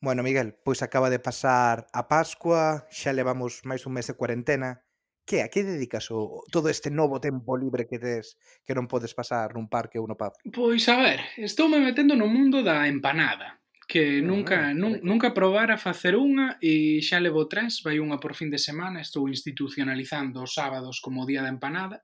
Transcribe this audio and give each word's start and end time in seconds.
Bueno, 0.00 0.22
Miguel, 0.22 0.56
pois 0.64 0.80
acaba 0.80 1.10
de 1.12 1.20
pasar 1.20 1.86
a 1.92 2.08
Pascua, 2.08 2.88
xa 2.88 3.12
levamos 3.12 3.60
máis 3.68 3.84
un 3.84 3.92
mes 3.92 4.08
de 4.08 4.16
cuarentena. 4.16 4.80
Que, 5.28 5.44
a 5.44 5.52
que 5.52 5.62
dedicas 5.62 6.08
o, 6.10 6.42
todo 6.48 6.72
este 6.72 6.90
novo 6.90 7.20
tempo 7.20 7.54
libre 7.54 7.86
que 7.86 8.00
tes 8.00 8.40
que 8.64 8.72
non 8.72 8.88
podes 8.88 9.12
pasar 9.12 9.52
nun 9.52 9.68
parque 9.68 10.00
ou 10.00 10.08
no 10.08 10.16
pub? 10.16 10.32
Pois 10.48 10.88
a 10.88 10.96
ver, 10.96 11.20
estou 11.36 11.68
me 11.68 11.78
metendo 11.84 12.16
no 12.16 12.26
mundo 12.26 12.64
da 12.64 12.88
empanada 12.88 13.60
que 13.90 14.18
ah, 14.18 14.22
nunca, 14.22 14.70
ah, 14.70 14.74
nun, 14.74 15.02
nunca 15.02 15.34
probara 15.34 15.76
facer 15.76 16.14
unha 16.14 16.56
e 16.62 17.02
xa 17.02 17.18
levo 17.18 17.50
tres, 17.50 17.82
vai 17.82 17.98
unha 17.98 18.22
por 18.22 18.32
fin 18.32 18.48
de 18.48 18.62
semana, 18.62 19.02
estou 19.02 19.28
institucionalizando 19.28 20.40
os 20.40 20.54
sábados 20.54 21.02
como 21.02 21.26
día 21.26 21.42
da 21.42 21.52
empanada 21.52 22.00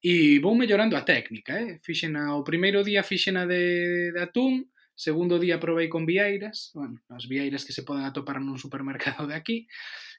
e 0.00 0.42
vou 0.42 0.56
mellorando 0.58 0.96
a 0.96 1.04
técnica, 1.04 1.60
eh? 1.60 1.78
Fixena, 1.84 2.34
o 2.34 2.42
primeiro 2.42 2.80
día 2.80 3.04
fixena 3.04 3.44
de, 3.44 4.10
de 4.16 4.20
atún, 4.24 4.66
Segundo 4.96 5.36
día 5.36 5.60
probei 5.60 5.92
con 5.92 6.08
vieiras, 6.08 6.72
bueno, 6.72 7.04
as 7.12 7.28
vieiras 7.28 7.68
que 7.68 7.76
se 7.76 7.84
poden 7.84 8.08
atopar 8.08 8.40
nun 8.40 8.56
supermercado 8.56 9.28
de 9.28 9.36
aquí. 9.36 9.68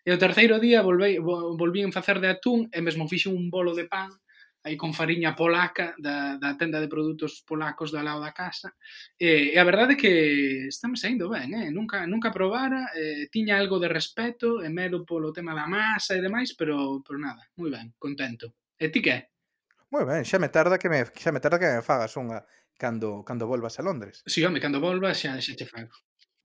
E 0.05 0.13
o 0.13 0.21
terceiro 0.21 0.61
día 0.61 0.85
volvei, 0.85 1.17
volvín 1.17 1.89
facer 1.89 2.21
de 2.21 2.29
atún 2.29 2.69
e 2.69 2.79
mesmo 2.85 3.09
fixe 3.09 3.27
un 3.27 3.49
bolo 3.49 3.73
de 3.73 3.89
pan 3.89 4.13
aí 4.67 4.75
con 4.75 4.93
fariña 4.93 5.33
polaca 5.35 5.95
da, 5.97 6.37
da 6.37 6.57
tenda 6.59 6.79
de 6.79 6.91
produtos 6.91 7.41
polacos 7.47 7.89
do 7.89 8.03
lado 8.03 8.19
da 8.19 8.35
casa 8.35 8.75
e, 9.15 9.55
e 9.55 9.57
a 9.57 9.63
verdade 9.63 9.95
é 9.95 9.99
que 9.99 10.13
está 10.67 10.91
me 10.91 10.99
saindo 10.99 11.31
ben, 11.31 11.55
eh? 11.55 11.71
nunca, 11.71 12.03
nunca 12.03 12.35
probara 12.35 12.91
eh, 12.91 13.31
tiña 13.31 13.55
algo 13.55 13.79
de 13.79 13.87
respeto 13.87 14.59
e 14.59 14.67
medo 14.67 15.07
polo 15.07 15.31
tema 15.31 15.55
da 15.55 15.71
masa 15.71 16.19
e 16.19 16.21
demais 16.21 16.51
pero, 16.53 16.99
pero 16.99 17.17
nada, 17.17 17.47
moi 17.55 17.71
ben, 17.71 17.95
contento 17.95 18.51
e 18.75 18.91
ti 18.91 18.99
que? 18.99 19.31
Moi 19.87 20.03
ben, 20.03 20.27
xa 20.27 20.35
me 20.35 20.51
tarda 20.51 20.75
que 20.75 20.91
me, 20.91 21.07
xa 21.15 21.31
me 21.31 21.39
tarda 21.39 21.57
que 21.57 21.79
me 21.79 21.85
fagas 21.85 22.11
unha 22.19 22.43
cando, 22.77 23.23
cando 23.25 23.47
volvas 23.47 23.79
a 23.79 23.83
Londres. 23.83 24.23
Si, 24.25 24.41
sí, 24.41 24.45
home, 24.45 24.59
cando 24.59 24.79
volvas 24.79 25.19
xa, 25.19 25.41
xa 25.41 25.55
te 25.55 25.65
fago. 25.65 25.91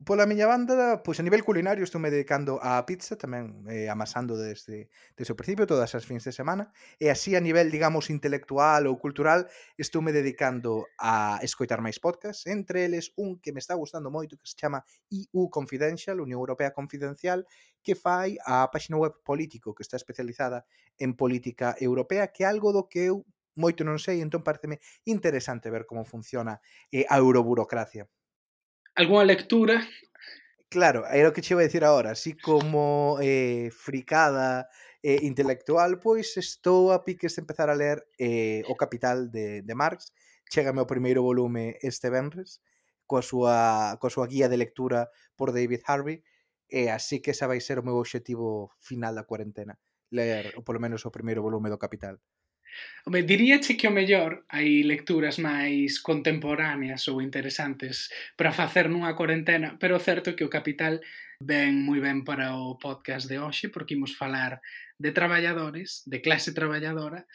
Pola 0.04 0.26
miña 0.26 0.50
banda, 0.50 1.00
pois 1.04 1.20
a 1.20 1.22
nivel 1.22 1.44
culinario 1.46 1.86
estou 1.86 2.02
me 2.02 2.10
dedicando 2.10 2.58
á 2.58 2.82
pizza, 2.82 3.14
tamén 3.14 3.62
eh, 3.70 3.86
amasando 3.86 4.34
desde, 4.34 4.90
desde 5.14 5.30
o 5.30 5.38
principio 5.38 5.62
todas 5.62 5.94
as 5.94 6.02
fins 6.02 6.26
de 6.26 6.34
semana, 6.34 6.74
e 6.98 7.06
así 7.06 7.38
a 7.38 7.44
nivel, 7.44 7.70
digamos, 7.70 8.10
intelectual 8.10 8.90
ou 8.90 8.98
cultural, 8.98 9.46
estou 9.78 10.02
me 10.02 10.10
dedicando 10.10 10.90
a 10.98 11.38
escoitar 11.46 11.78
máis 11.78 12.02
podcast, 12.02 12.50
entre 12.50 12.82
eles 12.82 13.14
un 13.14 13.38
que 13.38 13.54
me 13.54 13.62
está 13.62 13.78
gustando 13.78 14.10
moito 14.10 14.34
que 14.34 14.50
se 14.50 14.58
chama 14.58 14.82
EU 15.06 15.46
Confidential, 15.54 16.18
Unión 16.18 16.42
Europea 16.42 16.74
Confidencial, 16.74 17.46
que 17.78 17.94
fai 17.94 18.42
a 18.42 18.66
páxina 18.74 18.98
web 18.98 19.22
político 19.22 19.70
que 19.70 19.86
está 19.86 19.94
especializada 19.94 20.66
en 20.98 21.14
política 21.14 21.78
europea, 21.78 22.34
que 22.34 22.42
é 22.42 22.50
algo 22.50 22.74
do 22.74 22.90
que 22.90 23.06
eu 23.06 23.22
moito 23.54 23.84
non 23.84 24.00
sei, 24.00 24.20
entón 24.24 24.44
pareceme 24.44 24.80
interesante 25.04 25.68
ver 25.68 25.84
como 25.84 26.04
funciona 26.04 26.60
eh, 26.90 27.04
a 27.08 27.16
euroburocracia. 27.18 28.08
Alguna 28.94 29.24
lectura? 29.24 29.80
Claro, 30.72 31.04
era 31.06 31.28
o 31.28 31.32
que 31.32 31.42
che 31.42 31.52
iba 31.52 31.60
a 31.60 31.88
agora, 31.88 32.12
así 32.12 32.32
como 32.32 33.18
eh, 33.20 33.68
fricada 33.72 34.68
eh, 35.02 35.20
intelectual, 35.20 36.00
pois 36.00 36.36
estou 36.40 36.92
a 36.92 37.04
piques 37.04 37.36
de 37.36 37.40
empezar 37.44 37.68
a 37.68 37.76
ler 37.76 38.08
eh, 38.16 38.64
O 38.68 38.76
Capital 38.76 39.30
de, 39.30 39.60
de 39.60 39.74
Marx, 39.74 40.12
chégame 40.48 40.80
o 40.80 40.88
primeiro 40.88 41.20
volume 41.20 41.76
este 41.84 42.08
venres, 42.08 42.64
coa 43.04 43.20
súa, 43.20 44.00
coa 44.00 44.08
súa 44.08 44.24
guía 44.24 44.48
de 44.48 44.56
lectura 44.56 45.12
por 45.36 45.52
David 45.52 45.84
Harvey, 45.84 46.24
e 46.72 46.88
así 46.88 47.20
que 47.20 47.36
esa 47.36 47.44
vai 47.44 47.60
ser 47.60 47.76
o 47.76 47.84
meu 47.84 48.00
obxectivo 48.00 48.72
final 48.80 49.12
da 49.12 49.28
cuarentena, 49.28 49.76
ler 50.08 50.56
polo 50.64 50.80
menos 50.80 51.04
o 51.04 51.12
primeiro 51.12 51.44
volume 51.44 51.68
do 51.68 51.76
Capital. 51.76 52.16
Home, 53.04 53.26
diríache 53.26 53.74
que 53.74 53.88
o 53.88 53.94
mellor 53.94 54.46
hai 54.46 54.86
lecturas 54.86 55.42
máis 55.42 55.98
contemporáneas 55.98 57.08
ou 57.10 57.18
interesantes 57.18 58.06
para 58.38 58.54
facer 58.54 58.86
nunha 58.86 59.18
cuarentena, 59.18 59.74
pero 59.80 59.98
o 59.98 60.04
certo 60.04 60.30
é 60.30 60.36
que 60.38 60.46
o 60.46 60.52
Capital 60.52 61.02
ven 61.42 61.82
moi 61.82 61.98
ben 61.98 62.22
para 62.22 62.54
o 62.54 62.78
podcast 62.78 63.26
de 63.26 63.42
hoxe 63.42 63.68
porque 63.74 63.98
imos 63.98 64.14
falar 64.14 64.62
de 64.94 65.10
traballadores, 65.10 66.06
de 66.06 66.22
clase 66.22 66.54
traballadora 66.54 67.26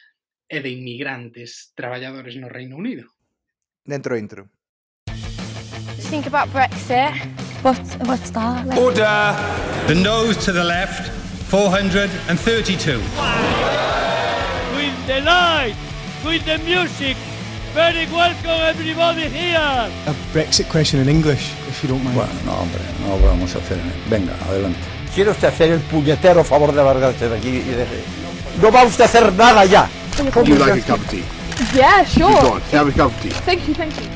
e 0.48 0.58
de 0.64 0.72
inmigrantes 0.72 1.76
traballadores 1.76 2.36
no 2.40 2.48
Reino 2.48 2.80
Unido. 2.80 3.12
Dentro 3.84 4.16
intro. 4.16 4.48
Think 6.08 6.26
about 6.26 6.48
Brexit. 6.52 7.12
What, 7.60 7.76
what's 8.08 8.30
that? 8.32 8.64
Like? 8.66 8.80
Order! 8.80 9.36
The 9.88 9.94
nose 9.94 10.36
to 10.44 10.52
the 10.52 10.64
left, 10.64 11.10
432. 11.50 13.00
Wow. 13.16 13.57
The 15.08 15.22
light, 15.22 15.74
with 16.22 16.44
the 16.44 16.58
music. 16.58 17.16
Very 17.72 18.04
welcome 18.12 18.60
everybody 18.60 19.26
here. 19.28 19.88
A 20.06 20.14
Brexit 20.34 20.68
question 20.68 21.00
in 21.00 21.08
English, 21.08 21.54
if 21.66 21.82
you 21.82 21.88
don't 21.88 22.04
mind. 22.04 22.14
Bueno, 22.14 22.32
no, 22.44 22.52
hombre, 22.52 22.80
no 23.00 23.16
lo 23.16 23.26
vamos 23.26 23.54
a 23.54 23.58
hacer. 23.58 23.78
Venga, 24.10 24.34
adelante. 24.44 24.78
¿Quiere 25.14 25.30
usted 25.30 25.48
hacer 25.48 25.72
el 25.72 25.80
puñetero 25.80 26.44
favor 26.44 26.72
de 26.72 26.82
largarse 26.82 27.26
de 27.26 27.38
aquí 27.38 27.48
y 27.48 27.72
de... 27.72 27.86
No 28.60 28.70
va 28.70 28.84
usted 28.84 29.04
a 29.04 29.06
hacer 29.06 29.32
nada 29.32 29.64
ya. 29.64 29.88
Would 30.36 30.46
you 30.46 30.56
like 30.56 30.82
a 30.82 30.86
cup 30.86 31.00
of 31.00 31.08
tea? 31.08 31.24
Yeah, 31.74 32.04
sure. 32.04 32.42
Go 32.42 32.52
on, 32.52 32.60
have 32.72 32.88
a 32.88 32.92
cup 32.92 33.10
of 33.10 33.22
tea. 33.22 33.30
Thank 33.46 33.66
you, 33.66 33.74
thank 33.74 33.94
you. 33.96 34.08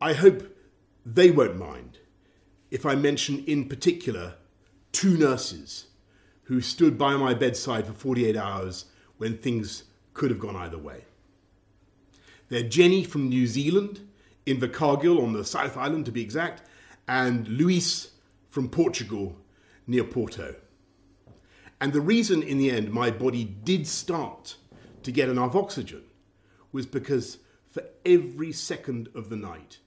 I 0.00 0.12
hope 0.12 0.42
they 1.06 1.30
won't 1.30 1.56
mind 1.56 1.98
if 2.72 2.84
I 2.84 2.96
mention 2.96 3.44
in 3.46 3.68
particular 3.68 4.34
two 4.90 5.16
nurses 5.16 5.91
who 6.52 6.60
stood 6.60 6.98
by 6.98 7.16
my 7.16 7.32
bedside 7.32 7.86
for 7.86 7.94
48 7.94 8.36
hours 8.36 8.84
when 9.16 9.38
things 9.38 9.84
could 10.12 10.28
have 10.28 10.38
gone 10.38 10.54
either 10.54 10.76
way. 10.76 11.02
They're 12.50 12.62
Jenny 12.62 13.04
from 13.04 13.30
New 13.30 13.46
Zealand, 13.46 14.00
Invercargill 14.46 15.22
on 15.22 15.32
the 15.32 15.46
South 15.46 15.78
Island 15.78 16.04
to 16.04 16.12
be 16.12 16.20
exact, 16.20 16.60
and 17.08 17.48
Luis 17.48 18.10
from 18.50 18.68
Portugal 18.68 19.34
near 19.86 20.04
Porto. 20.04 20.54
And 21.80 21.94
the 21.94 22.02
reason 22.02 22.42
in 22.42 22.58
the 22.58 22.70
end 22.70 22.92
my 22.92 23.10
body 23.10 23.44
did 23.44 23.86
start 23.86 24.56
to 25.04 25.10
get 25.10 25.30
enough 25.30 25.54
oxygen 25.54 26.02
was 26.70 26.84
because 26.84 27.38
for 27.66 27.82
every 28.04 28.52
second 28.52 29.08
of 29.14 29.30
the 29.30 29.36
night. 29.36 29.78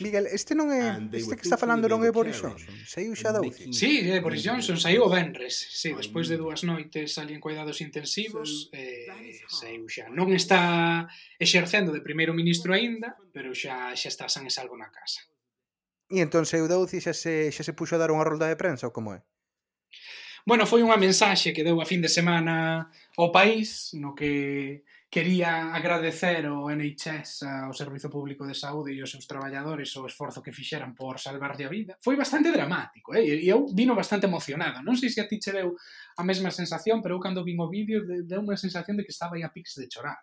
Miguel, 0.00 0.26
este 0.32 0.54
non 0.56 0.72
é 0.72 0.96
este 1.12 1.36
que 1.36 1.44
está 1.44 1.60
falando 1.60 1.84
non 1.88 2.00
é 2.00 2.10
Boris 2.12 2.40
Johnson. 2.40 2.72
saiu 2.88 3.12
xa 3.12 3.32
da 3.32 3.44
UCI 3.44 3.72
Sí, 3.72 4.04
é 4.08 4.20
Boris 4.24 4.40
Johnson 4.40 4.80
saiu 4.80 5.04
o 5.04 5.12
Benres 5.12 5.56
sí, 5.56 5.92
despois 5.92 6.32
de 6.32 6.40
dúas 6.40 6.64
noites 6.64 7.16
ali 7.20 7.36
en 7.36 7.42
cuidados 7.42 7.84
intensivos 7.84 8.72
eh, 8.72 9.08
saiu 9.48 9.84
xa. 9.88 10.08
Non 10.08 10.32
está 10.32 11.04
exercendo 11.36 11.92
de 11.92 12.00
primeiro 12.00 12.32
ministro 12.32 12.72
aínda 12.72 13.16
pero 13.32 13.52
xa 13.52 13.92
xa 13.92 14.08
está 14.08 14.24
san 14.32 14.48
e 14.48 14.52
salvo 14.52 14.76
na 14.80 14.88
casa. 14.88 15.24
E 16.08 16.24
entón 16.24 16.48
saiu 16.48 16.64
da 16.64 16.80
UCI 16.80 17.04
xa 17.04 17.12
se, 17.12 17.52
xa 17.52 17.62
se 17.64 17.76
puxo 17.76 17.96
a 17.96 18.00
dar 18.00 18.08
unha 18.08 18.24
rolda 18.24 18.48
de 18.48 18.56
prensa 18.56 18.88
ou 18.88 18.94
como 18.96 19.12
é? 19.12 19.20
Bueno, 20.48 20.64
foi 20.64 20.80
unha 20.80 20.96
mensaxe 20.96 21.52
que 21.52 21.60
deu 21.60 21.76
a 21.76 21.84
fin 21.84 22.00
de 22.00 22.08
semana 22.08 22.88
ao 23.20 23.28
país 23.28 23.92
no 23.92 24.16
que 24.16 24.80
quería 25.10 25.72
agradecer 25.72 26.44
ao 26.44 26.68
NHS, 26.68 27.48
ao 27.48 27.72
Servizo 27.72 28.12
Público 28.12 28.44
de 28.44 28.52
Saúde 28.52 28.92
e 28.92 29.00
aos 29.00 29.08
seus 29.08 29.24
traballadores 29.24 29.88
o 29.96 30.04
esforzo 30.04 30.44
que 30.44 30.52
fixeran 30.52 30.92
por 30.92 31.16
salvarlle 31.16 31.64
a 31.64 31.72
vida. 31.72 31.96
Foi 32.04 32.12
bastante 32.12 32.52
dramático, 32.52 33.16
eh? 33.16 33.24
e 33.24 33.48
eu 33.48 33.64
vino 33.72 33.96
bastante 33.96 34.28
emocionado. 34.28 34.84
Non 34.84 35.00
sei 35.00 35.08
se 35.08 35.24
a 35.24 35.26
ti 35.26 35.40
che 35.40 35.56
deu 35.56 35.72
a 36.20 36.24
mesma 36.24 36.52
sensación, 36.52 37.00
pero 37.00 37.16
eu 37.16 37.20
cando 37.24 37.40
vin 37.40 37.56
o 37.56 37.72
vídeo 37.72 38.04
deu 38.04 38.44
unha 38.44 38.60
sensación 38.60 39.00
de 39.00 39.08
que 39.08 39.12
estaba 39.16 39.40
aí 39.40 39.42
a 39.42 39.52
piques 39.52 39.80
de 39.80 39.88
chorar. 39.88 40.20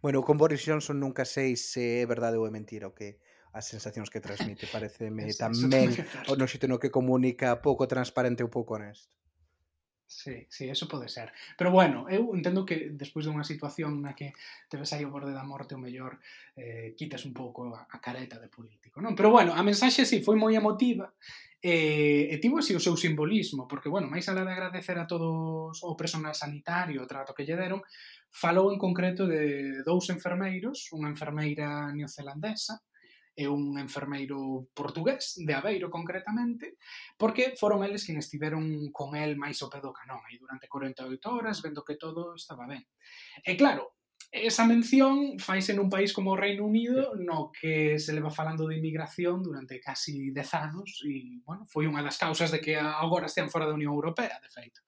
Bueno, 0.00 0.24
con 0.24 0.40
Boris 0.40 0.64
Johnson 0.64 0.96
nunca 0.96 1.28
sei 1.28 1.56
se 1.60 2.00
é 2.00 2.06
verdade 2.08 2.40
ou 2.40 2.48
é 2.48 2.50
mentira 2.50 2.88
o 2.88 2.96
que 2.96 3.20
as 3.52 3.68
sensacións 3.68 4.08
que 4.08 4.24
transmite, 4.24 4.64
pareceme 4.72 5.28
tamén 5.36 5.92
o 6.28 6.34
no 6.36 6.48
xito 6.48 6.64
no 6.64 6.80
que 6.80 6.88
comunica 6.88 7.60
pouco 7.60 7.84
transparente 7.84 8.40
ou 8.40 8.48
pouco 8.48 8.80
honesto. 8.80 9.12
Sí, 10.10 10.46
sí, 10.48 10.66
eso 10.70 10.88
pode 10.88 11.06
ser. 11.06 11.32
Pero 11.58 11.70
bueno, 11.70 12.08
eu 12.08 12.32
entendo 12.32 12.64
que 12.64 12.88
despois 12.96 13.28
dunha 13.28 13.44
situación 13.44 14.00
na 14.00 14.16
que 14.16 14.32
te 14.64 14.80
ves 14.80 14.96
aí 14.96 15.04
o 15.04 15.12
borde 15.12 15.36
da 15.36 15.44
morte 15.44 15.76
o 15.76 15.82
mellor 15.84 16.16
eh, 16.56 16.96
quitas 16.96 17.28
un 17.28 17.36
pouco 17.36 17.76
a, 17.76 17.84
a 17.84 18.00
careta 18.00 18.40
de 18.40 18.48
político, 18.48 19.04
non? 19.04 19.12
Pero 19.12 19.28
bueno, 19.28 19.52
a 19.52 19.60
mensaxe 19.60 20.08
sí, 20.08 20.24
foi 20.24 20.40
moi 20.40 20.56
emotiva 20.56 21.12
e, 21.60 22.32
e 22.32 22.40
tivo 22.40 22.56
así 22.56 22.72
o 22.72 22.80
seu 22.80 22.96
simbolismo, 22.96 23.68
porque 23.68 23.92
bueno, 23.92 24.08
máis 24.08 24.24
alá 24.32 24.48
de 24.48 24.56
agradecer 24.56 24.96
a 24.96 25.04
todos 25.04 25.76
o 25.84 25.92
personal 25.92 26.32
sanitario 26.32 27.04
o 27.04 27.10
trato 27.10 27.36
que 27.36 27.44
lle 27.44 27.60
deron, 27.60 27.84
falou 28.32 28.72
en 28.72 28.80
concreto 28.80 29.28
de 29.28 29.84
dous 29.84 30.08
enfermeiros, 30.08 30.88
unha 30.96 31.12
enfermeira 31.12 31.92
neozelandesa 31.92 32.80
e 33.38 33.46
un 33.46 33.78
enfermeiro 33.78 34.66
portugués, 34.74 35.38
de 35.38 35.54
Aveiro 35.54 35.94
concretamente, 35.94 36.74
porque 37.14 37.54
foron 37.54 37.86
eles 37.86 38.02
quen 38.02 38.18
estiveron 38.18 38.90
con 38.90 39.14
el 39.14 39.38
máis 39.38 39.62
ao 39.62 39.70
pé 39.70 39.78
do 39.78 39.94
canón, 39.94 40.18
aí 40.26 40.42
durante 40.42 40.66
48 40.66 41.06
horas, 41.30 41.62
vendo 41.62 41.86
que 41.86 41.94
todo 41.94 42.34
estaba 42.34 42.66
ben. 42.66 42.82
E 43.46 43.54
claro, 43.54 43.94
esa 44.34 44.66
mención 44.66 45.38
faise 45.38 45.70
nun 45.70 45.86
país 45.86 46.10
como 46.10 46.34
o 46.34 46.40
Reino 46.40 46.66
Unido 46.66 47.14
no 47.14 47.54
que 47.54 48.02
se 48.02 48.10
leva 48.10 48.34
falando 48.34 48.66
de 48.66 48.76
inmigración 48.76 49.46
durante 49.46 49.78
casi 49.78 50.34
10 50.34 50.54
anos 50.58 50.98
e, 51.06 51.38
bueno, 51.46 51.62
foi 51.70 51.86
unha 51.86 52.02
das 52.02 52.18
causas 52.18 52.50
de 52.50 52.58
que 52.58 52.74
agora 52.74 53.30
estean 53.30 53.54
fora 53.54 53.70
da 53.70 53.78
Unión 53.78 53.94
Europea, 53.94 54.34
de 54.42 54.50
feito. 54.50 54.82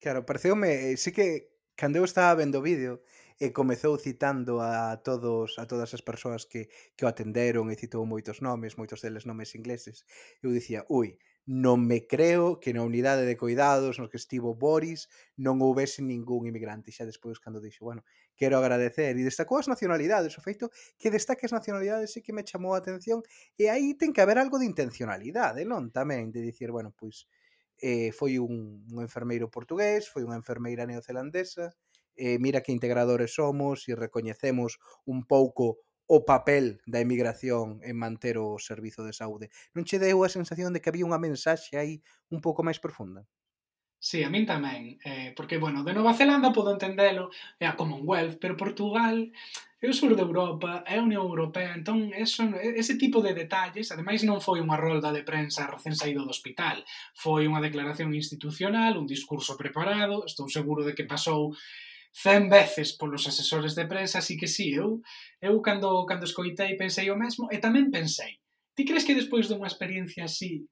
Claro, 0.00 0.24
pareceume, 0.24 0.90
eh, 0.90 0.96
sí 0.96 1.12
que 1.12 1.52
cando 1.76 2.00
eu 2.00 2.08
estaba 2.08 2.32
vendo 2.34 2.58
o 2.58 2.64
vídeo, 2.64 3.04
e 3.38 3.52
comezou 3.52 4.00
citando 4.00 4.60
a 4.60 4.96
todos 5.04 5.58
a 5.60 5.68
todas 5.68 5.92
as 5.92 6.00
persoas 6.00 6.48
que, 6.48 6.72
que 6.96 7.04
o 7.04 7.08
atenderon 7.08 7.68
e 7.68 7.76
citou 7.76 8.08
moitos 8.08 8.40
nomes, 8.40 8.80
moitos 8.80 9.04
deles 9.04 9.28
nomes 9.28 9.52
ingleses. 9.52 10.08
Eu 10.40 10.50
dicía, 10.56 10.88
ui, 10.88 11.20
non 11.46 11.78
me 11.78 12.10
creo 12.10 12.58
que 12.58 12.74
na 12.74 12.82
unidade 12.82 13.22
de 13.22 13.38
cuidados 13.38 14.00
nos 14.00 14.10
que 14.10 14.18
estivo 14.18 14.58
Boris 14.58 15.06
non 15.38 15.62
houbese 15.62 16.02
ningún 16.02 16.50
inmigrante. 16.50 16.90
Xa 16.90 17.06
despois 17.06 17.38
cando 17.38 17.62
dixo, 17.62 17.86
bueno, 17.86 18.02
quero 18.34 18.58
agradecer 18.58 19.14
e 19.14 19.22
destacou 19.22 19.62
as 19.62 19.70
nacionalidades, 19.70 20.34
o 20.34 20.42
feito 20.42 20.72
que 20.98 21.12
destaque 21.12 21.46
as 21.46 21.54
nacionalidades 21.54 22.16
e 22.18 22.24
que 22.24 22.34
me 22.34 22.42
chamou 22.42 22.74
a 22.74 22.82
atención 22.82 23.22
e 23.54 23.70
aí 23.70 23.94
ten 23.94 24.10
que 24.16 24.24
haber 24.24 24.42
algo 24.42 24.58
de 24.58 24.66
intencionalidade, 24.66 25.62
non? 25.62 25.94
Tamén 25.94 26.34
de 26.34 26.42
dicir, 26.42 26.74
bueno, 26.74 26.90
pois 26.90 27.30
eh, 27.78 28.10
foi 28.10 28.40
un, 28.42 28.82
un 28.90 28.98
enfermeiro 29.04 29.46
portugués, 29.46 30.08
foi 30.10 30.24
unha 30.24 30.40
enfermeira 30.40 30.82
neozelandesa, 30.82 31.76
eh, 32.16 32.38
mira 32.40 32.64
que 32.64 32.72
integradores 32.72 33.36
somos 33.36 33.88
e 33.88 33.94
recoñecemos 33.94 34.80
un 35.04 35.24
pouco 35.24 35.84
o 36.06 36.24
papel 36.24 36.80
da 36.86 37.02
emigración 37.02 37.82
en 37.82 37.98
manter 37.98 38.38
o 38.38 38.58
servizo 38.62 39.02
de 39.04 39.12
saúde. 39.12 39.50
Non 39.74 39.86
che 39.86 39.98
deu 39.98 40.22
a 40.22 40.30
sensación 40.30 40.70
de 40.72 40.80
que 40.80 40.90
había 40.90 41.08
unha 41.08 41.22
mensaxe 41.22 41.74
aí 41.76 42.00
un 42.30 42.40
pouco 42.40 42.62
máis 42.62 42.78
profunda? 42.78 43.26
Sí, 43.98 44.22
a 44.22 44.30
min 44.30 44.46
tamén, 44.46 45.00
eh, 45.02 45.32
porque, 45.34 45.58
bueno, 45.58 45.82
de 45.82 45.96
Nova 45.96 46.14
Zelanda 46.14 46.54
podo 46.54 46.70
entendelo, 46.70 47.32
é 47.58 47.66
a 47.66 47.74
Commonwealth, 47.74 48.38
pero 48.38 48.54
Portugal 48.54 49.16
é 49.82 49.86
o 49.88 49.96
sur 49.96 50.14
de 50.14 50.22
Europa, 50.22 50.84
é 50.86 51.00
a 51.00 51.02
Unión 51.02 51.26
Europea, 51.26 51.74
entón 51.74 52.12
eso, 52.14 52.44
ese 52.60 52.94
tipo 53.02 53.18
de 53.24 53.34
detalles, 53.34 53.90
ademais 53.90 54.22
non 54.22 54.38
foi 54.38 54.60
unha 54.62 54.78
rolda 54.78 55.10
de 55.10 55.26
prensa 55.26 55.66
recén 55.66 55.96
saído 55.96 56.22
do 56.22 56.30
hospital, 56.30 56.84
foi 57.16 57.48
unha 57.50 57.64
declaración 57.64 58.12
institucional, 58.14 59.00
un 59.00 59.08
discurso 59.08 59.58
preparado, 59.58 60.22
estou 60.28 60.46
seguro 60.46 60.86
de 60.86 60.94
que 60.94 61.08
pasou 61.08 61.56
cen 62.16 62.48
veces 62.48 62.96
polos 62.96 63.28
asesores 63.28 63.74
de 63.76 63.84
prensa, 63.84 64.18
así 64.18 64.36
que 64.40 64.48
sí, 64.48 64.72
eu, 64.72 65.02
eu 65.40 65.60
cando, 65.60 66.06
cando 66.08 66.24
escoitei 66.24 66.72
pensei 66.76 67.10
o 67.12 67.20
mesmo, 67.20 67.52
e 67.52 67.60
tamén 67.60 67.92
pensei, 67.92 68.40
ti 68.72 68.88
crees 68.88 69.04
que 69.04 69.18
despois 69.18 69.44
dunha 69.48 69.68
experiencia 69.68 70.24
así 70.24 70.64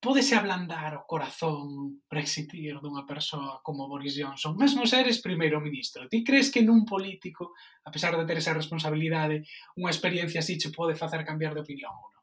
podese 0.00 0.34
ablandar 0.34 0.94
o 0.94 1.06
corazón 1.06 2.02
brexitir 2.10 2.78
dunha 2.78 3.06
persoa 3.06 3.62
como 3.62 3.90
Boris 3.90 4.14
Johnson, 4.18 4.54
mesmo 4.58 4.86
se 4.86 4.98
eres 4.98 5.22
primeiro 5.22 5.58
ministro. 5.60 6.06
Ti 6.06 6.22
crees 6.22 6.50
que 6.54 6.62
nun 6.62 6.86
político, 6.86 7.54
a 7.82 7.90
pesar 7.90 8.14
de 8.14 8.26
ter 8.26 8.38
esa 8.38 8.54
responsabilidade, 8.54 9.42
unha 9.78 9.90
experiencia 9.90 10.38
así 10.42 10.54
che 10.58 10.70
pode 10.70 10.94
facer 10.94 11.26
cambiar 11.26 11.54
de 11.54 11.62
opinión 11.66 11.94
ou 11.94 12.10
non? 12.14 12.17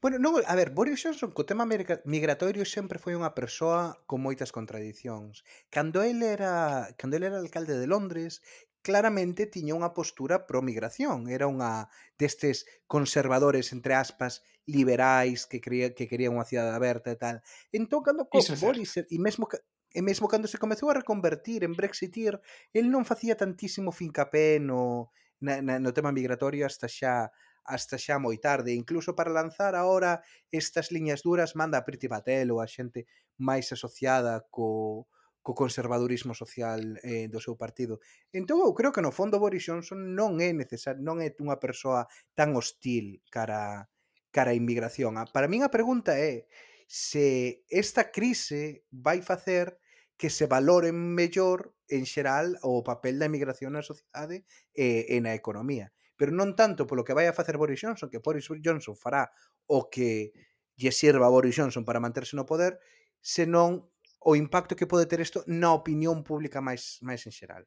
Bueno, 0.00 0.16
non, 0.16 0.40
a 0.48 0.54
ver, 0.56 0.72
Boris 0.72 1.04
Johnson 1.04 1.28
co 1.36 1.44
tema 1.44 1.68
migratorio 1.68 2.64
sempre 2.64 2.96
foi 2.96 3.12
unha 3.12 3.36
persoa 3.36 4.00
con 4.08 4.24
moitas 4.24 4.48
contradicións. 4.48 5.44
Cando 5.68 6.00
ele 6.00 6.32
era, 6.32 6.88
cando 6.96 7.20
ele 7.20 7.28
era 7.28 7.36
alcalde 7.36 7.76
de 7.76 7.84
Londres, 7.84 8.40
claramente 8.80 9.44
tiña 9.44 9.76
unha 9.76 9.92
postura 9.92 10.48
pro 10.48 10.64
migración, 10.64 11.28
era 11.28 11.44
unha 11.44 11.92
destes 12.16 12.64
conservadores 12.88 13.76
entre 13.76 13.92
aspas 13.92 14.40
liberais 14.64 15.44
que 15.44 15.60
creía 15.60 15.92
que 15.92 16.08
quería 16.08 16.32
unha 16.32 16.48
cidade 16.48 16.72
aberta 16.72 17.12
e 17.12 17.20
tal. 17.20 17.44
Entón 17.68 18.00
cando 18.00 18.24
co 18.24 18.40
Boris 18.56 19.04
e 19.04 19.18
mesmo 19.20 19.52
e 19.92 20.00
mesmo 20.00 20.32
cando 20.32 20.48
se 20.48 20.56
comezou 20.56 20.88
a 20.88 20.96
reconvertir 20.96 21.60
en 21.60 21.76
Brexitir, 21.76 22.40
el 22.72 22.88
non 22.88 23.04
facía 23.04 23.36
tantísimo 23.36 23.92
fincapé 23.92 24.62
no, 24.64 25.12
na, 25.44 25.60
na, 25.60 25.76
no 25.76 25.92
tema 25.92 26.08
migratorio 26.08 26.64
hasta 26.64 26.88
xa 26.88 27.28
hasta 27.64 27.96
xa 27.98 28.18
moi 28.18 28.38
tarde, 28.38 28.74
incluso 28.74 29.14
para 29.14 29.30
lanzar 29.32 29.74
ahora 29.74 30.22
estas 30.50 30.90
liñas 30.90 31.22
duras 31.22 31.54
manda 31.54 31.78
a 31.78 31.86
Priti 31.86 32.08
Patel 32.08 32.50
ou 32.50 32.58
a 32.60 32.68
xente 32.68 33.06
máis 33.38 33.72
asociada 33.72 34.46
co, 34.50 35.06
co 35.42 35.56
conservadurismo 35.56 36.34
social 36.34 37.00
eh, 37.02 37.28
do 37.28 37.40
seu 37.40 37.56
partido. 37.56 38.00
Entón, 38.32 38.60
eu 38.60 38.72
creo 38.76 38.92
que 38.92 39.04
no 39.04 39.12
fondo 39.12 39.40
Boris 39.40 39.64
Johnson 39.64 40.12
non 40.12 40.38
é 40.40 40.52
necesario, 40.52 41.00
non 41.00 41.20
é 41.24 41.32
unha 41.40 41.56
persoa 41.56 42.04
tan 42.36 42.52
hostil 42.56 43.24
cara 43.32 43.88
cara 44.30 44.52
a 44.52 44.58
inmigración. 44.58 45.18
Ah, 45.18 45.26
para 45.26 45.50
min 45.50 45.66
a 45.66 45.74
pregunta 45.74 46.14
é 46.14 46.46
se 46.86 47.62
esta 47.70 48.10
crise 48.10 48.86
vai 48.90 49.22
facer 49.22 49.78
que 50.20 50.30
se 50.30 50.46
valoren 50.46 50.94
mellor 50.94 51.74
en 51.88 52.04
xeral 52.06 52.58
o 52.62 52.84
papel 52.84 53.18
da 53.18 53.26
inmigración 53.26 53.74
na 53.74 53.82
sociedade 53.82 54.44
e, 54.76 55.06
e 55.08 55.16
na 55.24 55.32
economía 55.34 55.90
pero 56.20 56.36
non 56.36 56.52
tanto 56.52 56.84
polo 56.84 57.00
que 57.00 57.16
vai 57.16 57.24
a 57.24 57.32
facer 57.32 57.56
Boris 57.56 57.80
Johnson, 57.80 58.12
que 58.12 58.20
Boris 58.20 58.44
Johnson 58.60 58.92
fará 58.92 59.32
o 59.64 59.88
que 59.88 60.36
lle 60.76 60.92
sirva 60.92 61.24
a 61.24 61.32
Boris 61.32 61.56
Johnson 61.56 61.80
para 61.80 61.96
manterse 61.96 62.36
no 62.36 62.44
poder, 62.44 62.76
senón 63.24 63.88
o 64.20 64.36
impacto 64.36 64.76
que 64.76 64.84
pode 64.84 65.08
ter 65.08 65.24
isto 65.24 65.40
na 65.48 65.72
opinión 65.72 66.20
pública 66.20 66.60
máis 66.60 67.00
máis 67.00 67.24
en 67.24 67.32
xeral. 67.32 67.64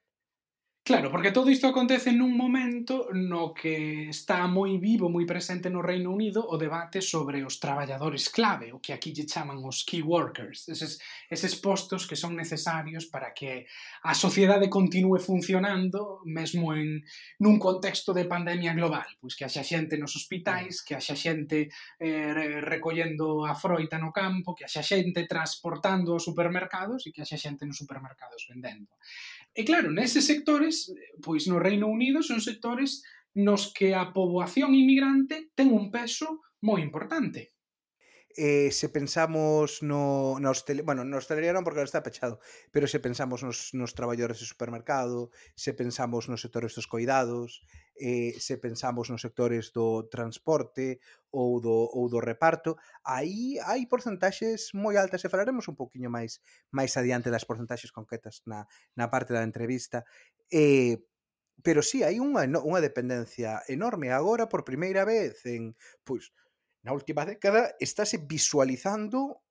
Claro, 0.86 1.10
porque 1.10 1.32
todo 1.32 1.50
isto 1.50 1.72
acontece 1.72 2.12
nun 2.12 2.36
momento 2.36 3.08
no 3.16 3.56
que 3.56 4.12
está 4.12 4.44
moi 4.52 4.76
vivo, 4.76 5.08
moi 5.08 5.24
presente 5.24 5.72
no 5.72 5.80
Reino 5.80 6.12
Unido 6.12 6.44
o 6.44 6.60
debate 6.60 7.00
sobre 7.00 7.40
os 7.40 7.56
traballadores 7.56 8.28
clave, 8.28 8.76
o 8.76 8.84
que 8.84 8.92
aquí 8.92 9.16
lle 9.16 9.24
chaman 9.24 9.64
os 9.64 9.88
key 9.88 10.04
workers, 10.04 10.68
eses, 10.68 11.00
eses 11.32 11.56
postos 11.56 12.04
que 12.04 12.20
son 12.20 12.36
necesarios 12.36 13.08
para 13.08 13.32
que 13.32 13.64
a 14.04 14.12
sociedade 14.12 14.68
continue 14.68 15.24
funcionando 15.24 16.20
mesmo 16.28 16.76
en 16.76 17.00
nun 17.40 17.64
contexto 17.64 18.12
de 18.12 18.28
pandemia 18.28 18.76
global, 18.76 19.08
pois 19.24 19.40
que 19.40 19.48
haxa 19.48 19.64
xente 19.64 19.96
nos 19.96 20.20
hospitais, 20.20 20.84
que 20.84 21.00
haxa 21.00 21.16
xente 21.16 21.72
eh, 21.96 22.60
recollendo 22.60 23.48
a 23.48 23.56
froita 23.56 23.96
no 23.96 24.12
campo, 24.12 24.52
que 24.52 24.68
haxa 24.68 24.84
xente 24.84 25.32
transportando 25.32 26.12
aos 26.12 26.28
supermercados 26.28 27.08
e 27.08 27.16
que 27.16 27.24
haxa 27.24 27.40
xente 27.40 27.64
nos 27.64 27.80
supermercados 27.80 28.44
vendendo. 28.52 28.92
E 29.54 29.62
claro, 29.64 29.94
neses 29.94 30.26
sectores, 30.26 30.90
pois 31.22 31.46
no 31.46 31.62
Reino 31.62 31.86
Unido 31.86 32.26
son 32.26 32.42
sectores 32.42 33.06
nos 33.38 33.70
que 33.74 33.94
a 33.94 34.10
poboación 34.10 34.74
inmigrante 34.74 35.54
ten 35.54 35.70
un 35.70 35.94
peso 35.94 36.42
moi 36.66 36.82
importante 36.82 37.53
eh, 38.36 38.72
se 38.72 38.90
pensamos 38.90 39.84
no, 39.84 40.40
na 40.40 40.50
hostelería, 40.50 40.86
bueno, 40.86 41.06
na 41.06 41.18
hostelería 41.22 41.54
non 41.54 41.62
porque 41.62 41.86
está 41.86 42.02
pechado, 42.02 42.42
pero 42.74 42.90
se 42.90 42.98
pensamos 42.98 43.46
nos, 43.46 43.74
nos 43.78 43.94
traballadores 43.94 44.42
do 44.42 44.50
supermercado, 44.50 45.30
se 45.54 45.78
pensamos 45.78 46.26
nos 46.26 46.42
sectores 46.42 46.74
dos 46.74 46.90
coidados, 46.90 47.62
eh, 47.96 48.34
se 48.42 48.58
pensamos 48.58 49.14
nos 49.14 49.22
sectores 49.22 49.70
do 49.70 50.10
transporte 50.10 50.98
ou 51.30 51.62
do, 51.62 51.74
ou 51.94 52.10
do 52.10 52.18
reparto, 52.18 52.78
aí 53.06 53.62
hai 53.62 53.86
porcentaxes 53.86 54.74
moi 54.74 54.98
altas 54.98 55.22
e 55.22 55.32
falaremos 55.32 55.70
un 55.70 55.78
poquinho 55.78 56.10
máis 56.10 56.42
máis 56.74 56.98
adiante 56.98 57.30
das 57.30 57.46
porcentaxes 57.46 57.94
concretas 57.94 58.42
na, 58.50 58.66
na 58.98 59.14
parte 59.14 59.34
da 59.34 59.46
entrevista. 59.46 60.06
Eh, 60.50 60.98
pero 61.62 61.82
sí, 61.86 62.02
hai 62.02 62.18
unha, 62.18 62.44
unha 62.50 62.82
dependencia 62.82 63.62
enorme 63.70 64.10
agora 64.10 64.50
por 64.50 64.66
primeira 64.66 65.06
vez 65.06 65.46
en, 65.46 65.78
pois, 66.04 66.34
na 66.84 66.92
última 66.92 67.24
década 67.26 67.76
estáse 67.80 68.20
visualizando 68.20 69.42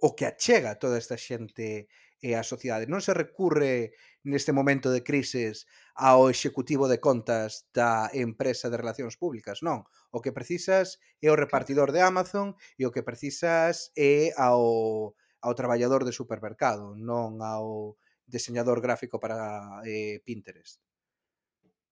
o 0.00 0.16
que 0.16 0.24
achega 0.24 0.80
toda 0.80 0.96
esta 0.96 1.16
xente 1.16 1.88
e 2.20 2.36
a 2.36 2.44
sociedade. 2.44 2.84
Non 2.84 3.00
se 3.00 3.16
recurre 3.16 3.96
neste 4.28 4.52
momento 4.52 4.92
de 4.92 5.00
crises 5.00 5.64
ao 5.96 6.28
executivo 6.28 6.84
de 6.84 7.00
contas 7.00 7.68
da 7.72 8.12
empresa 8.12 8.68
de 8.68 8.76
relacións 8.76 9.16
públicas, 9.16 9.64
non. 9.64 9.88
O 10.12 10.20
que 10.20 10.36
precisas 10.36 11.00
é 11.20 11.32
o 11.32 11.36
repartidor 11.36 11.92
de 11.96 12.04
Amazon 12.04 12.52
e 12.76 12.84
o 12.84 12.92
que 12.92 13.04
precisas 13.04 13.92
é 13.96 14.36
ao, 14.36 15.16
ao 15.40 15.52
traballador 15.56 16.04
de 16.04 16.12
supermercado, 16.12 16.92
non 16.92 17.40
ao 17.40 17.96
diseñador 18.28 18.84
gráfico 18.84 19.16
para 19.16 19.80
eh, 19.88 20.20
Pinterest. 20.20 20.80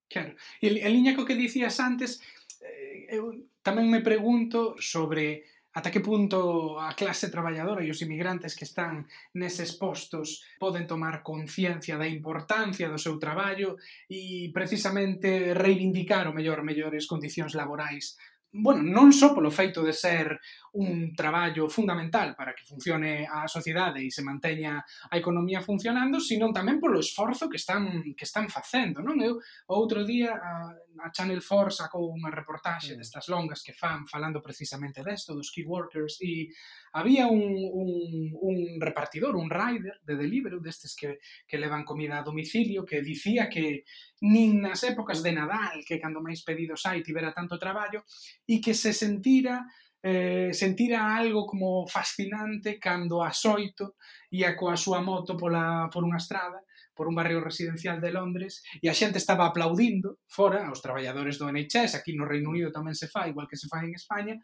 Claro. 0.09 0.37
E 0.61 0.81
en 0.81 0.93
liña 0.93 1.17
co 1.17 1.29
que 1.29 1.37
dicías 1.37 1.81
antes, 1.81 2.21
Eh, 2.62 3.07
eu 3.15 3.33
tamén 3.62 3.87
me 3.91 4.00
pregunto 4.00 4.75
sobre 4.81 5.45
ata 5.79 5.93
que 5.93 6.00
punto 6.00 6.81
a 6.81 6.97
clase 6.97 7.31
traballadora 7.31 7.85
e 7.85 7.93
os 7.93 8.03
imigrantes 8.03 8.57
que 8.59 8.67
están 8.67 9.07
neses 9.38 9.77
postos 9.79 10.43
poden 10.59 10.91
tomar 10.91 11.23
conciencia 11.23 11.95
da 12.00 12.09
importancia 12.09 12.91
do 12.91 12.99
seu 12.99 13.21
traballo 13.21 13.79
e 14.11 14.50
precisamente 14.50 15.55
reivindicar 15.55 16.27
o 16.27 16.35
mellor 16.35 16.67
mellores 16.67 17.07
condicións 17.07 17.55
laborais 17.55 18.19
bueno, 18.50 18.81
non 18.81 19.12
só 19.12 19.37
polo 19.37 19.53
feito 19.53 19.85
de 19.85 19.93
ser 19.93 20.41
un 20.73 21.12
traballo 21.12 21.69
fundamental 21.69 22.33
para 22.33 22.57
que 22.57 22.65
funcione 22.65 23.29
a 23.29 23.45
sociedade 23.45 24.00
e 24.00 24.09
se 24.09 24.25
manteña 24.25 24.81
a 24.81 25.15
economía 25.21 25.61
funcionando, 25.61 26.17
sino 26.17 26.49
tamén 26.49 26.81
polo 26.81 26.97
esforzo 26.97 27.53
que 27.53 27.61
están 27.61 28.00
que 28.17 28.25
están 28.25 28.49
facendo, 28.49 29.05
non? 29.05 29.21
Eu 29.21 29.37
outro 29.69 30.00
día 30.00 30.33
ah, 30.33 30.73
a 31.02 31.11
Channel 31.11 31.43
4 31.43 31.71
sacou 31.71 32.11
unha 32.11 32.31
reportaxe 32.31 32.95
mm. 32.95 32.99
destas 32.99 33.26
longas 33.28 33.62
que 33.62 33.75
fan 33.75 34.07
falando 34.07 34.43
precisamente 34.43 35.02
desto, 35.02 35.35
dos 35.35 35.50
key 35.50 35.64
workers, 35.64 36.19
e 36.21 36.50
había 36.93 37.26
un, 37.26 37.43
un, 37.73 37.90
un 38.35 38.57
repartidor, 38.81 39.37
un 39.37 39.50
rider 39.50 40.00
de 40.02 40.14
delivery 40.17 40.59
destes 40.61 40.95
que, 40.95 41.19
que 41.47 41.59
levan 41.59 41.85
comida 41.85 42.19
a 42.19 42.26
domicilio 42.26 42.85
que 42.85 43.02
dicía 43.02 43.49
que 43.49 43.85
nin 44.23 44.62
nas 44.62 44.83
épocas 44.83 45.23
de 45.23 45.33
Nadal, 45.33 45.87
que 45.87 46.00
cando 46.02 46.25
máis 46.25 46.43
pedidos 46.43 46.87
hai 46.87 47.02
tibera 47.02 47.35
tanto 47.35 47.59
traballo, 47.59 48.02
e 48.47 48.59
que 48.59 48.75
se 48.75 48.90
sentira 48.90 49.67
eh, 50.02 50.55
sentira 50.55 51.17
algo 51.17 51.47
como 51.47 51.87
fascinante 51.87 52.78
cando 52.78 53.23
a 53.23 53.35
xoito 53.35 53.99
ia 54.31 54.55
coa 54.55 54.78
súa 54.78 55.02
moto 55.02 55.35
pola, 55.35 55.90
por 55.90 56.07
unha 56.07 56.23
estrada 56.23 56.62
por 56.99 57.07
un 57.07 57.14
barrio 57.14 57.38
residencial 57.38 58.02
de 58.02 58.11
Londres 58.11 58.67
e 58.83 58.90
a 58.90 58.95
xente 58.99 59.23
estaba 59.23 59.47
aplaudindo 59.47 60.19
fora 60.26 60.67
aos 60.67 60.83
traballadores 60.83 61.38
do 61.38 61.47
NHS, 61.47 61.95
aquí 61.95 62.19
no 62.19 62.26
Reino 62.26 62.50
Unido 62.50 62.75
tamén 62.75 62.99
se 62.99 63.07
fai, 63.07 63.31
igual 63.31 63.47
que 63.47 63.55
se 63.55 63.71
fai 63.71 63.87
en 63.87 63.95
España, 63.95 64.35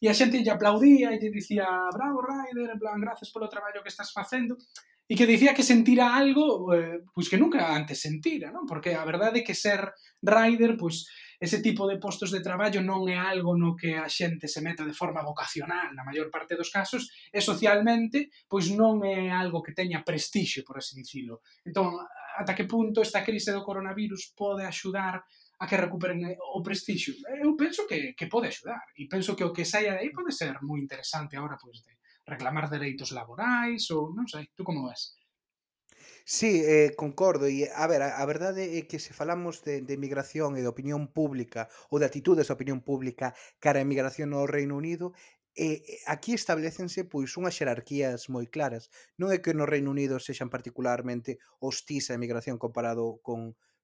e 0.00 0.08
a 0.08 0.16
xente 0.16 0.40
lle 0.40 0.48
aplaudía 0.48 1.12
e 1.12 1.20
lle 1.20 1.28
dicía 1.28 1.68
bravo 1.92 2.24
Ryder, 2.24 2.72
en 2.72 2.80
plan, 2.80 2.96
gracias 2.96 3.28
polo 3.28 3.52
traballo 3.52 3.84
que 3.84 3.92
estás 3.92 4.08
facendo, 4.08 4.56
e 5.04 5.12
que 5.12 5.28
dicía 5.28 5.52
que 5.52 5.60
sentira 5.60 6.16
algo 6.16 6.72
eh, 6.72 7.04
pois 7.12 7.28
que 7.28 7.36
nunca 7.36 7.76
antes 7.76 8.00
sentira, 8.00 8.48
non? 8.48 8.64
Porque 8.64 8.96
a 8.96 9.04
verdade 9.04 9.40
é 9.40 9.44
que 9.44 9.52
ser 9.52 9.92
rider 10.24 10.80
pois 10.80 11.04
ese 11.38 11.62
tipo 11.62 11.86
de 11.86 11.98
postos 11.98 12.34
de 12.34 12.42
traballo 12.42 12.82
non 12.82 13.06
é 13.06 13.14
algo 13.14 13.54
no 13.54 13.78
que 13.78 13.94
a 13.94 14.10
xente 14.10 14.50
se 14.50 14.58
meta 14.58 14.82
de 14.82 14.94
forma 14.94 15.22
vocacional 15.22 15.94
na 15.94 16.02
maior 16.02 16.34
parte 16.34 16.58
dos 16.58 16.70
casos 16.70 17.06
e 17.30 17.38
socialmente 17.38 18.30
pois 18.50 18.74
non 18.74 19.06
é 19.06 19.30
algo 19.30 19.62
que 19.62 19.74
teña 19.74 20.02
prestixio, 20.02 20.66
por 20.66 20.82
así 20.82 20.98
dicilo. 20.98 21.46
Entón, 21.62 21.94
ata 22.38 22.54
que 22.58 22.66
punto 22.66 23.02
esta 23.02 23.22
crise 23.22 23.54
do 23.54 23.62
coronavirus 23.62 24.34
pode 24.34 24.66
axudar 24.66 25.22
a 25.58 25.64
que 25.66 25.78
recuperen 25.78 26.22
eh, 26.26 26.38
o 26.54 26.62
prestixio? 26.62 27.14
Eu 27.38 27.54
penso 27.58 27.86
que, 27.86 28.14
que 28.14 28.30
pode 28.30 28.50
axudar 28.50 28.82
e 28.98 29.06
penso 29.06 29.34
que 29.34 29.46
o 29.46 29.54
que 29.54 29.66
saia 29.66 29.94
de 29.94 30.06
aí 30.06 30.10
pode 30.10 30.30
ser 30.30 30.54
moi 30.62 30.78
interesante 30.78 31.34
agora 31.34 31.58
pois 31.58 31.82
de 31.82 31.98
reclamar 32.26 32.70
dereitos 32.70 33.10
laborais 33.10 33.90
ou 33.90 34.14
non 34.14 34.26
sei, 34.26 34.50
tú 34.54 34.62
como 34.62 34.86
ves? 34.86 35.17
Sí, 36.24 36.62
eh, 36.64 36.94
concordo. 36.96 37.46
E, 37.46 37.64
eh, 37.64 37.70
a 37.74 37.86
ver, 37.90 38.02
a, 38.02 38.20
a 38.22 38.24
verdade 38.32 38.78
é 38.78 38.82
que 38.90 38.98
se 39.04 39.12
falamos 39.20 39.54
de, 39.66 39.80
de 39.88 39.96
migración 40.04 40.50
e 40.58 40.62
de 40.64 40.70
opinión 40.74 41.02
pública 41.18 41.62
ou 41.90 41.96
de 42.00 42.08
atitudes 42.10 42.46
da 42.48 42.56
opinión 42.58 42.80
pública 42.84 43.26
cara 43.64 43.80
a 43.80 43.88
migración 43.88 44.28
no 44.30 44.44
Reino 44.46 44.76
Unido, 44.76 45.06
eh, 45.56 45.82
aquí 46.06 46.32
establecense 46.34 47.00
pois 47.12 47.34
unhas 47.40 47.56
xerarquías 47.58 48.28
moi 48.34 48.46
claras. 48.54 48.84
Non 49.20 49.28
é 49.34 49.38
que 49.42 49.56
no 49.56 49.64
Reino 49.66 49.90
Unido 49.96 50.20
sexan 50.20 50.52
particularmente 50.52 51.30
hostís 51.58 52.04
a 52.08 52.16
emigración 52.18 52.56
comparado 52.64 53.04
con, 53.26 53.40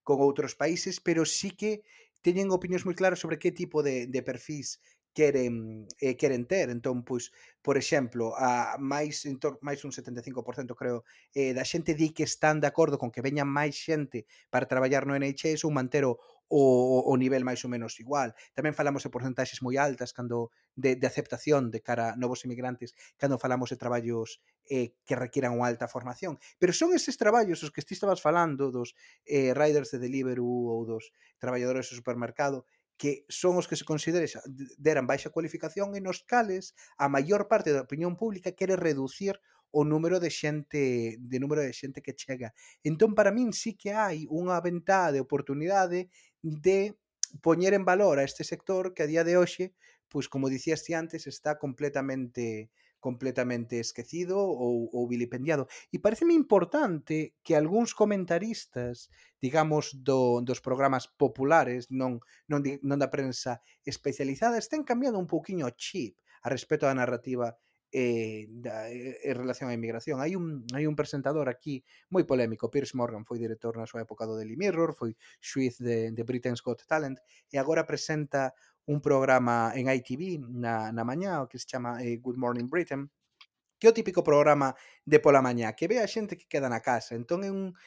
con 0.06 0.16
outros 0.20 0.52
países, 0.54 1.00
pero 1.00 1.22
sí 1.24 1.50
que 1.60 1.82
teñen 2.24 2.52
opinións 2.56 2.84
moi 2.86 2.96
claras 2.96 3.20
sobre 3.20 3.40
que 3.42 3.52
tipo 3.52 3.82
de, 3.86 4.06
de 4.14 4.20
perfis 4.22 4.80
queren 5.14 5.86
eh, 6.02 6.16
queren 6.18 6.44
ter. 6.44 6.68
Entón, 6.68 7.06
pois, 7.06 7.30
por 7.62 7.78
exemplo, 7.78 8.34
a 8.36 8.76
máis 8.76 9.24
máis 9.62 9.80
un 9.86 9.92
75% 9.94 10.74
creo 10.76 11.06
eh, 11.32 11.54
da 11.56 11.64
xente 11.64 11.94
di 11.94 12.12
que 12.12 12.26
están 12.26 12.60
de 12.60 12.68
acordo 12.68 12.98
con 13.00 13.14
que 13.14 13.24
veña 13.24 13.46
máis 13.46 13.78
xente 13.78 14.26
para 14.52 14.68
traballar 14.68 15.06
no 15.06 15.16
NHS 15.16 15.64
ou 15.64 15.72
manter 15.72 16.04
o, 16.04 16.18
o, 16.50 16.62
o 17.08 17.14
nivel 17.16 17.46
máis 17.46 17.62
ou 17.64 17.70
menos 17.72 17.96
igual. 18.02 18.36
Tamén 18.52 18.76
falamos 18.76 19.06
de 19.06 19.14
porcentaxes 19.14 19.64
moi 19.64 19.80
altas 19.80 20.12
cando 20.12 20.52
de, 20.76 20.98
de 20.98 21.06
aceptación 21.06 21.70
de 21.70 21.80
cara 21.80 22.12
a 22.12 22.18
novos 22.20 22.44
emigrantes 22.44 22.92
cando 23.16 23.40
falamos 23.40 23.70
de 23.72 23.80
traballos 23.80 24.42
eh, 24.68 24.98
que 25.06 25.16
requiran 25.16 25.56
unha 25.56 25.70
alta 25.70 25.88
formación. 25.88 26.36
Pero 26.60 26.76
son 26.76 26.92
eses 26.92 27.16
traballos 27.16 27.64
os 27.64 27.72
que 27.72 27.80
ti 27.80 27.96
estabas 27.96 28.20
falando 28.20 28.68
dos 28.68 28.92
eh, 29.24 29.54
riders 29.56 29.88
de 29.94 30.02
Deliveroo 30.02 30.68
ou 30.68 30.84
dos 30.84 31.14
traballadores 31.40 31.88
do 31.88 31.96
supermercado 31.96 32.68
que 32.96 33.26
son 33.28 33.58
os 33.58 33.66
que 33.66 33.76
se 33.76 33.84
considera 33.84 34.26
deran 34.78 35.06
baixa 35.10 35.34
cualificación 35.34 35.94
e 35.94 36.00
nos 36.00 36.22
cales 36.22 36.74
a 36.98 37.10
maior 37.10 37.50
parte 37.50 37.74
da 37.74 37.82
opinión 37.82 38.14
pública 38.14 38.54
quere 38.54 38.78
reducir 38.78 39.34
o 39.74 39.82
número 39.82 40.22
de 40.22 40.30
xente 40.30 41.18
de 41.18 41.38
número 41.42 41.60
de 41.60 41.74
xente 41.74 41.98
que 41.98 42.14
chega. 42.14 42.54
Entón 42.86 43.18
para 43.18 43.34
min 43.34 43.50
sí 43.50 43.74
que 43.74 43.90
hai 43.90 44.30
unha 44.30 44.62
ventá 44.62 45.10
de 45.10 45.18
oportunidade 45.18 46.06
de 46.42 46.94
poñer 47.42 47.74
en 47.74 47.82
valor 47.82 48.22
a 48.22 48.26
este 48.26 48.46
sector 48.46 48.94
que 48.94 49.02
a 49.02 49.10
día 49.10 49.26
de 49.26 49.34
hoxe, 49.34 49.74
pois 50.06 50.30
como 50.30 50.46
dicías 50.46 50.86
ti 50.86 50.94
antes, 50.94 51.26
está 51.26 51.58
completamente 51.58 52.70
completamente 53.04 53.76
esquecido 53.76 54.40
ou, 54.40 54.88
ou 54.88 55.04
vilipendiado. 55.04 55.68
E 55.92 56.00
pareceme 56.00 56.32
importante 56.32 57.36
que 57.44 57.52
algúns 57.52 57.92
comentaristas, 57.92 59.12
digamos, 59.44 59.92
do, 59.92 60.40
dos 60.40 60.64
programas 60.64 61.04
populares, 61.04 61.92
non, 61.92 62.24
non, 62.48 62.64
non 62.80 62.96
da 62.96 63.12
prensa 63.12 63.60
especializada, 63.84 64.56
estén 64.56 64.88
cambiando 64.88 65.20
un 65.20 65.28
pouquiño 65.28 65.68
o 65.68 65.76
chip 65.76 66.16
a 66.40 66.48
respecto 66.48 66.88
da 66.88 66.96
narrativa 66.96 67.52
eh, 67.94 68.46
da, 68.50 68.90
eh, 68.90 69.20
en 69.22 69.38
relación 69.38 69.70
á 69.70 69.72
inmigración. 69.78 70.18
Hai 70.18 70.34
un, 70.34 70.66
hai 70.74 70.82
un 70.90 70.98
presentador 70.98 71.46
aquí 71.46 71.86
moi 72.10 72.26
polémico, 72.26 72.66
Piers 72.66 72.98
Morgan, 72.98 73.22
foi 73.22 73.38
director 73.38 73.78
na 73.78 73.86
súa 73.86 74.02
época 74.02 74.26
do 74.26 74.34
Daily 74.34 74.58
Mirror, 74.58 74.98
foi 74.98 75.14
xuiz 75.38 75.78
de, 75.78 76.10
de 76.10 76.22
Britain's 76.26 76.58
Got 76.58 76.90
Talent, 76.90 77.22
e 77.46 77.54
agora 77.54 77.86
presenta 77.86 78.50
un 78.90 78.98
programa 78.98 79.70
en 79.78 79.86
ITV 79.86 80.42
na, 80.42 80.90
na 80.90 81.06
mañá, 81.06 81.46
que 81.46 81.62
se 81.62 81.70
chama 81.70 82.02
eh, 82.02 82.18
Good 82.18 82.34
Morning 82.34 82.66
Britain, 82.66 83.06
que 83.78 83.86
é 83.86 83.90
o 83.94 83.94
típico 83.94 84.26
programa 84.26 84.74
de 85.06 85.22
pola 85.22 85.38
mañá, 85.38 85.70
que 85.78 85.86
ve 85.86 86.02
a 86.02 86.10
xente 86.10 86.34
que 86.34 86.50
queda 86.50 86.66
na 86.66 86.82
casa. 86.82 87.14
Entón 87.14 87.46
é 87.46 87.50
un, 87.54 87.78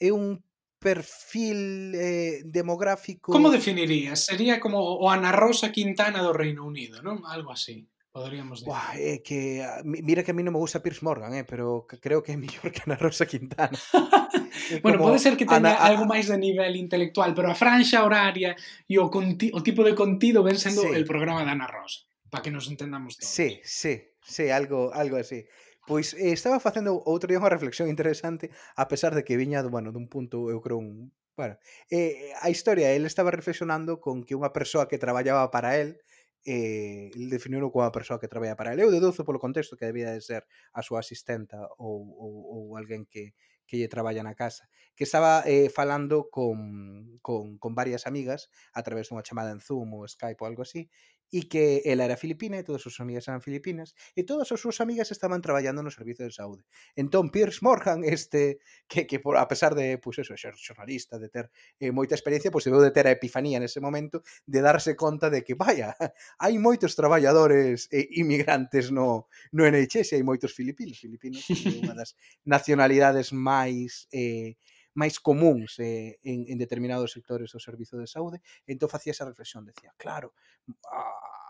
é 0.00 0.08
un 0.08 0.40
perfil 0.80 1.92
eh, 1.92 2.40
demográfico... 2.48 3.28
Como 3.28 3.52
definirías? 3.52 4.24
Sería 4.24 4.56
como 4.56 4.80
o 4.80 5.04
Ana 5.12 5.36
Rosa 5.36 5.68
Quintana 5.68 6.24
do 6.24 6.32
Reino 6.32 6.64
Unido, 6.64 7.04
non? 7.04 7.28
Algo 7.28 7.52
así. 7.52 7.84
Podríamos 8.14 8.60
decir. 8.60 8.70
Buah, 8.70 8.94
é 8.94 9.18
que, 9.18 9.58
ah, 9.66 9.82
mira 9.82 10.22
que 10.22 10.30
a 10.30 10.36
mí 10.38 10.46
non 10.46 10.54
me 10.54 10.62
gusta 10.62 10.78
Piers 10.78 11.02
Morgan, 11.02 11.34
eh, 11.34 11.42
pero 11.42 11.82
creo 11.82 12.22
que 12.22 12.30
é 12.30 12.38
mellor 12.38 12.70
que 12.70 12.86
Ana 12.86 12.94
Rosa 12.94 13.26
Quintana. 13.26 13.74
bueno, 14.86 15.02
pode 15.02 15.18
ser 15.18 15.34
que 15.34 15.42
teña 15.42 15.74
Ana, 15.74 15.82
algo 15.82 16.06
máis 16.06 16.30
de 16.30 16.38
nivel 16.38 16.78
intelectual, 16.78 17.34
pero 17.34 17.50
a 17.50 17.58
franxa 17.58 18.06
horaria 18.06 18.54
e 18.86 19.02
o, 19.02 19.10
conti, 19.10 19.50
o 19.50 19.66
tipo 19.66 19.82
de 19.82 19.98
contido 19.98 20.46
ven 20.46 20.54
sendo 20.62 20.86
sí. 20.86 20.94
el 20.94 21.02
programa 21.02 21.42
de 21.42 21.58
Ana 21.58 21.66
Rosa, 21.66 22.06
para 22.30 22.38
que 22.38 22.54
nos 22.54 22.70
entendamos 22.70 23.18
todos. 23.18 23.26
Sí, 23.26 23.58
sí, 23.66 24.14
sí, 24.22 24.46
algo, 24.46 24.94
algo 24.94 25.18
así. 25.18 25.50
Pois 25.82 26.14
eh, 26.14 26.30
estaba 26.30 26.62
facendo 26.62 26.94
outro 26.94 27.26
día 27.26 27.42
unha 27.42 27.50
reflexión 27.50 27.90
interesante 27.90 28.54
a 28.78 28.86
pesar 28.86 29.18
de 29.18 29.26
que 29.26 29.34
viña, 29.34 29.58
bueno, 29.66 29.90
dun 29.90 30.06
punto, 30.06 30.54
eu 30.54 30.62
creo, 30.62 30.78
un... 30.78 31.10
Bueno, 31.34 31.58
eh, 31.90 32.30
a 32.38 32.46
historia, 32.46 32.94
el 32.94 33.10
estaba 33.10 33.34
reflexionando 33.34 33.98
con 33.98 34.22
que 34.22 34.38
unha 34.38 34.54
persoa 34.54 34.86
que 34.86 35.02
traballaba 35.02 35.50
para 35.50 35.74
él 35.82 35.98
eh, 36.44 37.10
el 37.16 37.30
definiu 37.32 37.72
como 37.72 37.84
a 37.84 37.92
persoa 37.92 38.20
que 38.20 38.28
traballa 38.28 38.56
para 38.56 38.72
ele. 38.72 38.84
Eu 38.84 38.92
deduzo 38.92 39.24
polo 39.24 39.40
contexto 39.40 39.76
que 39.76 39.88
debía 39.88 40.12
de 40.12 40.20
ser 40.20 40.44
a 40.72 40.80
súa 40.84 41.00
asistenta 41.00 41.56
ou, 41.80 42.04
ou, 42.16 42.32
ou 42.52 42.76
alguén 42.76 43.08
que, 43.08 43.32
que 43.66 43.80
lle 43.80 43.88
traballa 43.88 44.22
na 44.22 44.36
casa, 44.36 44.68
que 44.94 45.04
estaba 45.08 45.42
eh, 45.48 45.72
falando 45.72 46.28
con, 46.30 47.18
con, 47.24 47.56
con 47.58 47.72
varias 47.74 48.06
amigas 48.06 48.52
a 48.76 48.84
través 48.84 49.08
dunha 49.08 49.24
chamada 49.24 49.50
en 49.50 49.60
Zoom 49.64 49.96
ou 49.96 50.04
Skype 50.04 50.40
ou 50.40 50.46
algo 50.46 50.62
así, 50.62 50.92
e 51.34 51.50
que 51.50 51.82
ela 51.82 52.06
era 52.06 52.14
filipina 52.14 52.54
e 52.54 52.62
todas 52.62 52.86
as 52.86 52.94
súas 52.94 53.02
amigas 53.02 53.26
eran 53.26 53.42
filipinas 53.42 53.98
e 54.14 54.22
todas 54.22 54.46
as 54.54 54.60
súas 54.62 54.78
amigas 54.78 55.10
estaban 55.10 55.42
traballando 55.42 55.82
no 55.82 55.90
servizo 55.90 56.22
de 56.22 56.30
saúde. 56.30 56.62
Entón 56.94 57.34
Piers 57.34 57.58
Morgan 57.58 58.06
este 58.06 58.62
que 58.86 59.02
que 59.10 59.18
por, 59.18 59.34
a 59.34 59.50
pesar 59.50 59.74
de 59.74 59.98
pues, 59.98 60.22
eso, 60.22 60.38
ser 60.38 60.54
xornalista, 60.54 61.18
de 61.18 61.26
ter 61.34 61.50
eh, 61.82 61.90
moita 61.90 62.14
experiencia, 62.14 62.54
pois 62.54 62.62
pues, 62.62 62.70
debeu 62.70 62.86
de 62.86 62.94
ter 62.94 63.10
a 63.10 63.16
epifanía 63.18 63.58
nese 63.58 63.82
momento 63.82 64.22
de 64.46 64.62
darse 64.62 64.94
conta 64.94 65.26
de 65.26 65.42
que 65.42 65.58
vaya, 65.58 65.98
hai 66.38 66.54
moitos 66.62 66.94
traballadores 66.94 67.90
e 67.90 68.06
eh, 68.06 68.22
inmigrantes 68.22 68.94
no 68.94 69.26
no 69.50 69.66
NHS, 69.66 70.14
hai 70.14 70.22
moitos 70.22 70.54
filipinos, 70.54 71.02
filipinos 71.02 71.42
é 71.50 71.82
unha 71.82 71.98
das 71.98 72.14
nacionalidades 72.46 73.34
máis 73.34 74.06
eh 74.14 74.54
máis 74.94 75.18
comuns 75.18 75.78
eh, 75.82 76.18
en, 76.22 76.46
en 76.48 76.56
determinados 76.58 77.12
sectores 77.12 77.50
do 77.50 77.60
servizo 77.60 77.98
de 77.98 78.06
saúde, 78.06 78.40
entón 78.66 78.88
facía 78.88 79.14
esa 79.14 79.26
reflexión, 79.26 79.66
decía, 79.66 79.92
claro, 79.98 80.34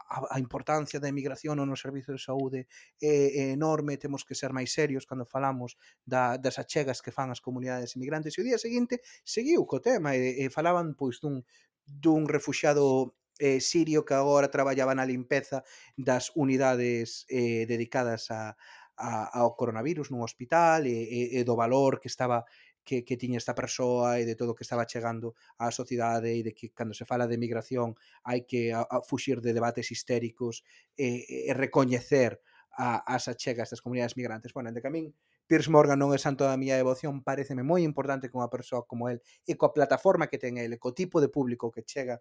a, 0.09 0.25
a 0.31 0.39
importancia 0.39 1.01
da 1.01 1.09
emigración 1.09 1.61
no 1.61 1.77
servizo 1.77 2.13
de 2.13 2.21
saúde 2.21 2.61
é, 3.01 3.15
é 3.41 3.45
enorme, 3.53 3.97
temos 3.97 4.25
que 4.25 4.37
ser 4.37 4.53
máis 4.53 4.73
serios 4.73 5.09
cando 5.09 5.29
falamos 5.29 5.77
da, 6.05 6.37
das 6.37 6.61
achegas 6.61 7.01
que 7.01 7.15
fan 7.15 7.33
as 7.33 7.41
comunidades 7.41 7.97
emigrantes, 7.97 8.37
e 8.37 8.41
o 8.41 8.47
día 8.47 8.61
seguinte 8.61 9.01
seguiu 9.25 9.65
co 9.69 9.81
tema, 9.81 10.17
e, 10.17 10.45
e 10.45 10.53
falaban 10.53 10.95
pois 10.95 11.21
dun, 11.21 11.43
dun 11.85 12.29
refuxiado 12.29 13.17
eh, 13.43 13.59
sirio 13.59 14.07
que 14.07 14.15
agora 14.15 14.53
traballaba 14.53 14.95
na 14.95 15.09
limpeza 15.09 15.67
das 15.99 16.31
unidades 16.39 17.27
eh, 17.27 17.67
dedicadas 17.67 18.31
a, 18.31 18.55
a, 18.97 19.41
ao 19.41 19.59
coronavirus 19.59 20.15
nun 20.15 20.23
hospital 20.23 20.87
e, 20.87 20.95
e, 20.95 21.21
e 21.39 21.41
do 21.43 21.59
valor 21.59 21.99
que 21.99 22.07
estaba 22.07 22.47
que, 22.85 23.05
que 23.05 23.17
tiña 23.17 23.41
esta 23.41 23.55
persoa 23.57 24.21
e 24.21 24.29
de 24.29 24.37
todo 24.37 24.53
o 24.53 24.57
que 24.57 24.63
estaba 24.63 24.87
chegando 24.87 25.35
á 25.59 25.73
sociedade 25.73 26.37
e 26.37 26.45
de 26.45 26.53
que 26.53 26.71
cando 26.71 26.95
se 26.95 27.09
fala 27.09 27.27
de 27.27 27.41
migración 27.41 27.97
hai 28.23 28.45
que 28.45 28.71
a, 28.77 28.85
a 28.85 29.01
fuxir 29.03 29.41
de 29.41 29.57
debates 29.57 29.91
histéricos 29.91 30.63
e, 30.95 31.51
e 31.51 31.53
recoñecer 31.57 32.39
a, 32.77 33.03
as 33.09 33.27
achegas 33.29 33.71
das 33.71 33.81
comunidades 33.81 34.17
migrantes. 34.17 34.53
Bueno, 34.53 34.69
en 34.69 34.77
de 34.77 34.83
camín, 34.83 35.15
Piers 35.47 35.69
Morgan 35.69 36.01
non 36.01 36.13
é 36.17 36.19
santo 36.21 36.45
da 36.45 36.57
miña 36.57 36.81
devoción, 36.81 37.21
pareceme 37.21 37.61
moi 37.61 37.85
importante 37.85 38.29
que 38.29 38.39
unha 38.39 38.53
persoa 38.53 38.89
como 38.89 39.13
el 39.13 39.21
e 39.45 39.53
coa 39.61 39.77
plataforma 39.77 40.29
que 40.29 40.41
ten 40.41 40.57
ele, 40.57 40.81
co 40.81 40.97
tipo 40.97 41.21
de 41.21 41.29
público 41.29 41.69
que 41.69 41.85
chega 41.85 42.21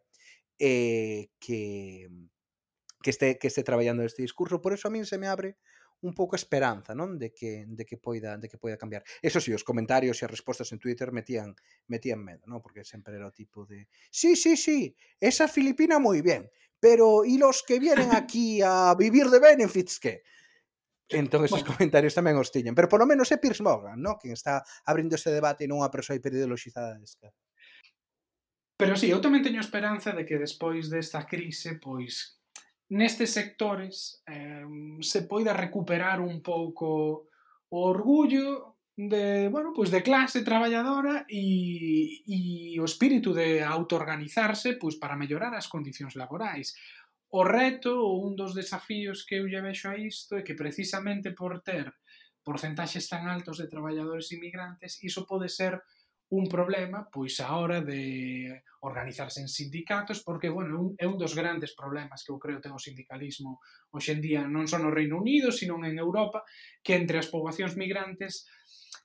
eh, 0.60 1.32
que 1.40 2.12
que 3.04 3.10
este 3.12 3.40
que 3.40 3.48
este 3.48 3.64
traballando 3.64 4.04
este 4.04 4.24
discurso, 4.24 4.60
por 4.64 4.72
eso 4.76 4.88
a 4.88 4.94
min 4.94 5.08
se 5.08 5.20
me 5.20 5.28
abre 5.28 5.56
un 6.04 6.14
pouco 6.14 6.36
a 6.36 6.42
esperanza, 6.42 6.92
non, 6.92 7.16
de 7.16 7.32
que 7.32 7.64
de 7.64 7.84
que 7.88 7.96
poida 7.96 8.36
de 8.36 8.52
que 8.52 8.60
poida 8.60 8.76
cambiar. 8.76 9.08
Eso 9.24 9.40
si 9.40 9.52
sí, 9.52 9.56
os 9.56 9.64
comentarios 9.64 10.20
e 10.20 10.28
as 10.28 10.32
respostas 10.32 10.70
en 10.76 10.80
Twitter 10.84 11.16
metían 11.16 11.56
metían 11.88 12.20
medo, 12.20 12.44
non, 12.46 12.60
porque 12.60 12.84
sempre 12.84 13.16
era 13.16 13.32
o 13.32 13.34
tipo 13.34 13.64
de, 13.64 13.88
"Sí, 14.12 14.36
sí, 14.36 14.60
sí, 14.60 14.92
esa 15.18 15.48
Filipina 15.48 15.98
moi 15.98 16.20
ben, 16.20 16.52
pero 16.84 17.24
e 17.24 17.40
los 17.40 17.64
que 17.64 17.80
vienen 17.80 18.12
aquí 18.20 18.60
a 18.60 18.92
vivir 19.00 19.32
de 19.32 19.40
benefits 19.40 19.98
que?" 19.98 20.28
Entón, 21.10 21.46
esos 21.46 21.62
bueno. 21.62 21.76
comentarios 21.76 22.16
tamén 22.16 22.36
os 22.36 22.52
tiñen. 22.52 22.76
Pero 22.76 22.92
polo 22.92 23.08
menos 23.08 23.30
é 23.32 23.38
Piers 23.38 23.62
Morgan, 23.62 24.00
no? 24.00 24.20
quen 24.20 24.34
está 24.34 24.64
abrindo 24.88 25.16
ese 25.16 25.32
debate 25.32 25.64
e 25.64 25.70
non 25.70 25.80
unha 25.80 25.92
persoa 25.94 26.18
hiperideologizada 26.18 27.00
desca. 27.00 27.32
Pero 28.76 28.98
sí, 28.98 29.08
eu 29.14 29.22
tamén 29.22 29.46
teño 29.46 29.62
esperanza 29.62 30.12
de 30.12 30.26
que 30.28 30.42
despois 30.42 30.90
desta 30.90 31.24
crise, 31.30 31.78
pois, 31.78 32.43
nestes 32.94 33.34
sectores 33.34 34.22
eh, 34.30 34.66
se 35.02 35.26
poida 35.26 35.54
recuperar 35.54 36.22
un 36.22 36.42
pouco 36.46 37.28
o 37.74 37.80
orgullo 37.90 38.78
de, 38.96 39.50
bueno, 39.50 39.74
pois 39.74 39.90
de 39.90 40.06
clase 40.06 40.46
traballadora 40.46 41.26
e, 41.26 42.22
e 42.30 42.78
o 42.78 42.86
espírito 42.86 43.34
de 43.34 43.66
autoorganizarse 43.66 44.78
pois 44.78 45.02
para 45.02 45.18
mellorar 45.18 45.58
as 45.58 45.66
condicións 45.66 46.14
laborais. 46.14 46.78
O 47.34 47.42
reto 47.42 47.90
ou 47.90 48.30
un 48.30 48.38
dos 48.38 48.54
desafíos 48.54 49.26
que 49.26 49.42
eu 49.42 49.50
lle 49.50 49.66
vexo 49.66 49.90
a 49.90 49.98
isto 49.98 50.38
é 50.38 50.46
que 50.46 50.54
precisamente 50.54 51.34
por 51.34 51.66
ter 51.66 51.90
porcentaxes 52.46 53.10
tan 53.10 53.26
altos 53.26 53.58
de 53.58 53.66
traballadores 53.66 54.30
inmigrantes, 54.30 55.02
iso 55.02 55.26
pode 55.26 55.50
ser 55.50 55.82
un 56.34 56.50
problema 56.50 57.06
pois 57.14 57.38
a 57.40 57.54
hora 57.54 57.82
de 57.86 58.64
organizarse 58.82 59.40
en 59.40 59.48
sindicatos, 59.48 60.24
porque, 60.26 60.50
bueno, 60.50 60.82
un, 60.82 60.88
é 60.98 61.06
un 61.06 61.16
dos 61.16 61.38
grandes 61.38 61.78
problemas 61.78 62.26
que 62.26 62.34
eu 62.34 62.42
creo 62.42 62.58
ten 62.58 62.74
o 62.74 62.82
sindicalismo 62.82 63.62
hoxendía, 63.94 64.50
non 64.50 64.66
só 64.66 64.82
no 64.82 64.90
Reino 64.90 65.22
Unido, 65.22 65.54
sino 65.54 65.78
en 65.86 65.96
Europa, 65.96 66.42
que 66.82 66.98
entre 66.98 67.22
as 67.22 67.30
poboacións 67.30 67.78
migrantes 67.78 68.50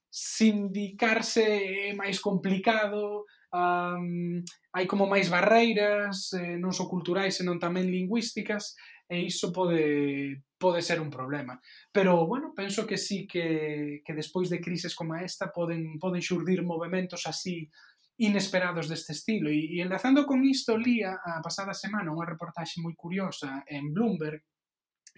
sindicarse 0.09 1.93
é 1.93 1.93
máis 1.93 2.17
complicado, 2.19 3.29
um, 3.53 4.41
hai 4.73 4.89
como 4.89 5.05
máis 5.05 5.29
barreiras, 5.29 6.33
eh, 6.33 6.57
non 6.57 6.73
só 6.73 6.89
culturais, 6.89 7.37
senón 7.37 7.61
tamén 7.61 7.93
lingüísticas, 7.93 8.73
e 9.05 9.21
iso 9.29 9.53
pode 9.53 10.41
pode 10.59 10.83
ser 10.83 11.01
un 11.01 11.11
problema. 11.11 11.61
Pero, 11.93 12.27
bueno, 12.27 12.53
penso 12.55 12.87
que 12.87 12.99
sí 12.99 13.27
que, 13.27 14.03
que 14.05 14.15
despois 14.15 14.51
de 14.51 14.61
crises 14.61 14.95
como 14.95 15.15
esta 15.15 15.53
poden, 15.53 15.99
poden 15.99 16.21
xurdir 16.21 16.63
movimentos 16.63 17.27
así 17.27 17.71
inesperados 18.19 18.91
deste 18.91 19.15
estilo. 19.15 19.49
E, 19.49 19.79
e 19.79 19.83
enlazando 19.83 20.27
con 20.27 20.43
isto, 20.45 20.77
lía 20.77 21.23
a 21.23 21.39
pasada 21.39 21.73
semana 21.73 22.11
unha 22.11 22.27
reportaxe 22.27 22.83
moi 22.83 22.93
curiosa 22.99 23.63
en 23.71 23.95
Bloomberg 23.95 24.43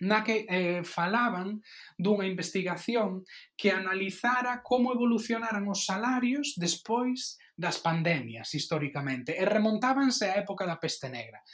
na 0.00 0.24
que 0.24 0.48
eh, 0.48 0.80
falaban 0.84 1.60
dunha 1.96 2.24
investigación 2.24 3.24
que 3.52 3.68
analizara 3.68 4.64
como 4.64 4.92
evolucionaran 4.96 5.68
os 5.68 5.84
salarios 5.84 6.56
despois 6.56 7.36
das 7.52 7.76
pandemias 7.84 8.56
históricamente 8.56 9.36
e 9.36 9.44
remontábanse 9.44 10.32
á 10.32 10.40
época 10.40 10.64
da 10.64 10.80
peste 10.80 11.12
negra. 11.12 11.44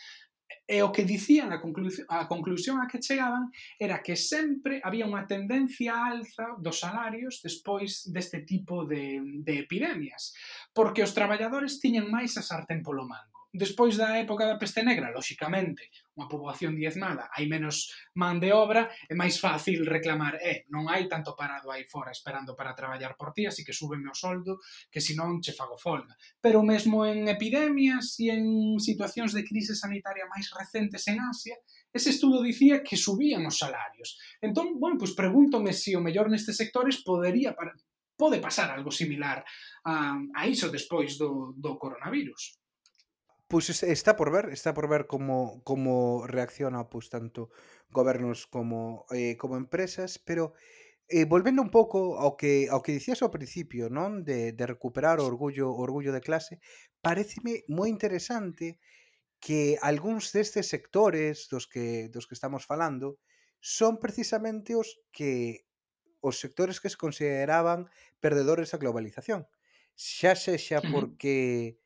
E 0.67 0.83
o 0.83 0.91
que 0.91 1.07
dicían 1.07 1.55
a, 1.55 1.63
conclusión, 1.63 2.07
a 2.11 2.27
conclusión 2.27 2.77
a 2.83 2.91
que 2.91 2.99
chegaban 2.99 3.47
era 3.79 4.03
que 4.03 4.19
sempre 4.19 4.83
había 4.83 5.07
unha 5.07 5.23
tendencia 5.31 5.95
á 5.95 6.11
alza 6.11 6.59
dos 6.59 6.83
salarios 6.83 7.39
despois 7.39 8.03
deste 8.11 8.43
tipo 8.43 8.83
de, 8.83 9.23
de 9.47 9.63
epidemias, 9.63 10.35
porque 10.75 11.07
os 11.07 11.15
traballadores 11.15 11.79
tiñan 11.79 12.11
máis 12.11 12.35
a 12.35 12.43
sartén 12.43 12.83
polo 12.83 13.07
mango 13.07 13.36
despois 13.57 13.97
da 13.97 14.21
época 14.21 14.45
da 14.45 14.61
peste 14.61 14.85
negra, 14.85 15.09
lóxicamente, 15.11 15.89
unha 16.13 16.29
poboación 16.29 16.77
diezmada, 16.77 17.33
hai 17.33 17.49
menos 17.49 17.89
man 18.13 18.37
de 18.37 18.53
obra, 18.53 18.93
é 19.09 19.17
máis 19.17 19.41
fácil 19.41 19.89
reclamar, 19.89 20.37
é, 20.45 20.69
non 20.69 20.93
hai 20.93 21.09
tanto 21.09 21.33
parado 21.33 21.73
aí 21.73 21.89
fora 21.89 22.13
esperando 22.13 22.53
para 22.53 22.77
traballar 22.77 23.17
por 23.17 23.33
ti, 23.33 23.49
así 23.49 23.65
que 23.65 23.73
súbeme 23.73 24.13
o 24.13 24.17
soldo, 24.17 24.61
que 24.93 25.01
senón 25.01 25.41
che 25.41 25.57
fago 25.57 25.81
folga. 25.81 26.13
Pero 26.45 26.61
mesmo 26.61 27.09
en 27.09 27.25
epidemias 27.33 28.21
e 28.21 28.29
en 28.29 28.77
situacións 28.77 29.33
de 29.33 29.45
crise 29.49 29.73
sanitaria 29.73 30.29
máis 30.29 30.53
recentes 30.53 31.09
en 31.09 31.25
Asia, 31.25 31.57
ese 31.89 32.13
estudo 32.13 32.45
dicía 32.45 32.85
que 32.85 33.01
subían 33.01 33.49
os 33.49 33.57
salarios. 33.57 34.21
Entón, 34.45 34.77
bueno, 34.77 35.01
pois 35.01 35.17
pregúntome 35.17 35.73
se 35.73 35.87
si 35.87 35.91
o 35.97 36.05
mellor 36.05 36.27
nestes 36.29 36.59
sectores 36.59 37.01
podería 37.07 37.55
pode 38.17 38.41
pasar 38.41 38.73
algo 38.73 38.91
similar 38.91 39.45
a, 39.85 40.19
a 40.35 40.43
iso 40.49 40.73
despois 40.73 41.15
do, 41.21 41.55
do 41.55 41.79
coronavirus. 41.79 42.59
Pois 43.49 43.67
pues 43.67 43.83
está 43.85 44.17
por 44.17 44.33
ver, 44.33 44.51
está 44.51 44.75
por 44.75 44.89
ver 44.89 45.07
como 45.07 45.63
como 45.63 46.27
reacciona 46.27 46.91
pois 46.91 47.07
pues, 47.07 47.11
tanto 47.11 47.51
gobernos 47.91 48.47
como 48.47 49.07
eh, 49.15 49.37
como 49.39 49.57
empresas, 49.57 50.19
pero 50.19 50.53
eh, 51.09 51.25
volvendo 51.25 51.63
un 51.63 51.71
pouco 51.71 52.19
ao 52.19 52.35
que 52.37 52.67
ao 52.75 52.83
que 52.83 52.91
dicías 52.99 53.23
ao 53.23 53.31
principio, 53.31 53.87
non, 53.87 54.27
de, 54.27 54.51
de 54.51 54.65
recuperar 54.67 55.23
o 55.23 55.29
orgullo 55.31 55.71
o 55.71 55.79
orgullo 55.79 56.11
de 56.11 56.25
clase, 56.27 56.59
pareceme 56.99 57.63
moi 57.71 57.87
interesante 57.87 58.83
que 59.39 59.79
algúns 59.79 60.35
destes 60.35 60.67
sectores 60.67 61.47
dos 61.47 61.71
que 61.71 62.11
dos 62.11 62.27
que 62.27 62.35
estamos 62.35 62.67
falando 62.67 63.23
son 63.63 64.03
precisamente 64.03 64.75
os 64.75 64.99
que 65.15 65.63
os 66.19 66.43
sectores 66.43 66.83
que 66.83 66.91
se 66.91 66.99
consideraban 66.99 67.87
perdedores 68.19 68.75
da 68.75 68.83
globalización. 68.83 69.47
Xa 69.95 70.35
sexa 70.35 70.83
porque 70.83 71.79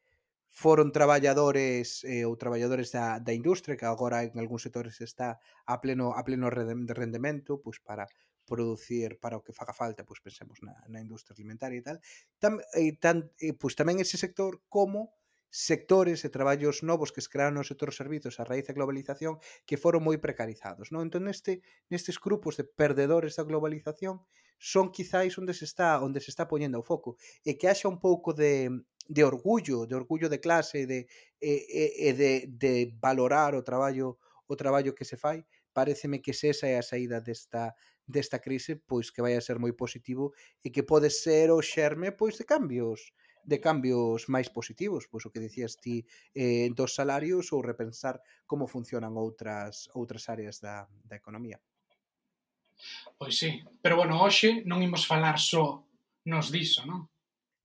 foron 0.51 0.91
traballadores 0.91 2.03
eh, 2.05 2.27
ou 2.27 2.35
traballadores 2.35 2.91
da, 2.91 3.23
da 3.23 3.33
industria 3.33 3.79
que 3.79 3.87
agora 3.87 4.27
en 4.27 4.35
algúns 4.37 4.67
sectores 4.67 4.99
está 5.01 5.39
a 5.65 5.79
pleno 5.79 6.13
a 6.13 6.23
pleno 6.27 6.51
rendemento, 6.51 7.63
pois 7.63 7.79
para 7.79 8.11
producir 8.51 9.23
para 9.23 9.39
o 9.39 9.45
que 9.47 9.55
faga 9.55 9.71
falta, 9.71 10.03
pois 10.03 10.19
pensemos 10.19 10.59
na, 10.67 10.75
na 10.91 10.99
industria 10.99 11.39
alimentaria 11.39 11.79
e 11.79 11.85
tal. 11.87 11.99
Tam, 12.43 12.59
e, 12.75 12.99
tan, 12.99 13.31
e, 13.39 13.55
pois 13.55 13.79
tamén 13.79 14.03
ese 14.03 14.19
sector 14.19 14.59
como 14.67 15.15
sectores 15.51 16.27
e 16.27 16.31
traballos 16.31 16.83
novos 16.83 17.15
que 17.15 17.23
se 17.23 17.31
crearon 17.31 17.59
no 17.59 17.67
sector 17.67 17.91
servizos 17.95 18.39
a 18.39 18.47
raíz 18.47 18.67
da 18.67 18.75
globalización 18.75 19.39
que 19.67 19.79
foron 19.79 20.03
moi 20.03 20.19
precarizados. 20.19 20.91
Non? 20.91 21.07
Entón, 21.07 21.31
neste, 21.31 21.63
nestes 21.91 22.19
grupos 22.19 22.59
de 22.59 22.67
perdedores 22.67 23.39
da 23.39 23.47
globalización 23.47 24.23
son 24.61 24.93
quizáis 24.93 25.33
onde 25.41 25.57
se 25.57 25.65
está 25.65 25.99
onde 26.05 26.21
se 26.21 26.31
está 26.31 26.45
poñendo 26.45 26.79
o 26.79 26.85
foco 26.85 27.17
e 27.49 27.57
que 27.57 27.67
haxa 27.67 27.89
un 27.89 27.97
pouco 27.97 28.37
de, 28.37 28.69
de 29.09 29.23
orgullo, 29.25 29.89
de 29.89 29.97
orgullo 29.97 30.29
de 30.29 30.39
clase, 30.39 30.85
de 30.85 31.09
e, 31.41 31.55
e 31.97 32.13
de, 32.13 32.45
de 32.47 32.93
valorar 33.01 33.57
o 33.57 33.65
traballo 33.65 34.21
o 34.47 34.55
traballo 34.61 34.93
que 34.93 35.09
se 35.09 35.17
fai, 35.17 35.47
pareceme 35.73 36.21
que 36.21 36.37
se 36.37 36.53
esa 36.53 36.69
é 36.69 36.77
a 36.77 36.85
saída 36.85 37.25
desta 37.25 37.73
desta 38.05 38.39
crise, 38.39 38.77
pois 38.77 39.09
que 39.09 39.23
vai 39.25 39.33
a 39.33 39.41
ser 39.41 39.57
moi 39.57 39.73
positivo 39.73 40.37
e 40.61 40.69
que 40.69 40.85
pode 40.85 41.09
ser 41.09 41.49
o 41.49 41.65
xerme 41.65 42.13
pois 42.13 42.37
de 42.37 42.45
cambios 42.45 43.17
de 43.41 43.59
cambios 43.59 44.29
máis 44.29 44.53
positivos, 44.53 45.09
pois 45.09 45.25
o 45.25 45.33
que 45.33 45.41
dicías 45.41 45.81
ti 45.81 46.05
eh, 46.37 46.69
dos 46.77 46.93
salarios 46.93 47.49
ou 47.57 47.65
repensar 47.65 48.21
como 48.45 48.69
funcionan 48.69 49.17
outras 49.17 49.89
outras 49.97 50.29
áreas 50.29 50.61
da, 50.61 50.85
da 51.09 51.17
economía. 51.17 51.57
Pois 53.19 53.37
sí, 53.39 53.63
pero 53.83 53.97
bueno, 53.97 54.21
hoxe 54.21 54.63
non 54.65 54.81
imos 54.81 55.07
falar 55.07 55.37
só 55.37 55.85
nos 56.25 56.49
diso, 56.53 56.85
non? 56.89 57.11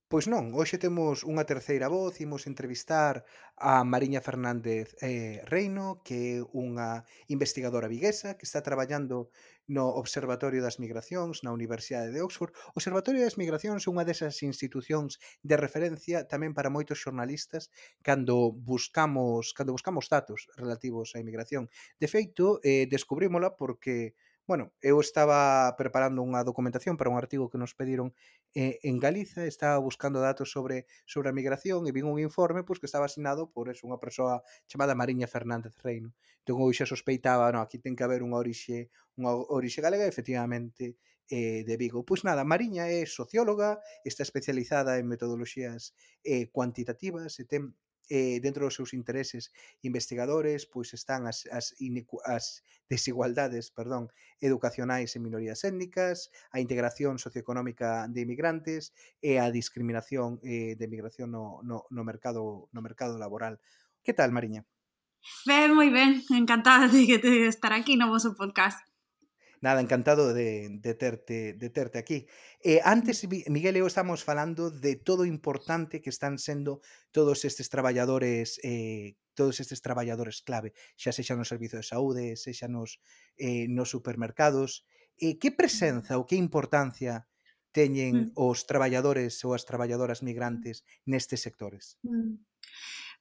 Pois 0.06 0.30
non, 0.30 0.54
hoxe 0.54 0.78
temos 0.78 1.26
unha 1.26 1.42
terceira 1.50 1.90
voz, 1.90 2.22
imos 2.22 2.46
entrevistar 2.46 3.26
a 3.58 3.82
Mariña 3.82 4.22
Fernández 4.22 4.94
eh, 5.02 5.42
Reino, 5.50 5.98
que 6.06 6.38
é 6.38 6.46
unha 6.54 7.02
investigadora 7.26 7.90
viguesa 7.90 8.38
que 8.38 8.46
está 8.46 8.62
traballando 8.62 9.34
no 9.66 9.90
Observatorio 9.98 10.62
das 10.62 10.78
Migracións 10.78 11.42
na 11.42 11.50
Universidade 11.50 12.14
de 12.14 12.22
Oxford. 12.22 12.54
O 12.54 12.78
Observatorio 12.78 13.26
das 13.26 13.34
Migracións 13.34 13.82
é 13.82 13.90
unha 13.90 14.06
desas 14.06 14.46
institucións 14.46 15.18
de 15.42 15.58
referencia 15.58 16.22
tamén 16.30 16.54
para 16.54 16.70
moitos 16.70 17.02
xornalistas 17.02 17.74
cando 18.06 18.54
buscamos 18.54 19.50
cando 19.58 19.74
buscamos 19.74 20.06
datos 20.06 20.46
relativos 20.54 21.18
á 21.18 21.18
inmigración. 21.18 21.66
De 21.98 22.06
feito, 22.06 22.62
eh, 22.62 22.86
descubrímola 22.86 23.58
porque 23.58 24.14
Bueno, 24.46 24.72
eu 24.80 25.02
estaba 25.02 25.74
preparando 25.74 26.22
unha 26.22 26.46
documentación 26.46 26.94
para 26.94 27.10
un 27.10 27.18
artigo 27.18 27.50
que 27.50 27.58
nos 27.58 27.74
pediron 27.74 28.14
eh, 28.54 28.78
en 28.86 29.02
Galiza, 29.02 29.42
estaba 29.42 29.82
buscando 29.82 30.22
datos 30.22 30.54
sobre 30.54 30.86
sobre 31.02 31.28
a 31.30 31.36
migración 31.38 31.82
e 31.82 31.90
vin 31.90 32.06
un 32.06 32.22
informe 32.22 32.62
pois 32.62 32.78
que 32.78 32.86
estaba 32.86 33.10
asinado 33.10 33.50
por 33.50 33.66
eso, 33.66 33.90
unha 33.90 33.98
persoa 33.98 34.46
chamada 34.70 34.94
Mariña 34.94 35.26
Fernández 35.26 35.74
Reino. 35.82 36.14
Entón 36.46 36.62
eu 36.62 36.70
xa 36.70 36.86
sospeitaba, 36.86 37.50
no, 37.50 37.58
aquí 37.58 37.82
ten 37.82 37.98
que 37.98 38.06
haber 38.06 38.22
unha 38.22 38.38
orixe 38.38 38.86
unha 39.18 39.34
orixe 39.34 39.82
galega, 39.82 40.06
efectivamente 40.06 40.94
eh, 41.26 41.66
de 41.66 41.74
Vigo. 41.74 42.06
Pois 42.06 42.22
nada, 42.22 42.46
Mariña 42.46 42.86
é 42.86 43.02
socióloga, 43.02 43.82
está 44.06 44.22
especializada 44.22 44.94
en 45.02 45.10
metodoloxías 45.10 45.98
eh, 46.22 46.46
cuantitativas 46.54 47.34
e 47.42 47.50
ten 47.50 47.74
eh, 48.08 48.40
dentro 48.40 48.64
dos 48.64 48.74
seus 48.74 48.94
intereses 48.94 49.52
investigadores, 49.82 50.66
pois 50.66 50.94
están 50.94 51.26
as, 51.26 51.46
as, 51.50 51.74
as 52.24 52.64
desigualdades 52.88 53.70
perdón, 53.70 54.10
educacionais 54.40 55.16
en 55.16 55.22
minorías 55.22 55.64
étnicas, 55.64 56.30
a 56.50 56.60
integración 56.60 57.18
socioeconómica 57.18 58.06
de 58.08 58.20
imigrantes 58.22 58.94
e 59.20 59.36
eh, 59.36 59.40
a 59.40 59.50
discriminación 59.50 60.40
eh, 60.42 60.76
de 60.78 60.86
migración 60.88 61.30
no, 61.30 61.60
no, 61.62 61.86
no, 61.90 62.02
mercado, 62.04 62.68
no 62.72 62.80
mercado 62.82 63.18
laboral. 63.18 63.60
Que 64.02 64.14
tal, 64.14 64.30
Mariña? 64.30 64.64
Ben, 65.44 65.74
moi 65.74 65.90
ben, 65.90 66.22
encantada 66.30 66.86
de 66.86 67.02
que 67.06 67.18
te 67.18 67.50
estar 67.50 67.74
aquí 67.74 67.98
no 67.98 68.06
vosso 68.06 68.38
podcast. 68.38 68.78
Nada, 69.60 69.80
encantado 69.80 70.34
de, 70.34 70.68
de, 70.80 70.94
terte, 70.94 71.54
de 71.54 71.70
terte 71.70 71.98
aquí. 71.98 72.26
Eh, 72.62 72.80
antes, 72.84 73.26
Miguel, 73.48 73.76
e 73.76 73.80
eu 73.80 73.86
estamos 73.86 74.22
falando 74.22 74.70
de 74.70 74.96
todo 74.96 75.22
o 75.22 75.30
importante 75.30 76.00
que 76.02 76.10
están 76.10 76.38
sendo 76.38 76.80
todos 77.10 77.44
estes 77.44 77.68
traballadores 77.68 78.60
eh, 78.62 79.16
todos 79.36 79.60
estes 79.60 79.84
traballadores 79.84 80.40
clave, 80.42 80.72
xa 80.96 81.12
sexa 81.12 81.36
no 81.36 81.44
servizo 81.44 81.76
de 81.76 81.86
saúde, 81.86 82.34
sexa 82.34 82.66
nos, 82.66 82.98
eh, 83.36 83.68
nos 83.68 83.92
supermercados. 83.92 84.88
Eh, 85.20 85.36
que 85.38 85.52
presenza 85.52 86.16
ou 86.18 86.26
que 86.26 86.40
importancia 86.40 87.28
teñen 87.70 88.32
mm. 88.32 88.40
os 88.40 88.64
traballadores 88.64 89.44
ou 89.44 89.52
as 89.52 89.68
traballadoras 89.68 90.24
migrantes 90.24 90.82
nestes 91.04 91.44
sectores? 91.44 92.00
Mm. 92.02 92.40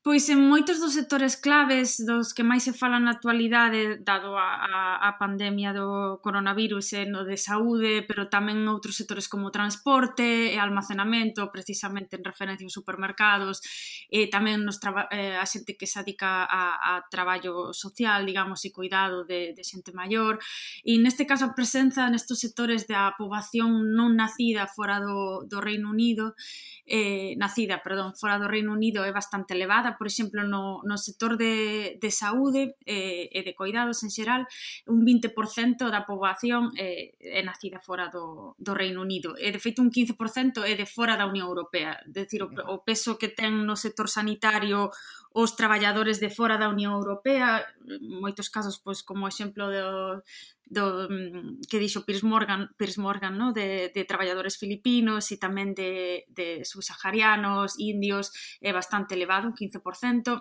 Pois 0.05 0.29
en 0.29 0.37
moitos 0.37 0.77
dos 0.77 0.93
sectores 0.93 1.33
claves 1.33 1.97
dos 1.97 2.37
que 2.37 2.45
máis 2.45 2.61
se 2.61 2.77
fala 2.77 3.01
na 3.01 3.17
actualidade, 3.17 3.81
eh, 3.81 3.97
dado 3.97 4.37
a, 4.37 4.61
a, 4.61 5.01
a 5.01 5.11
pandemia 5.17 5.73
do 5.73 6.21
coronavirus, 6.21 6.93
e 6.93 7.09
no 7.09 7.25
de 7.25 7.41
saúde, 7.41 7.89
eh, 7.89 8.03
pero 8.05 8.29
tamén 8.29 8.69
outros 8.69 9.01
sectores 9.01 9.25
como 9.25 9.49
transporte 9.49 10.53
e 10.53 10.61
almacenamento, 10.61 11.49
precisamente 11.49 12.21
en 12.21 12.21
referencia 12.21 12.69
aos 12.69 12.77
supermercados, 12.77 13.65
e 14.05 14.29
tamén 14.29 14.61
nos 14.61 14.77
traba, 14.77 15.09
eh, 15.09 15.41
a 15.41 15.45
xente 15.49 15.73
que 15.73 15.89
se 15.89 15.97
adica 15.97 16.45
a, 16.45 17.01
a 17.01 17.09
traballo 17.09 17.73
social, 17.73 18.29
digamos, 18.29 18.61
e 18.61 18.69
cuidado 18.69 19.25
de, 19.25 19.57
de 19.57 19.63
xente 19.65 19.89
maior. 19.89 20.37
E 20.85 21.01
neste 21.01 21.25
caso 21.25 21.49
a 21.49 21.57
presenza 21.57 22.05
nestos 22.13 22.45
sectores 22.45 22.85
da 22.85 23.17
poboación 23.17 23.97
non 23.97 24.13
nacida 24.13 24.69
fora 24.69 25.01
do, 25.01 25.49
do 25.49 25.57
Reino 25.57 25.89
Unido, 25.89 26.37
eh, 26.85 27.33
nacida, 27.41 27.81
perdón, 27.81 28.13
fora 28.13 28.37
do 28.37 28.45
Reino 28.45 28.69
Unido 28.69 29.01
é 29.01 29.09
bastante 29.09 29.57
elevada, 29.57 29.94
por 29.97 30.07
exemplo, 30.07 30.43
no, 30.43 30.81
no 30.83 30.97
sector 30.97 31.37
de, 31.37 31.97
de 31.99 32.11
saúde 32.11 32.75
eh, 32.85 33.29
e 33.31 33.39
de 33.43 33.53
coidados 33.55 34.03
en 34.03 34.11
xeral, 34.11 34.47
un 34.87 35.03
20% 35.03 35.89
da 35.89 36.05
poboación 36.05 36.75
eh, 36.77 37.15
é 37.19 37.41
nacida 37.43 37.79
fora 37.79 38.11
do, 38.11 38.55
do 38.59 38.73
Reino 38.75 39.01
Unido. 39.01 39.35
E, 39.39 39.51
de 39.51 39.59
feito, 39.59 39.81
un 39.81 39.91
15% 39.91 40.63
é 40.63 40.73
de 40.75 40.87
fora 40.87 41.15
da 41.15 41.27
Unión 41.27 41.47
Europea. 41.47 41.99
Decir, 42.05 42.43
o, 42.43 42.49
o 42.51 42.83
peso 42.83 43.17
que 43.17 43.31
ten 43.31 43.65
no 43.65 43.75
sector 43.75 44.07
sanitario 44.07 44.91
os 45.35 45.59
traballadores 45.59 46.23
de 46.23 46.31
fora 46.31 46.55
da 46.55 46.71
Unión 46.71 46.95
Europea, 46.95 47.67
moitos 47.99 48.47
casos, 48.47 48.79
pois, 48.79 49.03
como 49.03 49.27
exemplo 49.27 49.67
do, 49.67 50.23
do 50.63 51.11
mm, 51.11 51.67
que 51.67 51.75
dixo 51.75 52.07
Piers 52.07 52.23
Morgan, 52.23 52.71
Piers 52.79 52.95
Morgan 52.95 53.35
no? 53.35 53.51
de, 53.51 53.91
de 53.91 54.07
traballadores 54.07 54.55
filipinos 54.55 55.27
e 55.29 55.35
tamén 55.35 55.75
de, 55.75 56.23
de 56.31 56.63
subsaharianos, 56.63 57.75
indios, 57.75 58.31
é 58.63 58.71
bastante 58.71 59.19
elevado, 59.19 59.51
un 59.51 59.55
15%, 59.59 60.39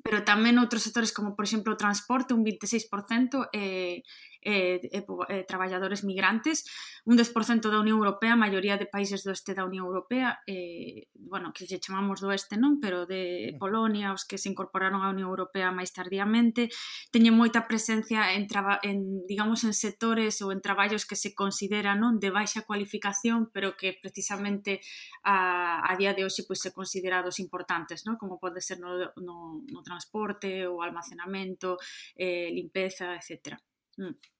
pero 0.00 0.24
tamén 0.24 0.56
outros 0.56 0.88
sectores 0.88 1.12
como, 1.12 1.36
por 1.36 1.44
exemplo, 1.44 1.76
o 1.76 1.80
transporte, 1.80 2.32
un 2.32 2.48
26%, 2.48 3.52
e, 3.52 4.00
e, 4.44 4.78
e, 4.92 5.00
e 5.02 5.36
traballadores 5.48 6.04
migrantes, 6.04 6.68
un 7.08 7.16
10% 7.16 7.72
da 7.72 7.80
Unión 7.80 7.98
Europea, 7.98 8.36
a 8.36 8.40
maioría 8.40 8.76
de 8.76 8.86
países 8.86 9.24
do 9.24 9.32
este 9.32 9.56
da 9.56 9.64
Unión 9.64 9.88
Europea, 9.88 10.44
e, 10.44 11.08
bueno, 11.16 11.50
que 11.56 11.64
lle 11.64 11.80
chamamos 11.80 12.20
do 12.20 12.30
este, 12.30 12.60
non? 12.60 12.78
Pero 12.78 13.08
de 13.08 13.56
Polonia, 13.56 14.12
os 14.12 14.28
que 14.28 14.36
se 14.36 14.52
incorporaron 14.52 15.00
á 15.00 15.08
Unión 15.08 15.32
Europea 15.32 15.72
máis 15.72 15.90
tardíamente, 15.96 16.68
teñen 17.08 17.32
moita 17.32 17.64
presencia 17.64 18.36
en, 18.36 18.44
traba, 18.44 18.78
en 18.84 19.24
digamos, 19.24 19.64
en 19.64 19.72
sectores 19.72 20.38
ou 20.44 20.52
en 20.52 20.60
traballos 20.60 21.08
que 21.08 21.16
se 21.16 21.32
consideran 21.32 22.04
non 22.04 22.20
de 22.20 22.28
baixa 22.28 22.68
cualificación, 22.68 23.48
pero 23.48 23.74
que 23.80 23.96
precisamente 23.96 24.84
a, 25.24 25.80
a 25.80 25.92
día 25.96 26.12
de 26.12 26.28
hoxe 26.28 26.44
pois, 26.44 26.60
se 26.60 26.76
considerados 26.76 27.40
importantes, 27.40 28.04
non? 28.04 28.20
Como 28.20 28.36
pode 28.36 28.60
ser 28.60 28.76
no, 28.76 28.92
no, 29.24 29.64
no 29.64 29.80
transporte, 29.80 30.68
o 30.68 30.84
almacenamento, 30.84 31.80
eh, 32.14 32.52
limpeza, 32.52 33.16
etcétera. 33.16 33.56
Mm. 33.96 34.33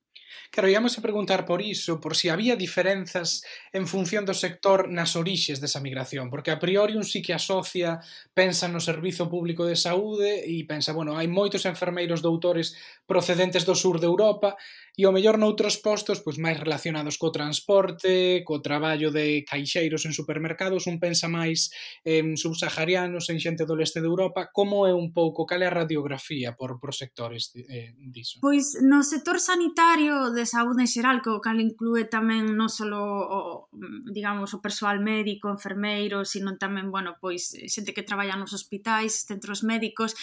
Claro, 0.55 0.71
íamos 0.71 0.95
a 0.99 1.03
preguntar 1.03 1.45
por 1.45 1.61
iso, 1.63 1.99
por 1.99 2.15
si 2.15 2.29
había 2.29 2.55
diferenzas 2.55 3.43
en 3.73 3.89
función 3.91 4.23
do 4.23 4.39
sector 4.39 4.87
nas 4.87 5.19
orixes 5.19 5.59
desa 5.59 5.83
migración, 5.83 6.31
porque 6.31 6.55
a 6.55 6.63
priori 6.63 6.95
un 6.95 7.03
sí 7.03 7.19
que 7.27 7.35
asocia, 7.35 7.99
pensa 8.39 8.71
no 8.71 8.79
Servizo 8.79 9.27
Público 9.27 9.67
de 9.67 9.75
Saúde 9.75 10.47
e 10.47 10.63
pensa, 10.63 10.95
bueno, 10.95 11.19
hai 11.19 11.27
moitos 11.27 11.67
enfermeiros 11.67 12.23
doutores 12.23 12.79
procedentes 13.03 13.67
do 13.67 13.75
sur 13.75 13.99
de 13.99 14.07
Europa, 14.07 14.55
E 14.95 15.11
o 15.11 15.11
mellor 15.11 15.43
noutros 15.43 15.83
postos 15.83 16.23
pois 16.23 16.39
máis 16.39 16.55
relacionados 16.55 17.19
co 17.19 17.35
transporte, 17.35 18.47
co 18.47 18.63
traballo 18.63 19.11
de 19.11 19.43
caixeiros 19.43 20.07
en 20.07 20.15
supermercados, 20.15 20.87
un 20.87 21.03
pensa 21.03 21.27
máis 21.27 21.75
en 22.07 22.39
subsaharianos, 22.39 23.27
en 23.27 23.43
xente 23.43 23.67
do 23.67 23.75
leste 23.75 23.99
de 23.99 24.07
Europa, 24.07 24.55
como 24.55 24.87
é 24.87 24.95
un 24.95 25.11
pouco, 25.11 25.51
cal 25.51 25.67
é 25.67 25.69
a 25.69 25.75
radiografía 25.75 26.55
por, 26.55 26.79
por 26.79 26.95
sectores 26.95 27.51
eh, 27.59 27.91
diso? 27.99 28.39
Pois 28.39 28.79
no 28.87 29.03
sector 29.03 29.43
sanitario 29.43 30.31
de 30.31 30.47
saúde 30.47 30.87
en 30.87 30.91
xeral, 30.91 31.19
que 31.27 31.35
o 31.35 31.43
cal 31.43 31.59
inclúe 31.59 32.07
tamén 32.07 32.55
non 32.55 32.71
só 32.71 32.87
o, 32.87 33.67
digamos, 34.15 34.55
o 34.55 34.63
persoal 34.63 35.03
médico, 35.03 35.51
enfermeiro, 35.51 36.23
sino 36.23 36.55
tamén, 36.55 36.95
bueno, 36.95 37.19
pois 37.19 37.51
xente 37.67 37.91
que 37.91 38.07
traballa 38.07 38.39
nos 38.39 38.55
hospitais, 38.55 39.27
centros 39.27 39.67
médicos, 39.67 40.15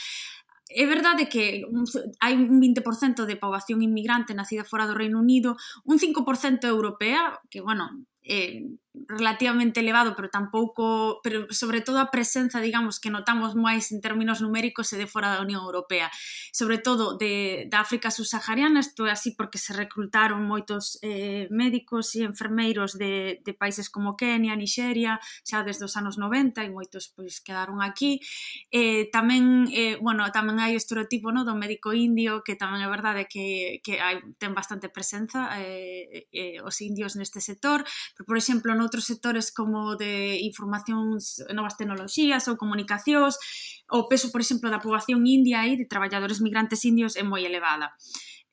é 0.75 0.85
verdade 0.85 1.27
que 1.27 1.65
hai 2.23 2.33
un 2.35 2.59
20% 2.59 3.27
de 3.27 3.35
poboación 3.35 3.83
inmigrante 3.83 4.33
nacida 4.33 4.63
fora 4.63 4.87
do 4.87 4.97
Reino 4.97 5.19
Unido, 5.19 5.57
un 5.83 5.99
5% 5.99 6.67
europea, 6.67 7.39
que, 7.51 7.59
bueno, 7.61 8.07
eh, 8.23 8.67
relativamente 8.93 9.79
elevado, 9.79 10.15
pero 10.15 10.29
tampouco, 10.29 11.21
pero 11.23 11.47
sobre 11.51 11.81
todo 11.81 11.99
a 11.99 12.11
presenza, 12.11 12.59
digamos, 12.59 12.99
que 12.99 13.09
notamos 13.09 13.55
máis 13.55 13.87
en 13.95 14.03
términos 14.03 14.43
numéricos 14.43 14.91
e 14.91 14.99
de 14.99 15.07
fora 15.07 15.31
da 15.31 15.39
Unión 15.39 15.63
Europea, 15.63 16.11
sobre 16.51 16.75
todo 16.75 17.15
de, 17.15 17.67
da 17.71 17.79
África 17.79 18.11
subsahariana, 18.11 18.83
isto 18.83 19.07
é 19.07 19.15
así 19.15 19.31
porque 19.31 19.55
se 19.55 19.71
recrutaron 19.71 20.43
moitos 20.43 20.99
eh, 20.99 21.47
médicos 21.55 22.19
e 22.19 22.27
enfermeiros 22.27 22.99
de, 22.99 23.39
de 23.39 23.53
países 23.55 23.87
como 23.87 24.19
Kenia, 24.19 24.59
Nigeria, 24.59 25.23
xa 25.47 25.63
desde 25.63 25.87
os 25.87 25.95
anos 25.95 26.19
90 26.19 26.59
e 26.59 26.69
moitos 26.69 27.15
pois 27.15 27.39
quedaron 27.39 27.79
aquí. 27.79 28.19
Eh, 28.75 29.07
tamén, 29.07 29.71
eh, 29.71 29.95
bueno, 30.03 30.27
tamén 30.35 30.59
hai 30.59 30.75
o 30.75 30.81
estereotipo 30.81 31.31
no, 31.31 31.47
do 31.47 31.55
médico 31.55 31.95
indio, 31.95 32.43
que 32.43 32.59
tamén 32.59 32.83
é 32.83 32.89
verdade 32.91 33.23
que, 33.31 33.79
que 33.79 34.03
hai, 34.03 34.19
ten 34.35 34.51
bastante 34.51 34.91
presenza 34.91 35.47
eh, 35.63 36.27
eh, 36.35 36.59
os 36.59 36.75
indios 36.83 37.15
neste 37.15 37.39
sector, 37.39 37.87
pero, 38.19 38.27
por 38.27 38.35
exemplo, 38.35 38.80
noutros 38.81 39.05
sectores 39.05 39.53
como 39.53 39.93
de 39.93 40.41
informacións, 40.41 41.45
novas 41.53 41.77
tecnoloxías 41.77 42.49
ou 42.49 42.57
comunicacións, 42.57 43.37
o 43.93 44.09
peso, 44.09 44.33
por 44.33 44.41
exemplo, 44.41 44.73
da 44.73 44.81
poboación 44.81 45.21
india 45.29 45.69
e 45.69 45.77
de 45.77 45.85
traballadores 45.85 46.41
migrantes 46.41 46.81
indios 46.81 47.13
é 47.13 47.21
moi 47.21 47.45
elevada. 47.45 47.93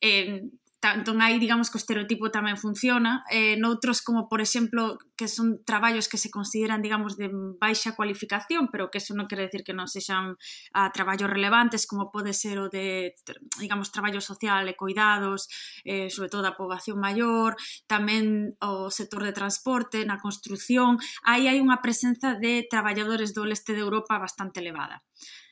Eh, 0.04 0.44
entón 0.80 1.18
aí 1.18 1.42
digamos 1.42 1.70
que 1.70 1.78
o 1.78 1.82
estereotipo 1.82 2.30
tamén 2.30 2.54
funciona 2.54 3.26
eh, 3.34 3.58
noutros 3.58 3.98
como 3.98 4.30
por 4.30 4.38
exemplo 4.38 4.94
que 5.18 5.26
son 5.26 5.66
traballos 5.66 6.06
que 6.06 6.22
se 6.22 6.30
consideran 6.30 6.86
digamos 6.86 7.18
de 7.18 7.26
baixa 7.58 7.98
cualificación 7.98 8.70
pero 8.70 8.86
que 8.86 9.02
eso 9.02 9.10
non 9.18 9.26
quere 9.26 9.50
decir 9.50 9.66
que 9.66 9.74
non 9.74 9.90
sexan 9.90 10.38
a 10.70 10.94
traballos 10.94 11.26
relevantes 11.26 11.90
como 11.90 12.14
pode 12.14 12.30
ser 12.30 12.62
o 12.62 12.70
de 12.70 13.18
digamos 13.58 13.90
traballo 13.90 14.22
social 14.22 14.70
e 14.70 14.78
cuidados 14.78 15.50
eh, 15.82 16.14
sobre 16.14 16.30
todo 16.30 16.46
a 16.46 16.54
poboación 16.54 17.02
maior 17.02 17.58
tamén 17.90 18.54
o 18.62 18.86
sector 18.94 19.26
de 19.26 19.34
transporte 19.34 20.06
na 20.06 20.22
construción 20.22 21.02
aí 21.26 21.50
hai 21.50 21.58
unha 21.58 21.82
presenza 21.82 22.38
de 22.38 22.70
traballadores 22.70 23.34
do 23.34 23.42
leste 23.42 23.74
de 23.74 23.82
Europa 23.82 24.14
bastante 24.22 24.62
elevada. 24.62 25.02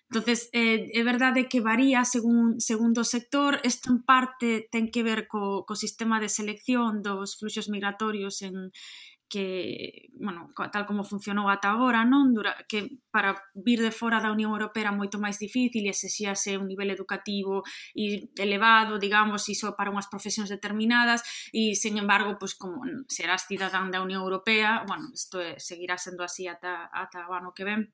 Entonces, 0.09 0.51
eh, 0.53 0.87
é 0.95 1.03
verdade 1.03 1.49
que 1.51 1.61
varía 1.61 2.05
según, 2.07 2.61
segundo 2.61 3.03
sector, 3.03 3.59
isto 3.67 3.91
en 3.91 4.07
parte 4.07 4.71
ten 4.71 4.87
que 4.95 5.03
ver 5.03 5.27
co, 5.27 5.67
co 5.67 5.75
sistema 5.75 6.23
de 6.23 6.31
selección 6.31 7.03
dos 7.03 7.35
fluxos 7.39 7.67
migratorios 7.69 8.43
en, 8.47 8.71
que, 9.29 10.09
bueno, 10.15 10.51
tal 10.73 10.87
como 10.87 11.03
funcionou 11.03 11.51
ata 11.51 11.75
agora, 11.75 12.07
non? 12.07 12.31
Dura, 12.31 12.55
que 12.71 13.03
para 13.11 13.35
vir 13.59 13.83
de 13.83 13.91
fora 13.91 14.23
da 14.23 14.31
Unión 14.31 14.55
Europea 14.55 14.87
era 14.87 14.95
moito 14.95 15.19
máis 15.19 15.43
difícil 15.43 15.83
e 15.87 15.91
exixíase 15.91 16.55
un 16.55 16.71
nivel 16.71 16.95
educativo 16.95 17.67
e 17.91 18.31
elevado, 18.39 19.03
digamos, 19.03 19.43
iso 19.51 19.75
para 19.75 19.91
unhas 19.91 20.07
profesións 20.07 20.47
determinadas. 20.47 21.27
E, 21.51 21.75
sen 21.75 21.99
embargo, 21.99 22.39
pois, 22.39 22.55
como 22.55 22.87
serás 23.11 23.51
cidadán 23.51 23.91
da 23.91 24.03
Unión 24.07 24.23
Europea, 24.23 24.87
bueno, 24.87 25.11
isto 25.11 25.43
é, 25.43 25.59
seguirá 25.59 25.99
sendo 25.99 26.23
así 26.23 26.47
ata, 26.47 26.87
ata 26.95 27.27
o 27.27 27.35
ano 27.35 27.51
que 27.51 27.67
ven, 27.67 27.91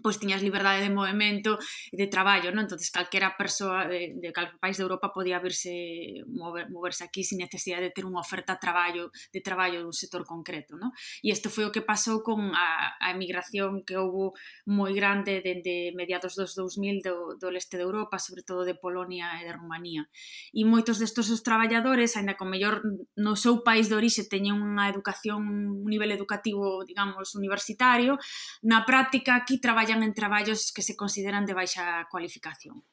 pois 0.00 0.16
tiñas 0.16 0.40
liberdade 0.40 0.80
de 0.80 0.88
movimento 0.88 1.60
e 1.92 1.96
de 2.00 2.08
traballo, 2.08 2.48
non? 2.48 2.64
entonces 2.64 2.88
calquera 2.88 3.36
persoa 3.36 3.92
eh, 3.92 4.16
de, 4.16 4.24
de 4.24 4.30
calquera 4.32 4.56
país 4.56 4.80
de 4.80 4.88
Europa 4.88 5.12
podía 5.12 5.36
virse 5.36 6.24
mover, 6.32 6.72
moverse 6.72 7.04
aquí 7.04 7.20
sin 7.20 7.44
necesidade 7.44 7.92
de 7.92 7.92
ter 7.92 8.08
unha 8.08 8.24
oferta 8.24 8.56
de 8.56 8.60
traballo 8.64 9.04
de 9.12 9.40
traballo 9.44 9.84
dun 9.84 9.92
sector 9.92 10.24
concreto, 10.24 10.80
non? 10.80 10.96
E 11.20 11.28
isto 11.28 11.52
foi 11.52 11.68
o 11.68 11.74
que 11.74 11.84
pasou 11.84 12.24
con 12.24 12.56
a, 12.56 12.96
a 12.96 13.12
emigración 13.12 13.84
que 13.84 14.00
houve 14.00 14.32
moi 14.64 14.96
grande 14.96 15.44
dende 15.44 15.92
mediados 15.92 16.40
dos 16.40 16.56
2000 16.56 17.04
do, 17.04 17.36
do 17.36 17.52
leste 17.52 17.76
de 17.76 17.84
Europa, 17.84 18.16
sobre 18.16 18.40
todo 18.40 18.64
de 18.64 18.72
Polonia 18.72 19.36
e 19.38 19.44
de 19.44 19.52
Rumanía. 19.52 20.08
E 20.56 20.64
moitos 20.64 20.96
destos 20.96 21.28
os 21.28 21.44
traballadores, 21.44 22.16
aínda 22.16 22.32
que 22.32 22.48
mellor 22.48 22.80
no 23.20 23.36
seu 23.36 23.60
país 23.60 23.92
de 23.92 23.98
orixe 24.00 24.24
teñen 24.24 24.56
unha 24.56 24.88
educación, 24.88 25.44
un 25.84 25.88
nivel 25.90 26.16
educativo, 26.16 26.80
digamos, 26.88 27.36
universitario, 27.36 28.16
na 28.64 28.88
práctica 28.88 29.36
aquí 29.36 29.60
traballan 29.60 29.81
traballan 29.82 30.02
en 30.04 30.14
traballos 30.14 30.72
que 30.72 30.82
se 30.82 30.96
consideran 30.96 31.46
de 31.46 31.54
baixa 31.54 32.06
cualificación. 32.10 32.84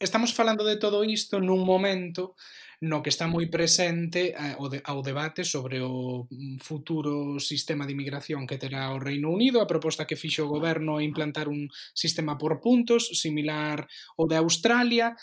Estamos 0.00 0.34
falando 0.34 0.64
de 0.64 0.76
todo 0.76 1.04
isto 1.04 1.38
nun 1.38 1.60
momento 1.62 2.34
no 2.82 3.04
que 3.04 3.12
está 3.12 3.28
moi 3.28 3.46
presente 3.52 4.32
eh, 4.34 4.56
ao 4.56 5.00
debate 5.04 5.44
sobre 5.44 5.84
o 5.84 6.24
mm, 6.26 6.58
futuro 6.58 7.38
sistema 7.38 7.84
de 7.84 7.92
inmigración 7.92 8.48
que 8.48 8.58
terá 8.58 8.90
o 8.96 8.98
Reino 8.98 9.30
Unido, 9.30 9.60
a 9.60 9.70
proposta 9.70 10.08
que 10.08 10.18
fixo 10.18 10.48
o 10.48 10.52
goberno 10.52 10.98
é 10.98 11.04
implantar 11.04 11.46
un 11.52 11.68
sistema 11.92 12.34
por 12.40 12.64
puntos 12.64 13.12
similar 13.14 13.84
ao 14.18 14.26
de 14.26 14.40
Australia, 14.40 15.14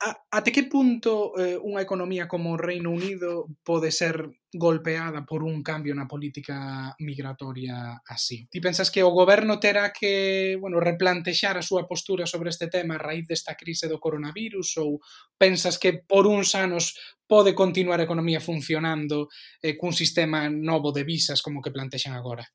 a, 0.00 0.14
até 0.30 0.52
que 0.52 0.70
punto 0.70 1.34
eh, 1.34 1.58
unha 1.58 1.82
economía 1.82 2.30
como 2.30 2.54
o 2.54 2.60
Reino 2.60 2.94
Unido 2.94 3.50
pode 3.66 3.90
ser 3.90 4.30
golpeada 4.54 5.26
por 5.26 5.42
un 5.42 5.60
cambio 5.66 5.90
na 5.92 6.06
política 6.06 6.94
migratoria 7.02 7.98
así? 8.06 8.46
Ti 8.46 8.62
pensas 8.62 8.94
que 8.94 9.02
o 9.02 9.10
goberno 9.10 9.58
terá 9.58 9.90
que, 9.90 10.54
bueno, 10.62 10.78
replantexar 10.78 11.58
a 11.58 11.66
súa 11.66 11.90
postura 11.90 12.30
sobre 12.30 12.54
este 12.54 12.70
tema 12.70 12.94
a 12.94 13.02
raíz 13.02 13.26
desta 13.26 13.58
crise 13.58 13.90
do 13.90 13.98
coronavirus 13.98 14.78
ou 14.78 15.02
pensas 15.34 15.82
que 15.82 16.06
por 16.06 16.30
uns 16.30 16.54
anos 16.54 16.94
pode 17.26 17.52
continuar 17.58 17.98
a 17.98 18.06
economía 18.06 18.38
funcionando 18.38 19.26
eh, 19.58 19.74
cun 19.74 19.90
sistema 19.90 20.46
novo 20.46 20.94
de 20.94 21.02
visas 21.02 21.42
como 21.42 21.58
que 21.58 21.74
plantexan 21.74 22.14
agora? 22.14 22.46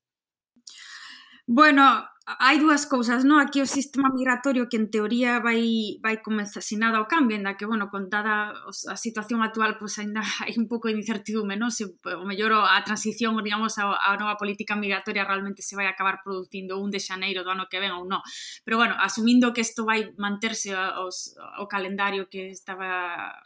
Bueno, 1.46 2.08
hai 2.40 2.56
dúas 2.56 2.88
cousas, 2.88 3.20
non? 3.28 3.36
Aquí 3.36 3.60
o 3.60 3.68
sistema 3.68 4.08
migratorio 4.08 4.64
que 4.64 4.80
en 4.80 4.88
teoría 4.88 5.44
vai 5.44 6.00
vai 6.00 6.24
comenzar 6.24 6.64
sin 6.64 6.80
nada 6.80 7.04
o 7.04 7.10
cambio, 7.14 7.36
en 7.36 7.44
da 7.44 7.52
que, 7.60 7.68
bueno, 7.68 7.92
contada 7.92 8.56
a 8.64 8.96
situación 8.96 9.44
actual, 9.44 9.76
pois 9.76 9.92
pues, 9.92 10.00
ainda 10.00 10.24
hai 10.48 10.56
un 10.56 10.64
pouco 10.72 10.88
de 10.88 10.96
incertidume, 10.96 11.60
non? 11.60 11.68
Se 11.68 11.84
o 11.84 12.24
mellor 12.24 12.56
a 12.56 12.80
transición, 12.80 13.36
digamos, 13.44 13.76
a, 13.76 13.92
a 13.92 14.16
nova 14.16 14.40
política 14.40 14.72
migratoria 14.72 15.28
realmente 15.28 15.60
se 15.60 15.76
vai 15.76 15.84
acabar 15.84 16.24
producindo 16.24 16.80
un 16.80 16.88
de 16.88 16.96
xaneiro 16.96 17.44
do 17.44 17.52
ano 17.52 17.68
que 17.68 17.76
ven 17.76 17.92
ou 17.92 18.08
non. 18.08 18.24
Pero 18.64 18.80
bueno, 18.80 18.96
asumindo 18.96 19.52
que 19.52 19.60
isto 19.60 19.84
vai 19.84 20.16
manterse 20.16 20.72
os, 21.04 21.36
o 21.60 21.68
calendario 21.68 22.32
que 22.32 22.48
estaba 22.48 23.36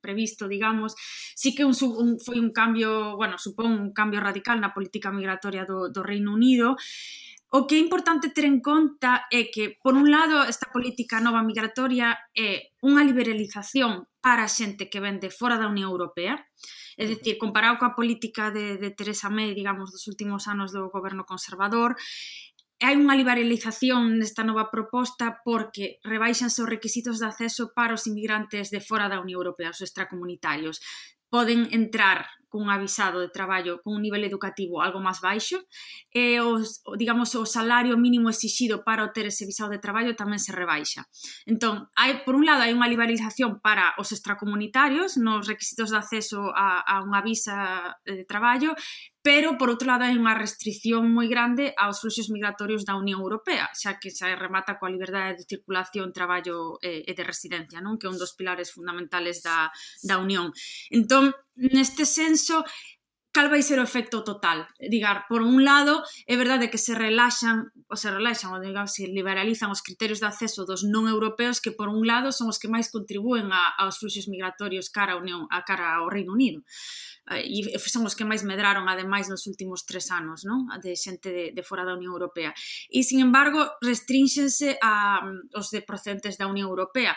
previsto, 0.00 0.48
digamos, 0.48 0.94
sí 1.34 1.54
que 1.54 1.64
un, 1.64 1.72
un, 1.72 2.18
foi 2.20 2.36
un 2.36 2.52
cambio, 2.52 3.16
bueno, 3.16 3.38
supón 3.38 3.72
un 3.72 3.92
cambio 3.96 4.20
radical 4.20 4.60
na 4.60 4.74
política 4.74 5.08
migratoria 5.08 5.64
do, 5.64 5.88
do 5.88 6.02
Reino 6.02 6.34
Unido, 6.34 6.76
O 7.56 7.64
que 7.64 7.76
é 7.78 7.80
importante 7.80 8.36
ter 8.36 8.44
en 8.44 8.60
conta 8.60 9.24
é 9.32 9.48
que, 9.48 9.80
por 9.80 9.96
un 9.96 10.12
lado, 10.12 10.44
esta 10.44 10.68
política 10.68 11.24
nova 11.24 11.40
migratoria 11.40 12.12
é 12.36 12.76
unha 12.84 13.00
liberalización 13.00 14.04
para 14.20 14.44
a 14.44 14.52
xente 14.52 14.92
que 14.92 15.00
vende 15.00 15.32
fora 15.32 15.56
da 15.56 15.70
Unión 15.72 15.88
Europea, 15.88 16.36
É 16.96 17.04
dicir, 17.04 17.36
comparado 17.36 17.76
coa 17.76 17.92
política 17.92 18.48
de, 18.48 18.80
de 18.80 18.88
Teresa 18.96 19.28
May, 19.28 19.52
digamos, 19.52 19.92
dos 19.92 20.08
últimos 20.08 20.48
anos 20.48 20.72
do 20.72 20.88
goberno 20.88 21.28
conservador, 21.28 21.92
hai 22.80 22.96
unha 22.96 23.16
liberalización 23.16 24.16
nesta 24.16 24.44
nova 24.44 24.68
proposta 24.72 25.40
porque 25.44 26.00
rebaixanse 26.04 26.64
os 26.64 26.72
requisitos 26.72 27.20
de 27.20 27.28
acceso 27.28 27.72
para 27.76 27.96
os 27.96 28.08
inmigrantes 28.08 28.72
de 28.72 28.80
fora 28.80 29.12
da 29.12 29.20
Unión 29.20 29.40
Europea, 29.44 29.76
os 29.76 29.84
extracomunitarios 29.84 30.80
poden 31.30 31.68
entrar 31.72 32.26
cun 32.56 32.70
avisado 32.70 33.20
de 33.20 33.28
traballo 33.28 33.82
con 33.82 33.94
un 33.94 34.02
nivel 34.02 34.24
educativo 34.24 34.80
algo 34.80 35.02
máis 35.02 35.20
baixo 35.20 35.60
e 36.08 36.40
os, 36.40 36.80
digamos 36.96 37.34
o 37.36 37.44
salario 37.44 37.98
mínimo 38.00 38.32
exixido 38.32 38.80
para 38.80 39.04
obter 39.04 39.28
ese 39.28 39.44
visado 39.44 39.74
de 39.74 39.82
traballo 39.82 40.16
tamén 40.16 40.40
se 40.40 40.56
rebaixa. 40.56 41.04
Entón, 41.44 41.90
hai 41.98 42.24
por 42.24 42.38
un 42.38 42.48
lado 42.48 42.64
hai 42.64 42.72
unha 42.72 42.88
liberalización 42.88 43.60
para 43.60 43.92
os 44.00 44.08
extracomunitarios 44.14 45.20
nos 45.20 45.44
requisitos 45.44 45.92
de 45.92 46.00
acceso 46.00 46.48
a, 46.54 46.80
a 46.80 47.04
unha 47.04 47.20
visa 47.20 47.92
eh, 48.08 48.22
de 48.22 48.24
traballo 48.24 48.72
pero 49.26 49.58
por 49.58 49.74
outro 49.74 49.90
lado 49.90 50.06
hai 50.06 50.14
unha 50.14 50.38
restricción 50.38 51.10
moi 51.10 51.26
grande 51.26 51.74
aos 51.74 51.98
fluxos 51.98 52.30
migratorios 52.30 52.86
da 52.86 52.94
Unión 52.94 53.18
Europea, 53.18 53.66
xa 53.74 53.98
que 53.98 54.14
se 54.14 54.22
remata 54.38 54.78
coa 54.78 54.86
liberdade 54.94 55.42
de 55.42 55.50
circulación, 55.50 56.14
traballo 56.14 56.78
e 56.78 57.10
de 57.10 57.24
residencia, 57.26 57.82
non 57.82 57.98
que 57.98 58.06
é 58.06 58.12
un 58.14 58.22
dos 58.22 58.38
pilares 58.38 58.70
fundamentales 58.70 59.42
da, 59.42 59.74
da 60.06 60.22
Unión. 60.22 60.54
Entón, 60.94 61.34
neste 61.58 62.06
senso, 62.06 62.62
cal 63.36 63.52
vai 63.52 63.60
ser 63.60 63.76
o 63.76 63.84
efecto 63.84 64.24
total. 64.24 64.64
Digar, 64.80 65.28
por 65.28 65.44
un 65.44 65.60
lado, 65.60 66.00
é 66.24 66.40
verdade 66.40 66.72
que 66.72 66.80
se 66.80 66.96
relaxan, 66.96 67.68
ou 67.92 67.96
se 68.00 68.08
relaxan, 68.08 68.56
ou 68.56 68.64
digamos, 68.64 68.96
se 68.96 69.04
liberalizan 69.04 69.68
os 69.68 69.84
criterios 69.84 70.24
de 70.24 70.28
acceso 70.32 70.64
dos 70.64 70.88
non 70.88 71.04
europeos 71.04 71.60
que, 71.60 71.68
por 71.68 71.92
un 71.92 72.08
lado, 72.08 72.32
son 72.32 72.48
os 72.48 72.56
que 72.56 72.72
máis 72.72 72.88
contribúen 72.88 73.52
a, 73.52 73.76
aos 73.76 74.00
fluxos 74.00 74.24
migratorios 74.32 74.88
cara 74.88 75.12
a 75.12 75.20
Unión, 75.20 75.44
a 75.52 75.60
cara 75.68 76.00
ao 76.00 76.08
Reino 76.08 76.32
Unido. 76.32 76.64
Eh, 77.28 77.44
e 77.44 77.78
son 77.92 78.08
os 78.08 78.16
que 78.16 78.24
máis 78.24 78.40
medraron, 78.40 78.88
ademais, 78.88 79.28
nos 79.28 79.44
últimos 79.44 79.84
tres 79.84 80.08
anos, 80.08 80.48
non? 80.48 80.72
de 80.80 80.96
xente 80.96 81.28
de, 81.28 81.44
de 81.52 81.62
fora 81.66 81.84
da 81.84 81.92
Unión 81.92 82.16
Europea. 82.16 82.56
E, 82.88 83.04
sin 83.04 83.20
embargo, 83.20 83.60
restrínxense 83.84 84.80
a, 84.80 85.20
os 85.52 85.68
de 85.68 85.84
procedentes 85.84 86.40
da 86.40 86.48
Unión 86.48 86.72
Europea. 86.72 87.12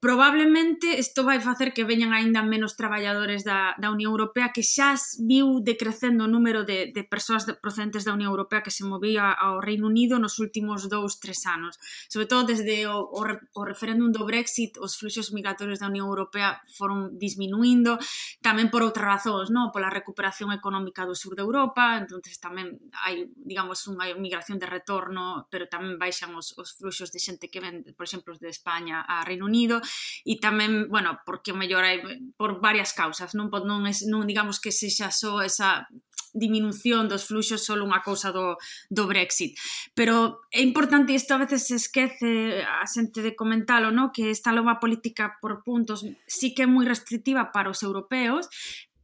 Probablemente 0.00 0.94
isto 0.94 1.26
vai 1.26 1.42
facer 1.42 1.74
que 1.74 1.82
veñan 1.82 2.14
aínda 2.14 2.38
menos 2.46 2.78
traballadores 2.78 3.42
da, 3.42 3.74
da 3.82 3.90
Unión 3.90 4.14
Europea 4.14 4.54
que 4.54 4.62
xa 4.62 4.94
viu 5.18 5.58
decrecendo 5.58 6.22
o 6.22 6.30
número 6.30 6.62
de, 6.62 6.94
de 6.94 7.02
persoas 7.02 7.42
procedentes 7.58 8.06
da 8.06 8.14
Unión 8.14 8.30
Europea 8.30 8.62
que 8.62 8.70
se 8.70 8.86
movía 8.86 9.34
ao 9.34 9.58
Reino 9.58 9.90
Unido 9.90 10.22
nos 10.22 10.38
últimos 10.38 10.86
dous, 10.86 11.18
tres 11.18 11.42
anos. 11.50 11.82
Sobre 12.06 12.30
todo 12.30 12.46
desde 12.46 12.86
o, 12.86 13.10
o, 13.10 13.26
o 13.26 13.62
referéndum 13.66 14.14
do 14.14 14.22
Brexit, 14.22 14.78
os 14.78 14.94
fluxos 14.94 15.34
migratorios 15.34 15.82
da 15.82 15.90
Unión 15.90 16.06
Europea 16.06 16.62
foron 16.78 17.18
disminuindo, 17.18 17.98
tamén 18.38 18.70
por 18.70 18.86
outras 18.86 19.02
razóns, 19.02 19.50
no? 19.50 19.74
pola 19.74 19.90
recuperación 19.90 20.54
económica 20.54 21.10
do 21.10 21.18
sur 21.18 21.34
de 21.34 21.42
Europa, 21.42 21.98
entonces 21.98 22.38
tamén 22.38 22.78
hai, 23.02 23.34
digamos, 23.34 23.82
unha 23.90 24.06
migración 24.14 24.62
de 24.62 24.70
retorno, 24.70 25.50
pero 25.50 25.66
tamén 25.66 25.98
baixan 25.98 26.38
os, 26.38 26.54
os 26.54 26.78
fluxos 26.78 27.10
de 27.10 27.18
xente 27.18 27.50
que 27.50 27.58
ven, 27.58 27.82
por 27.98 28.06
exemplo, 28.06 28.38
de 28.38 28.46
España 28.46 29.02
a 29.02 29.26
Reino 29.26 29.50
Unido, 29.50 29.82
e 30.24 30.38
tamén, 30.38 30.88
bueno, 30.88 31.20
porque 31.24 31.52
o 31.52 31.58
mellor 31.58 31.84
hai 31.84 32.00
por 32.36 32.60
varias 32.60 32.92
causas, 32.92 33.34
non 33.34 33.48
non 33.48 33.86
es, 33.86 34.04
non 34.04 34.28
digamos 34.28 34.60
que 34.62 34.72
sexa 34.74 35.12
só 35.12 35.42
esa 35.42 35.88
diminución 36.32 37.08
dos 37.08 37.26
fluxos 37.26 37.64
só 37.64 37.74
unha 37.76 38.04
cousa 38.04 38.30
do, 38.32 38.56
do 38.92 39.04
Brexit. 39.08 39.56
Pero 39.96 40.44
é 40.52 40.60
importante, 40.60 41.16
isto 41.16 41.34
a 41.34 41.42
veces 41.42 41.66
se 41.66 41.76
esquece 41.76 42.62
a 42.62 42.84
xente 42.84 43.24
de 43.24 43.34
comentalo, 43.34 43.90
no? 43.90 44.12
que 44.12 44.30
esta 44.30 44.52
nova 44.52 44.80
política 44.80 45.36
por 45.40 45.64
puntos 45.64 46.04
sí 46.28 46.52
que 46.54 46.64
é 46.64 46.68
moi 46.68 46.84
restrictiva 46.84 47.50
para 47.50 47.72
os 47.72 47.80
europeos, 47.82 48.48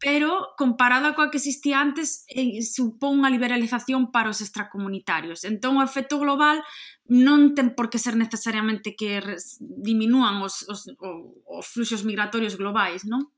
pero 0.05 0.53
comparada 0.61 1.17
coa 1.17 1.33
que 1.33 1.40
existía 1.40 1.81
antes 1.81 2.29
eh, 2.29 2.61
supón 2.61 3.25
unha 3.25 3.33
liberalización 3.33 4.12
para 4.12 4.29
os 4.29 4.45
extracomunitarios. 4.45 5.49
Entón, 5.49 5.81
o 5.81 5.83
efecto 5.83 6.21
global 6.21 6.61
non 7.09 7.57
ten 7.57 7.73
por 7.73 7.88
que 7.88 7.97
ser 7.97 8.12
necesariamente 8.12 8.93
que 8.93 9.25
diminúan 9.64 10.45
os, 10.45 10.69
os, 10.69 10.93
os 11.01 11.64
fluxos 11.64 12.05
migratorios 12.05 12.61
globais, 12.61 13.09
non? 13.09 13.33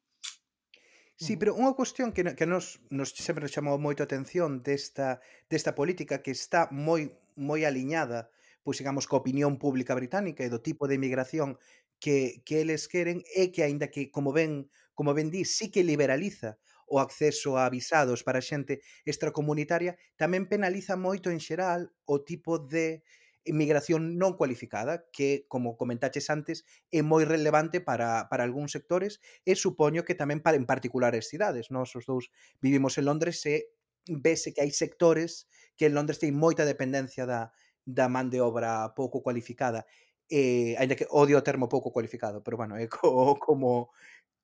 Sí, 1.15 1.39
pero 1.39 1.55
unha 1.55 1.79
cuestión 1.79 2.11
que, 2.11 2.27
que 2.35 2.51
nos, 2.51 2.83
nos 2.91 3.15
sempre 3.15 3.47
nos 3.47 3.55
chamou 3.55 3.79
moito 3.79 4.03
a 4.03 4.11
atención 4.11 4.67
desta, 4.67 5.23
desta 5.47 5.79
política 5.79 6.19
que 6.19 6.35
está 6.35 6.67
moi 6.75 7.15
moi 7.39 7.63
aliñada 7.63 8.27
pois 8.67 8.83
digamos, 8.83 9.07
coa 9.07 9.23
opinión 9.23 9.63
pública 9.63 9.95
británica 9.95 10.43
e 10.43 10.51
do 10.51 10.59
tipo 10.59 10.91
de 10.91 10.99
inmigración 10.99 11.63
que, 12.03 12.43
que 12.43 12.59
eles 12.67 12.91
queren 12.91 13.23
é 13.31 13.55
que, 13.55 13.63
aínda 13.63 13.95
que, 13.95 14.11
como 14.11 14.35
ben 14.35 14.67
como 14.97 15.13
ben 15.13 15.29
di, 15.29 15.45
sí 15.45 15.71
que 15.71 15.85
liberaliza 15.85 16.57
o 16.89 16.99
acceso 16.99 17.61
a 17.61 17.69
visados 17.69 18.25
para 18.25 18.41
xente 18.41 18.81
extracomunitaria, 19.05 20.01
tamén 20.17 20.49
penaliza 20.49 20.97
moito 20.97 21.29
en 21.29 21.39
xeral 21.39 21.93
o 22.09 22.25
tipo 22.25 22.57
de 22.59 23.05
inmigración 23.47 24.19
non 24.19 24.35
cualificada, 24.35 25.07
que, 25.15 25.47
como 25.47 25.79
comentaches 25.79 26.27
antes, 26.29 26.67
é 26.91 27.01
moi 27.01 27.23
relevante 27.23 27.79
para, 27.79 28.27
para 28.27 28.43
algúns 28.43 28.75
sectores 28.75 29.23
e 29.47 29.55
supoño 29.55 30.03
que 30.03 30.19
tamén 30.19 30.43
para 30.43 30.59
en 30.59 30.67
particulares 30.67 31.31
cidades. 31.31 31.71
Nos 31.71 31.95
os 31.95 32.05
dous 32.05 32.35
vivimos 32.59 32.99
en 32.99 33.07
Londres 33.07 33.39
e 33.47 33.71
vese 34.11 34.51
que 34.51 34.63
hai 34.67 34.75
sectores 34.75 35.47
que 35.79 35.87
en 35.87 35.95
Londres 35.95 36.19
ten 36.19 36.35
moita 36.35 36.67
dependencia 36.67 37.25
da, 37.25 37.55
da 37.87 38.11
man 38.11 38.29
de 38.29 38.43
obra 38.43 38.93
pouco 38.99 39.23
cualificada. 39.23 39.87
Eh, 40.27 40.75
e, 40.75 40.77
ainda 40.83 40.99
que 40.99 41.07
odio 41.15 41.39
o 41.39 41.47
termo 41.47 41.71
pouco 41.71 41.95
cualificado, 41.95 42.43
pero 42.43 42.59
bueno, 42.59 42.75
é 42.75 42.91
co, 42.95 43.39
como 43.39 43.95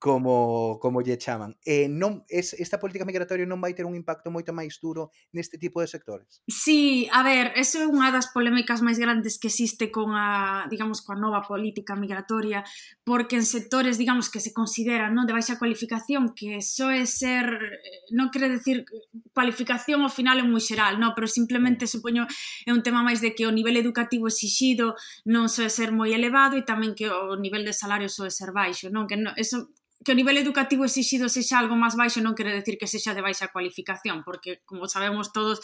como, 0.03 0.81
como 0.81 1.01
lle 1.01 1.17
chaman. 1.17 1.55
Eh, 1.65 1.87
non, 1.87 2.27
es, 2.27 2.59
esta 2.59 2.83
política 2.83 3.07
migratoria 3.07 3.47
non 3.47 3.63
vai 3.63 3.71
ter 3.71 3.87
un 3.87 3.95
impacto 3.95 4.35
moito 4.35 4.51
máis 4.51 4.83
duro 4.83 5.15
neste 5.31 5.63
tipo 5.63 5.79
de 5.79 5.87
sectores? 5.87 6.43
Sí, 6.51 7.07
a 7.15 7.23
ver, 7.23 7.55
eso 7.55 7.79
é 7.79 7.87
unha 7.87 8.11
das 8.11 8.35
polémicas 8.35 8.83
máis 8.83 8.99
grandes 8.99 9.39
que 9.39 9.47
existe 9.47 9.95
con 9.95 10.19
a, 10.19 10.67
digamos, 10.67 11.07
coa 11.07 11.15
nova 11.15 11.47
política 11.47 11.95
migratoria, 11.95 12.67
porque 13.07 13.39
en 13.39 13.47
sectores, 13.47 13.95
digamos, 13.95 14.27
que 14.27 14.43
se 14.43 14.51
consideran 14.51 15.15
non 15.15 15.23
de 15.23 15.39
baixa 15.39 15.55
cualificación, 15.55 16.35
que 16.35 16.59
só 16.67 16.91
é 16.91 17.07
ser, 17.07 17.47
eh, 17.55 18.11
non 18.11 18.35
quere 18.35 18.51
decir 18.51 18.83
cualificación 19.31 20.03
ao 20.03 20.11
final 20.11 20.35
é 20.35 20.43
moi 20.43 20.59
xeral, 20.59 20.99
non, 20.99 21.15
pero 21.15 21.31
simplemente 21.31 21.87
supoño 21.87 22.27
é 22.67 22.75
un 22.75 22.83
tema 22.83 23.07
máis 23.07 23.23
de 23.23 23.39
que 23.39 23.47
o 23.47 23.55
nivel 23.55 23.79
educativo 23.79 24.27
exixido 24.27 24.99
non 25.31 25.47
soe 25.47 25.71
ser 25.71 25.95
moi 25.95 26.11
elevado 26.11 26.59
e 26.59 26.67
tamén 26.67 26.99
que 26.99 27.07
o 27.07 27.39
nivel 27.39 27.63
de 27.63 27.71
salario 27.71 28.11
soe 28.11 28.35
ser 28.35 28.51
baixo, 28.51 28.91
non, 28.91 29.07
que 29.07 29.15
non, 29.15 29.31
eso 29.39 29.71
que 30.05 30.13
o 30.13 30.19
nivel 30.19 30.37
educativo 30.39 30.85
exixido 30.85 31.31
sexa 31.31 31.59
algo 31.59 31.79
máis 31.79 31.95
baixo 31.95 32.21
non 32.21 32.35
quere 32.35 32.53
decir 32.53 32.77
que 32.77 32.91
sexa 32.91 33.15
de 33.15 33.23
baixa 33.23 33.51
cualificación, 33.55 34.27
porque 34.27 34.61
como 34.67 34.91
sabemos 34.91 35.31
todos, 35.31 35.63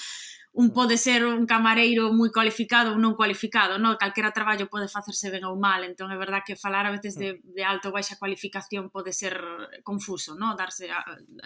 un 0.58 0.72
pode 0.74 0.98
ser 0.98 1.22
un 1.22 1.46
camareiro 1.46 2.10
moi 2.10 2.34
cualificado 2.34 2.90
ou 2.90 2.98
non 2.98 3.14
cualificado, 3.14 3.78
non? 3.78 3.94
Calquera 3.94 4.34
traballo 4.34 4.66
pode 4.66 4.90
facerse 4.90 5.30
ben 5.30 5.46
ou 5.46 5.54
mal, 5.54 5.86
entón 5.86 6.10
é 6.10 6.18
verdad 6.18 6.42
que 6.42 6.58
falar 6.58 6.82
a 6.82 6.90
veces 6.90 7.14
de, 7.14 7.38
de 7.46 7.62
alto 7.62 7.88
ou 7.88 7.94
baixa 7.94 8.18
cualificación 8.18 8.90
pode 8.90 9.14
ser 9.14 9.38
confuso, 9.86 10.34
non? 10.34 10.58
Darse 10.58 10.90
a, 10.90 10.98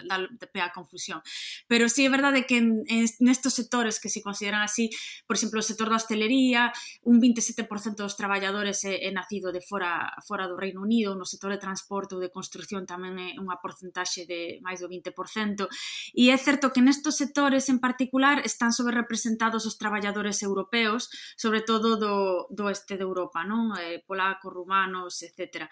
dar 0.09 0.25
de 0.33 0.47
pé 0.49 0.65
a 0.65 0.73
confusión. 0.73 1.21
Pero 1.69 1.93
sí 1.93 2.01
é 2.01 2.09
verdade 2.09 2.49
que 2.49 2.57
en, 2.57 2.81
en 2.89 3.05
nestos 3.21 3.53
sectores 3.53 4.01
que 4.01 4.09
se 4.09 4.25
consideran 4.25 4.65
así, 4.65 4.89
por 5.29 5.37
exemplo, 5.37 5.61
o 5.61 5.67
sector 5.69 5.93
da 5.93 6.01
hostelería, 6.01 6.73
un 7.05 7.21
27% 7.21 7.69
dos 8.01 8.17
traballadores 8.17 8.81
é, 8.81 8.97
é 9.05 9.13
nacido 9.13 9.53
de 9.53 9.61
fora 9.61 10.09
fora 10.25 10.49
do 10.49 10.57
Reino 10.57 10.81
Unido, 10.81 11.13
no 11.13 11.29
sector 11.29 11.53
de 11.53 11.61
transporte 11.61 12.17
ou 12.17 12.21
de 12.23 12.33
construcción 12.33 12.89
tamén 12.89 13.21
é 13.21 13.37
unha 13.37 13.61
porcentaxe 13.61 14.25
de 14.25 14.57
máis 14.65 14.81
do 14.81 14.89
20%, 14.89 15.69
e 16.17 16.33
é 16.33 16.37
certo 16.41 16.73
que 16.73 16.81
nestos 16.81 17.13
sectores 17.13 17.69
en 17.69 17.77
particular 17.77 18.41
están 18.41 18.73
sobre 18.73 19.02
representados 19.03 19.67
os 19.67 19.75
traballadores 19.75 20.39
europeos, 20.41 21.11
sobre 21.35 21.61
todo 21.61 21.99
do, 21.99 22.47
do 22.47 22.71
este 22.71 22.95
de 22.95 23.03
Europa, 23.03 23.43
non? 23.43 23.75
Eh, 23.75 23.99
polacos, 24.07 24.55
rumanos, 24.55 25.19
etc. 25.21 25.67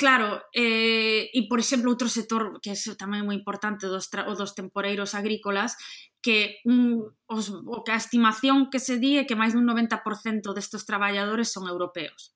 Claro, 0.00 0.40
eh, 0.54 1.28
e 1.28 1.44
por 1.44 1.60
exemplo 1.60 1.92
outro 1.92 2.08
sector 2.08 2.56
que 2.64 2.72
é 2.72 2.76
tamén 2.96 3.28
moi 3.28 3.36
importante 3.36 3.84
dos, 3.84 4.08
o 4.08 4.32
dos 4.32 4.56
temporeiros 4.56 5.12
agrícolas 5.12 5.76
que 6.24 6.56
un, 6.64 7.04
os, 7.28 7.52
o 7.52 7.84
que 7.84 7.92
a 7.92 8.00
estimación 8.00 8.72
que 8.72 8.80
se 8.80 8.96
di 8.96 9.20
é 9.20 9.28
que 9.28 9.36
máis 9.36 9.52
dun 9.52 9.68
90% 9.68 10.56
destes 10.56 10.88
traballadores 10.88 11.52
son 11.52 11.68
europeos. 11.68 12.32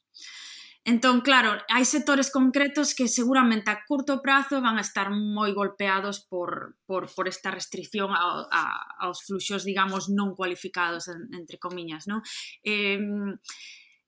Entón, 0.84 1.24
claro, 1.24 1.64
hai 1.72 1.88
sectores 1.88 2.28
concretos 2.28 2.92
que 2.92 3.08
seguramente 3.08 3.72
a 3.72 3.80
curto 3.88 4.20
prazo 4.20 4.60
van 4.60 4.76
a 4.76 4.84
estar 4.84 5.08
moi 5.08 5.56
golpeados 5.56 6.20
por, 6.28 6.76
por, 6.84 7.08
por 7.08 7.24
esta 7.24 7.48
restricción 7.48 8.12
a, 8.12 8.44
a, 8.52 8.62
aos 9.00 9.24
fluxos, 9.24 9.64
digamos, 9.64 10.12
non 10.12 10.36
cualificados, 10.36 11.08
entre 11.08 11.56
comiñas, 11.56 12.04
non? 12.04 12.20
Eh, 12.60 13.00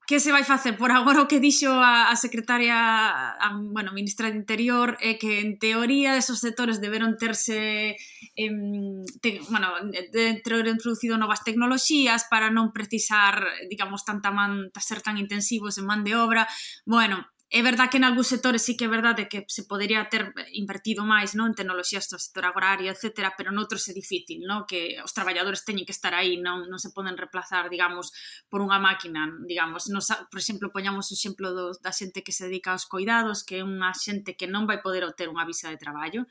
que 0.07 0.21
se 0.21 0.31
vai 0.31 0.45
facer 0.45 0.79
por 0.79 0.95
agora 0.95 1.21
o 1.21 1.27
que 1.27 1.43
dixo 1.43 1.69
a, 1.83 2.09
a 2.09 2.17
secretaria 2.17 2.79
a, 2.79 3.49
bueno, 3.59 3.91
ministra 3.91 4.31
de 4.31 4.39
Interior 4.39 4.95
é 5.03 5.19
que 5.19 5.43
en 5.43 5.59
teoría 5.59 6.15
esos 6.15 6.39
sectores 6.39 6.79
deberon 6.79 7.19
terse 7.19 7.99
em, 8.39 9.03
te, 9.19 9.43
bueno, 9.51 9.75
dentro 10.15 10.63
de 10.63 10.71
introducido 10.71 11.19
novas 11.19 11.43
tecnoloxías 11.43 12.31
para 12.31 12.55
non 12.55 12.71
precisar 12.71 13.43
digamos 13.67 14.07
tanta 14.07 14.31
man, 14.31 14.71
ser 14.79 15.03
tan 15.03 15.19
intensivos 15.19 15.75
en 15.75 15.91
man 15.91 16.07
de 16.07 16.15
obra. 16.15 16.47
Bueno, 16.87 17.27
É 17.49 17.63
verdad 17.63 17.87
que 17.87 17.97
en 17.97 18.03
algúns 18.03 18.27
sectores 18.27 18.67
sí 18.67 18.75
que 18.75 18.87
é 18.87 18.91
verdade 18.91 19.31
que 19.31 19.47
se 19.47 19.63
podería 19.71 20.03
ter 20.11 20.35
invertido 20.51 21.07
máis 21.07 21.39
non 21.39 21.55
en 21.55 21.55
tecnoloxías 21.55 22.11
do 22.11 22.19
sector 22.19 22.43
agrario, 22.43 22.91
etc, 22.91 23.31
pero 23.39 23.55
noutros 23.55 23.87
é 23.87 23.95
difícil, 23.95 24.43
non? 24.43 24.67
que 24.67 24.99
os 24.99 25.15
traballadores 25.15 25.63
teñen 25.63 25.87
que 25.87 25.95
estar 25.95 26.11
aí, 26.11 26.43
non, 26.43 26.67
non 26.67 26.83
se 26.83 26.91
poden 26.91 27.15
reemplazar, 27.15 27.71
digamos, 27.71 28.11
por 28.51 28.67
unha 28.67 28.83
máquina, 28.83 29.31
digamos. 29.47 29.87
Nos, 29.95 30.11
por 30.11 30.43
exemplo, 30.43 30.75
poñamos 30.75 31.07
o 31.07 31.15
exemplo 31.15 31.55
do, 31.55 31.71
da 31.79 31.95
xente 31.95 32.27
que 32.27 32.35
se 32.35 32.51
dedica 32.51 32.75
aos 32.75 32.83
coidados, 32.91 33.47
que 33.47 33.63
é 33.63 33.65
unha 33.65 33.95
xente 33.95 34.35
que 34.35 34.51
non 34.51 34.67
vai 34.67 34.83
poder 34.83 35.07
obter 35.07 35.31
unha 35.31 35.47
visa 35.47 35.71
de 35.71 35.79
traballo, 35.79 36.27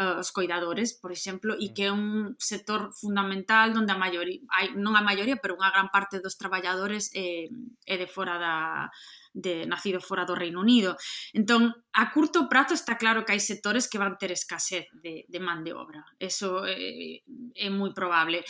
uh, 0.00 0.16
os 0.24 0.32
coidadores, 0.32 0.96
por 0.96 1.12
exemplo, 1.12 1.52
e 1.60 1.76
que 1.76 1.88
é 1.88 1.92
un 1.92 2.32
sector 2.40 2.96
fundamental 2.96 3.76
onde 3.76 3.92
a 3.92 4.00
maioría, 4.00 4.40
hai, 4.56 4.72
non 4.72 4.96
a 4.96 5.04
maioría, 5.04 5.36
pero 5.36 5.52
unha 5.52 5.68
gran 5.68 5.92
parte 5.92 6.24
dos 6.24 6.40
traballadores 6.40 7.12
é, 7.12 7.52
é 7.84 7.94
de 8.00 8.08
fora 8.08 8.40
da, 8.40 8.88
de 9.36 9.68
nacido 9.68 10.00
fora 10.00 10.24
do 10.24 10.34
Reino 10.34 10.64
Unido. 10.64 10.96
Entón, 11.36 11.76
a 11.92 12.08
curto 12.10 12.48
prazo 12.48 12.72
está 12.72 12.96
claro 12.96 13.28
que 13.28 13.36
hai 13.36 13.42
sectores 13.44 13.84
que 13.84 14.00
van 14.00 14.16
ter 14.16 14.32
escasez 14.32 14.88
de, 15.04 15.28
de 15.28 15.40
man 15.44 15.60
de 15.60 15.76
obra. 15.76 16.00
Eso 16.16 16.64
é, 16.64 17.20
é 17.52 17.68
moi 17.68 17.92
probable. 17.92 18.40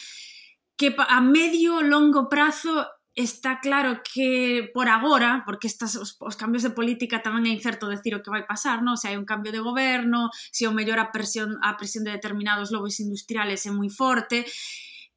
Que 0.78 0.94
a 0.94 1.18
medio 1.18 1.82
longo 1.82 2.30
prazo 2.30 2.86
está 3.16 3.60
claro 3.60 4.02
que 4.04 4.70
por 4.74 4.88
agora, 4.88 5.42
porque 5.44 5.66
estas, 5.66 5.96
os, 5.96 6.16
os 6.20 6.36
cambios 6.36 6.62
de 6.62 6.76
política 6.76 7.24
tamén 7.24 7.48
é 7.48 7.52
incerto 7.56 7.88
decir 7.88 8.12
o 8.12 8.20
que 8.20 8.30
vai 8.30 8.44
pasar, 8.44 8.84
non? 8.84 9.00
se 9.00 9.08
hai 9.08 9.16
un 9.16 9.24
cambio 9.24 9.50
de 9.50 9.64
goberno, 9.64 10.28
se 10.52 10.68
o 10.68 10.76
mellor 10.76 11.00
a 11.00 11.10
presión, 11.10 11.56
a 11.64 11.80
presión 11.80 12.04
de 12.04 12.12
determinados 12.12 12.68
lobos 12.68 13.00
industriales 13.00 13.64
é 13.64 13.72
moi 13.72 13.88
forte, 13.88 14.44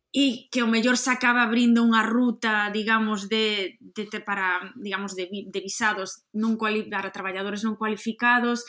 e 0.09 0.49
que 0.49 0.65
o 0.65 0.67
mellor 0.67 0.97
se 0.97 1.13
acaba 1.13 1.45
abrindo 1.45 1.85
unha 1.85 2.01
ruta, 2.01 2.73
digamos, 2.73 3.29
de, 3.29 3.77
de, 3.77 4.09
de 4.09 4.19
para, 4.25 4.73
digamos, 4.73 5.13
de, 5.13 5.29
de 5.29 5.59
visados 5.61 6.25
non 6.33 6.57
cuali, 6.57 6.89
para 6.89 7.13
traballadores 7.13 7.61
non 7.61 7.77
cualificados. 7.77 8.65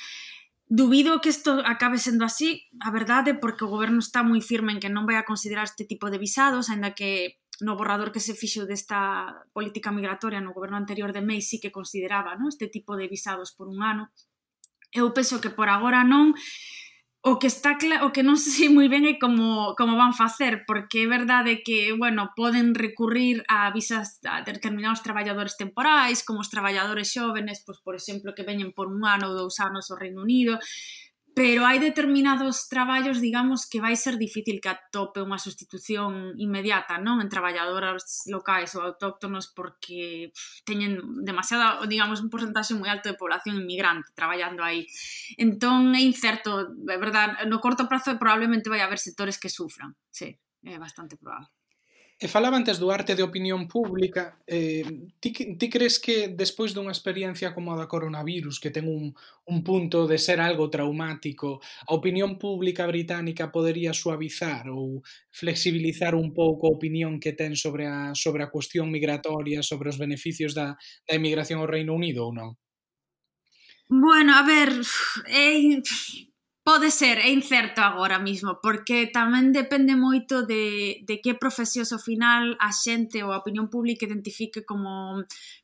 Dubido 0.68 1.18
que 1.24 1.32
isto 1.32 1.64
acabe 1.64 1.96
sendo 1.96 2.28
así, 2.28 2.68
a 2.84 2.92
verdade, 2.92 3.32
porque 3.32 3.64
o 3.64 3.72
goberno 3.72 4.04
está 4.04 4.20
moi 4.20 4.44
firme 4.44 4.76
en 4.76 4.80
que 4.84 4.92
non 4.92 5.08
vai 5.08 5.16
a 5.16 5.24
considerar 5.24 5.64
este 5.64 5.88
tipo 5.88 6.12
de 6.12 6.20
visados, 6.20 6.68
aínda 6.68 6.92
que 6.92 7.40
no 7.64 7.76
borrador 7.76 8.12
que 8.12 8.20
se 8.20 8.36
fixo 8.36 8.68
desta 8.68 9.32
política 9.56 9.92
migratoria 9.92 10.44
no 10.44 10.52
goberno 10.52 10.76
anterior 10.76 11.12
de 11.12 11.24
Mei 11.24 11.40
sí 11.40 11.60
que 11.60 11.72
consideraba 11.72 12.36
no? 12.36 12.48
este 12.48 12.68
tipo 12.68 12.96
de 12.96 13.08
visados 13.08 13.52
por 13.52 13.68
un 13.68 13.80
ano. 13.80 14.12
Eu 14.92 15.12
penso 15.16 15.40
que 15.40 15.48
por 15.48 15.72
agora 15.72 16.02
non, 16.02 16.36
O 17.22 17.38
que 17.38 17.48
está 17.48 17.76
o 18.06 18.12
que 18.16 18.24
non 18.24 18.40
sei 18.40 18.72
moi 18.72 18.88
ben 18.88 19.04
é 19.04 19.12
eh, 19.12 19.20
como, 19.20 19.76
como 19.76 19.92
van 20.00 20.16
facer, 20.16 20.64
porque 20.64 21.04
é 21.04 21.12
verdade 21.18 21.60
que, 21.60 21.92
bueno, 21.92 22.32
poden 22.32 22.72
recurrir 22.72 23.44
a 23.44 23.68
visas 23.76 24.16
a 24.24 24.40
determinados 24.40 25.04
traballadores 25.04 25.60
temporais, 25.60 26.24
como 26.24 26.40
os 26.40 26.48
traballadores 26.48 27.12
xóvenes, 27.12 27.60
pois, 27.60 27.76
por 27.84 27.92
exemplo, 27.92 28.32
que 28.32 28.48
veñen 28.48 28.72
por 28.72 28.88
un 28.88 29.04
ano 29.04 29.28
ou 29.28 29.36
dous 29.36 29.60
anos 29.60 29.92
ao 29.92 30.00
Reino 30.00 30.24
Unido, 30.24 30.56
pero 31.34 31.62
hai 31.62 31.78
determinados 31.78 32.66
traballos, 32.66 33.22
digamos, 33.22 33.68
que 33.68 33.78
vai 33.78 33.94
ser 33.94 34.18
difícil 34.18 34.58
que 34.58 34.72
atope 34.72 35.22
unha 35.22 35.38
sustitución 35.38 36.34
inmediata, 36.40 36.98
non? 36.98 37.22
En 37.22 37.30
traballadoras 37.30 38.26
locais 38.26 38.74
ou 38.74 38.82
autóctonos 38.82 39.52
porque 39.52 40.34
teñen 40.66 41.22
demasiada, 41.22 41.78
digamos, 41.86 42.18
un 42.18 42.32
porcentaxe 42.32 42.74
moi 42.74 42.90
alto 42.90 43.12
de 43.12 43.20
población 43.20 43.62
inmigrante 43.62 44.10
traballando 44.16 44.66
aí. 44.66 44.88
Entón, 45.38 45.94
é 45.94 46.02
incerto, 46.02 46.74
é 46.88 46.98
verdad, 46.98 47.46
no 47.46 47.62
corto 47.62 47.86
prazo 47.86 48.18
probablemente 48.18 48.72
vai 48.72 48.82
haber 48.82 48.98
sectores 48.98 49.38
que 49.38 49.52
sufran, 49.52 49.94
sí, 50.10 50.34
é 50.66 50.78
bastante 50.82 51.14
probable. 51.14 51.59
E 52.20 52.28
falaba 52.28 52.60
antes 52.60 52.76
do 52.76 52.92
arte 52.92 53.16
de 53.16 53.24
opinión 53.24 53.64
pública, 53.64 54.36
eh, 54.44 54.84
ti, 55.24 55.32
ti 55.32 55.66
crees 55.72 55.96
que 55.96 56.28
despois 56.28 56.76
dunha 56.76 56.92
experiencia 56.92 57.56
como 57.56 57.72
a 57.72 57.80
da 57.80 57.88
coronavirus, 57.88 58.60
que 58.60 58.68
ten 58.68 58.84
un, 58.84 59.16
un 59.48 59.58
punto 59.64 60.04
de 60.04 60.20
ser 60.20 60.36
algo 60.36 60.68
traumático, 60.68 61.64
a 61.88 61.96
opinión 61.96 62.36
pública 62.36 62.84
británica 62.84 63.48
podería 63.48 63.96
suavizar 63.96 64.68
ou 64.68 65.00
flexibilizar 65.32 66.12
un 66.12 66.36
pouco 66.36 66.68
a 66.68 66.76
opinión 66.76 67.16
que 67.24 67.32
ten 67.32 67.56
sobre 67.56 67.88
a, 67.88 68.12
sobre 68.12 68.44
a 68.44 68.52
cuestión 68.52 68.92
migratoria, 68.92 69.64
sobre 69.64 69.88
os 69.88 69.96
beneficios 69.96 70.52
da, 70.52 70.76
da 71.08 71.16
emigración 71.16 71.64
ao 71.64 71.72
Reino 71.72 71.96
Unido 71.96 72.28
ou 72.28 72.36
non? 72.36 72.52
Bueno, 73.88 74.36
a 74.36 74.44
ver, 74.44 74.76
eh, 75.24 75.80
Pode 76.70 76.92
ser, 76.92 77.18
é 77.18 77.28
incerto 77.32 77.80
agora 77.80 78.20
mismo, 78.20 78.62
porque 78.62 79.10
tamén 79.10 79.50
depende 79.50 79.98
moito 79.98 80.46
de, 80.46 81.02
de 81.02 81.18
que 81.18 81.34
profesións 81.34 81.90
ao 81.90 81.98
final 81.98 82.54
a 82.62 82.70
xente 82.70 83.18
ou 83.26 83.34
a 83.34 83.42
opinión 83.42 83.66
pública 83.66 84.06
identifique 84.06 84.62
como 84.62 85.18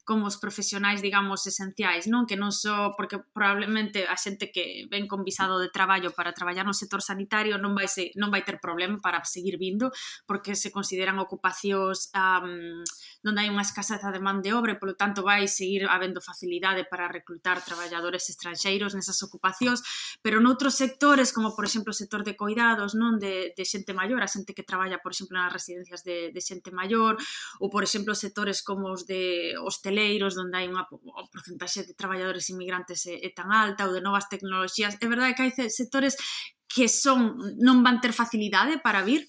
como 0.07 0.31
os 0.31 0.39
profesionais, 0.39 1.03
digamos, 1.03 1.43
esenciais, 1.51 2.07
non? 2.07 2.31
Que 2.31 2.39
non 2.39 2.55
só, 2.55 2.95
porque 2.95 3.19
probablemente 3.35 4.07
a 4.07 4.15
xente 4.15 4.55
que 4.55 4.87
ven 4.87 5.11
con 5.11 5.27
visado 5.27 5.59
de 5.59 5.67
traballo 5.67 6.15
para 6.15 6.31
traballar 6.31 6.63
no 6.63 6.79
sector 6.79 7.03
sanitario 7.03 7.59
non 7.59 7.75
vai, 7.75 7.91
se, 7.91 8.15
non 8.15 8.31
vai 8.31 8.47
ter 8.47 8.63
problema 8.63 9.03
para 9.03 9.19
seguir 9.27 9.59
vindo, 9.59 9.91
porque 10.23 10.55
se 10.55 10.71
consideran 10.71 11.19
ocupacións 11.19 12.15
um, 12.15 12.87
donde 13.27 13.43
hai 13.43 13.51
unha 13.51 13.67
escaseza 13.67 14.15
de 14.15 14.23
man 14.23 14.47
de 14.47 14.55
obra, 14.55 14.73
e, 14.73 14.81
polo 14.81 14.95
tanto 14.95 15.27
vai 15.27 15.51
seguir 15.51 15.91
habendo 15.91 16.23
facilidade 16.23 16.87
para 16.87 17.11
reclutar 17.11 17.59
traballadores 17.67 18.31
estranxeiros 18.31 18.95
nesas 18.95 19.19
ocupacións, 19.27 19.83
pero 20.23 20.39
noutros 20.39 20.79
sectores, 20.79 21.35
como 21.35 21.59
por 21.59 21.67
exemplo 21.67 21.91
o 21.91 21.99
sector 21.99 22.23
de 22.23 22.39
coidados, 22.39 22.95
non 22.95 23.19
de, 23.19 23.51
de 23.59 23.65
xente 23.67 23.91
maior, 23.91 24.23
a 24.23 24.31
xente 24.31 24.55
que 24.55 24.63
traballa, 24.63 25.03
por 25.03 25.11
exemplo, 25.11 25.35
nas 25.35 25.51
residencias 25.51 26.07
de, 26.07 26.31
de 26.31 26.41
xente 26.41 26.71
maior, 26.71 27.19
ou 27.59 27.67
por 27.67 27.83
exemplo 27.83 28.15
sectores 28.15 28.63
como 28.63 28.95
os 28.95 29.03
de 29.03 29.59
hostelería, 29.59 29.96
hoteleiros, 29.97 30.37
onde 30.37 30.57
hai 30.57 30.69
unha 30.69 30.85
porcentaxe 31.33 31.89
de 31.89 31.97
traballadores 31.97 32.53
inmigrantes 32.53 33.09
é, 33.09 33.25
é 33.25 33.31
tan 33.33 33.49
alta, 33.49 33.89
ou 33.89 33.97
de 33.97 34.05
novas 34.05 34.29
tecnoloxías. 34.29 35.01
É 35.01 35.07
verdade 35.09 35.33
que 35.35 35.43
hai 35.49 35.53
sectores 35.73 36.21
que 36.69 36.89
son 36.93 37.41
non 37.57 37.81
van 37.81 38.05
ter 38.05 38.13
facilidade 38.13 38.77
para 38.85 39.01
vir, 39.01 39.25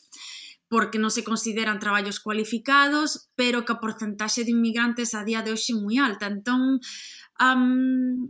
porque 0.68 1.00
non 1.00 1.14
se 1.14 1.24
consideran 1.24 1.80
traballos 1.80 2.20
cualificados, 2.20 3.32
pero 3.40 3.64
que 3.64 3.72
a 3.72 3.80
porcentaxe 3.80 4.44
de 4.44 4.52
inmigrantes 4.52 5.16
a 5.16 5.24
día 5.24 5.40
de 5.40 5.56
hoxe 5.56 5.72
é 5.72 5.80
moi 5.80 5.96
alta. 6.04 6.28
Entón, 6.28 6.84
um, 7.40 8.28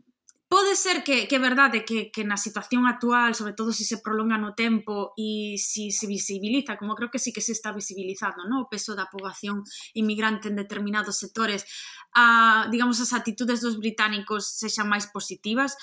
Pode 0.50 0.78
ser 0.78 1.04
que, 1.04 1.28
que 1.28 1.36
é 1.36 1.44
verdade 1.44 1.84
que, 1.84 2.08
que 2.08 2.24
na 2.24 2.40
situación 2.40 2.88
actual, 2.88 3.36
sobre 3.36 3.52
todo 3.52 3.76
se 3.76 3.84
se 3.84 4.00
prolonga 4.00 4.40
no 4.40 4.56
tempo 4.56 5.12
e 5.20 5.60
se 5.60 5.92
se 5.92 6.08
visibiliza, 6.08 6.80
como 6.80 6.96
creo 6.96 7.12
que 7.12 7.20
sí 7.20 7.36
que 7.36 7.44
se 7.44 7.52
está 7.52 7.76
visibilizando, 7.76 8.48
¿no? 8.48 8.64
o 8.64 8.70
peso 8.72 8.96
da 8.96 9.12
poboación 9.12 9.68
inmigrante 9.92 10.48
en 10.48 10.56
determinados 10.56 11.20
sectores, 11.20 11.68
a, 12.16 12.72
digamos, 12.72 13.04
as 13.04 13.12
atitudes 13.12 13.60
dos 13.60 13.76
británicos 13.76 14.48
sexan 14.56 14.88
máis 14.88 15.12
positivas, 15.12 15.76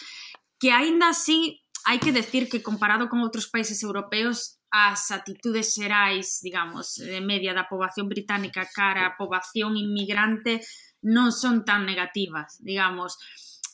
que 0.56 0.72
aínda 0.72 1.12
así 1.12 1.60
hai 1.84 2.00
que 2.00 2.16
decir 2.16 2.48
que 2.48 2.64
comparado 2.64 3.12
con 3.12 3.20
outros 3.20 3.52
países 3.52 3.84
europeos 3.84 4.56
as 4.72 5.12
atitudes 5.12 5.76
xerais, 5.76 6.40
digamos, 6.40 6.96
de 6.96 7.20
media 7.20 7.52
da 7.52 7.68
poboación 7.68 8.08
británica 8.08 8.64
cara 8.72 9.04
a 9.04 9.14
poboación 9.20 9.76
inmigrante 9.76 10.64
non 11.04 11.36
son 11.36 11.68
tan 11.68 11.84
negativas, 11.84 12.56
digamos. 12.64 13.20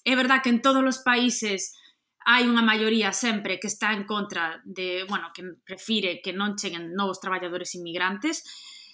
É 0.05 0.17
verdad 0.17 0.43
que 0.43 0.51
en 0.51 0.63
todos 0.63 0.83
os 0.85 1.05
países 1.05 1.77
hai 2.25 2.45
unha 2.45 2.65
maioría 2.65 3.13
sempre 3.17 3.57
que 3.57 3.69
está 3.69 3.97
en 3.97 4.05
contra 4.05 4.61
de, 4.65 5.05
bueno, 5.09 5.33
que 5.33 5.43
prefire 5.65 6.21
que 6.21 6.37
non 6.37 6.57
cheguen 6.57 6.93
novos 6.93 7.21
traballadores 7.21 7.73
inmigrantes, 7.77 8.45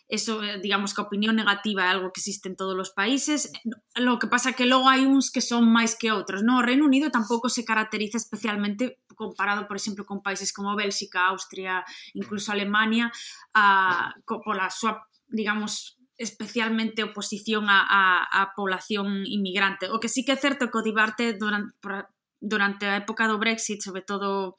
eso, 0.09 0.39
eh, 0.43 0.61
digamos 0.63 0.95
que 0.95 1.03
a 1.03 1.09
opinión 1.11 1.35
negativa 1.35 1.83
é 1.83 1.91
algo 1.91 2.15
que 2.15 2.23
existe 2.23 2.47
en 2.47 2.55
todos 2.55 2.79
os 2.79 2.95
países, 2.95 3.51
lo 3.99 4.23
que 4.23 4.31
pasa 4.31 4.55
que 4.55 4.63
logo 4.63 4.87
hai 4.87 5.03
uns 5.03 5.35
que 5.35 5.43
son 5.43 5.67
máis 5.67 5.99
que 5.99 6.15
outros, 6.15 6.47
no, 6.47 6.63
o 6.63 6.67
Reino 6.67 6.87
Unido 6.87 7.11
tampouco 7.11 7.51
se 7.51 7.67
caracteriza 7.67 8.15
especialmente 8.15 9.03
comparado, 9.19 9.67
por 9.67 9.75
exemplo, 9.75 10.07
con 10.07 10.23
países 10.23 10.55
como 10.55 10.79
Bélxica, 10.79 11.27
Austria, 11.27 11.83
incluso 12.15 12.55
Alemania, 12.55 13.11
a, 13.51 14.15
co, 14.23 14.39
pola 14.39 14.71
súa, 14.71 15.11
digamos, 15.27 15.96
especialmente 16.19 17.05
oposición 17.05 17.69
a, 17.69 17.85
a, 17.85 18.43
a 18.43 18.53
población 18.57 19.25
inmigrante. 19.27 19.93
O 19.93 20.01
que 20.01 20.09
sí 20.09 20.25
que 20.25 20.33
é 20.33 20.41
certo 20.41 20.73
que 20.73 20.79
o 20.81 20.87
debate 20.87 21.37
durante, 21.37 21.77
durante 22.41 22.85
a 22.89 22.97
época 22.97 23.29
do 23.29 23.39
Brexit, 23.39 23.85
sobre 23.85 24.03
todo 24.03 24.57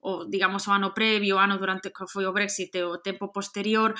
o 0.00 0.24
digamos 0.30 0.68
o 0.68 0.72
ano 0.72 0.94
previo, 0.94 1.36
o 1.36 1.42
ano 1.42 1.58
durante 1.58 1.90
que 1.90 2.06
foi 2.06 2.26
o 2.26 2.32
Brexit 2.32 2.70
e 2.78 2.84
o 2.84 3.02
tempo 3.02 3.32
posterior, 3.32 3.94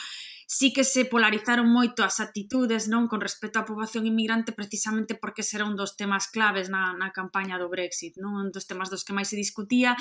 sí 0.49 0.73
que 0.73 0.83
se 0.83 1.05
polarizaron 1.05 1.69
moito 1.69 2.01
as 2.01 2.25
actitudes 2.25 2.89
non 2.89 3.05
con 3.05 3.21
respecto 3.21 3.61
á 3.61 3.69
poboación 3.69 4.09
inmigrante 4.09 4.57
precisamente 4.57 5.13
porque 5.13 5.45
será 5.45 5.69
un 5.69 5.77
dos 5.77 5.93
temas 5.93 6.25
claves 6.33 6.73
na, 6.73 6.97
na 6.97 7.13
campaña 7.13 7.61
do 7.61 7.69
Brexit, 7.69 8.17
non 8.17 8.33
un 8.41 8.49
dos 8.49 8.65
temas 8.65 8.89
dos 8.89 9.05
que 9.05 9.13
máis 9.13 9.29
se 9.29 9.37
discutía. 9.37 9.93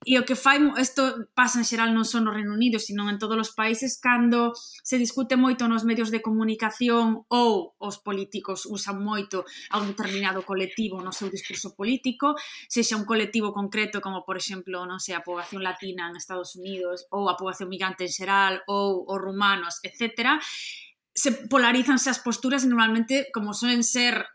E 0.00 0.16
o 0.16 0.24
que 0.24 0.32
fai, 0.32 0.62
isto 0.80 1.28
pasa 1.36 1.60
en 1.60 1.66
xeral 1.68 1.90
non 1.92 2.08
só 2.08 2.22
no 2.22 2.32
Reino 2.32 2.56
Unido, 2.56 2.80
sino 2.80 3.04
en 3.10 3.20
todos 3.20 3.36
os 3.36 3.50
países 3.52 3.98
cando 4.00 4.54
se 4.56 4.96
discute 4.96 5.36
moito 5.36 5.66
nos 5.66 5.84
medios 5.84 6.08
de 6.14 6.24
comunicación 6.24 7.26
ou 7.28 7.76
os 7.76 8.00
políticos 8.00 8.64
usan 8.64 9.02
moito 9.02 9.44
a 9.68 9.76
un 9.82 9.92
determinado 9.92 10.46
colectivo 10.46 11.02
no 11.02 11.12
seu 11.12 11.28
discurso 11.28 11.76
político, 11.76 12.38
sexa 12.70 12.96
un 12.96 13.04
colectivo 13.04 13.52
concreto 13.52 14.00
como, 14.00 14.22
por 14.22 14.40
exemplo, 14.40 14.86
non 14.88 15.02
sei, 15.02 15.18
a 15.18 15.26
poboación 15.26 15.60
latina 15.66 16.08
en 16.08 16.16
Estados 16.16 16.56
Unidos 16.56 17.10
ou 17.12 17.28
a 17.28 17.36
poboación 17.36 17.68
migrante 17.68 18.06
en 18.06 18.14
xeral 18.14 18.64
ou 18.70 19.04
os 19.04 19.18
rumanos 19.20 19.79
etcétera, 19.82 20.40
se 21.12 21.32
polarizan 21.32 21.96
esas 21.96 22.20
posturas 22.20 22.64
e 22.64 22.70
normalmente, 22.70 23.28
como 23.34 23.52
suelen 23.52 23.82
ser, 23.82 24.26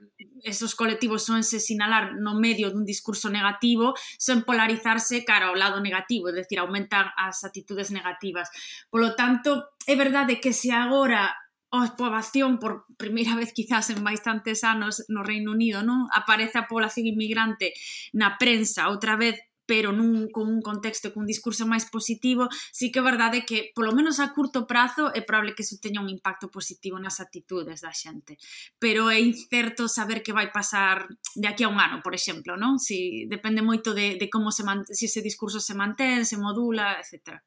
esos 0.44 0.76
colectivos 0.76 1.24
suelen 1.24 1.44
se 1.44 1.60
sinalar 1.60 2.14
no 2.20 2.36
medio 2.36 2.70
dun 2.70 2.86
discurso 2.86 3.32
negativo, 3.32 3.96
sen 4.20 4.44
polarizarse 4.44 5.24
cara 5.24 5.50
ao 5.50 5.58
lado 5.58 5.80
negativo, 5.80 6.30
é 6.30 6.36
dicir, 6.36 6.60
aumentan 6.60 7.10
as 7.16 7.42
actitudes 7.48 7.90
negativas. 7.90 8.52
Polo 8.92 9.16
tanto, 9.16 9.72
é 9.88 9.96
verdade 9.96 10.44
que 10.44 10.52
se 10.52 10.70
agora 10.76 11.34
a 11.72 11.96
poboación 11.96 12.60
por 12.60 12.86
primeira 12.96 13.36
vez 13.36 13.52
quizás 13.52 13.90
en 13.90 14.04
bastantes 14.04 14.64
anos 14.64 15.04
no 15.08 15.24
Reino 15.24 15.52
Unido, 15.52 15.82
non? 15.82 16.08
Aparece 16.12 16.60
a 16.60 16.68
población 16.70 17.08
inmigrante 17.08 17.74
na 18.14 18.38
prensa 18.38 18.88
outra 18.92 19.16
vez 19.16 19.40
pero 19.66 19.92
nun, 19.92 20.30
con 20.30 20.48
un 20.48 20.62
contexto, 20.62 21.12
cun 21.12 21.26
discurso 21.26 21.66
máis 21.66 21.90
positivo, 21.90 22.48
sí 22.70 22.94
que 22.94 23.02
é 23.02 23.06
verdade 23.06 23.44
que, 23.44 23.74
polo 23.74 23.92
menos 23.92 24.22
a 24.22 24.30
curto 24.32 24.70
prazo, 24.70 25.10
é 25.12 25.26
probable 25.26 25.58
que 25.58 25.66
iso 25.66 25.82
teña 25.82 26.02
un 26.02 26.10
impacto 26.10 26.54
positivo 26.54 27.02
nas 27.02 27.18
actitudes 27.18 27.82
da 27.82 27.92
xente. 27.92 28.38
Pero 28.78 29.10
é 29.10 29.18
incerto 29.18 29.90
saber 29.90 30.22
que 30.22 30.38
vai 30.38 30.54
pasar 30.54 31.10
de 31.34 31.48
aquí 31.50 31.66
a 31.66 31.72
un 31.74 31.82
ano, 31.82 32.06
por 32.06 32.14
exemplo, 32.14 32.54
non? 32.56 32.78
Si, 32.78 33.26
depende 33.26 33.66
moito 33.66 33.98
de, 33.98 34.22
de 34.22 34.28
como 34.30 34.54
se 34.54 34.62
man, 34.62 34.86
si 34.86 35.10
ese 35.10 35.26
discurso 35.26 35.58
se 35.60 35.74
mantén, 35.74 36.24
se 36.30 36.38
modula, 36.38 37.02
etc. 37.02 37.42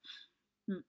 Mm. 0.66 0.82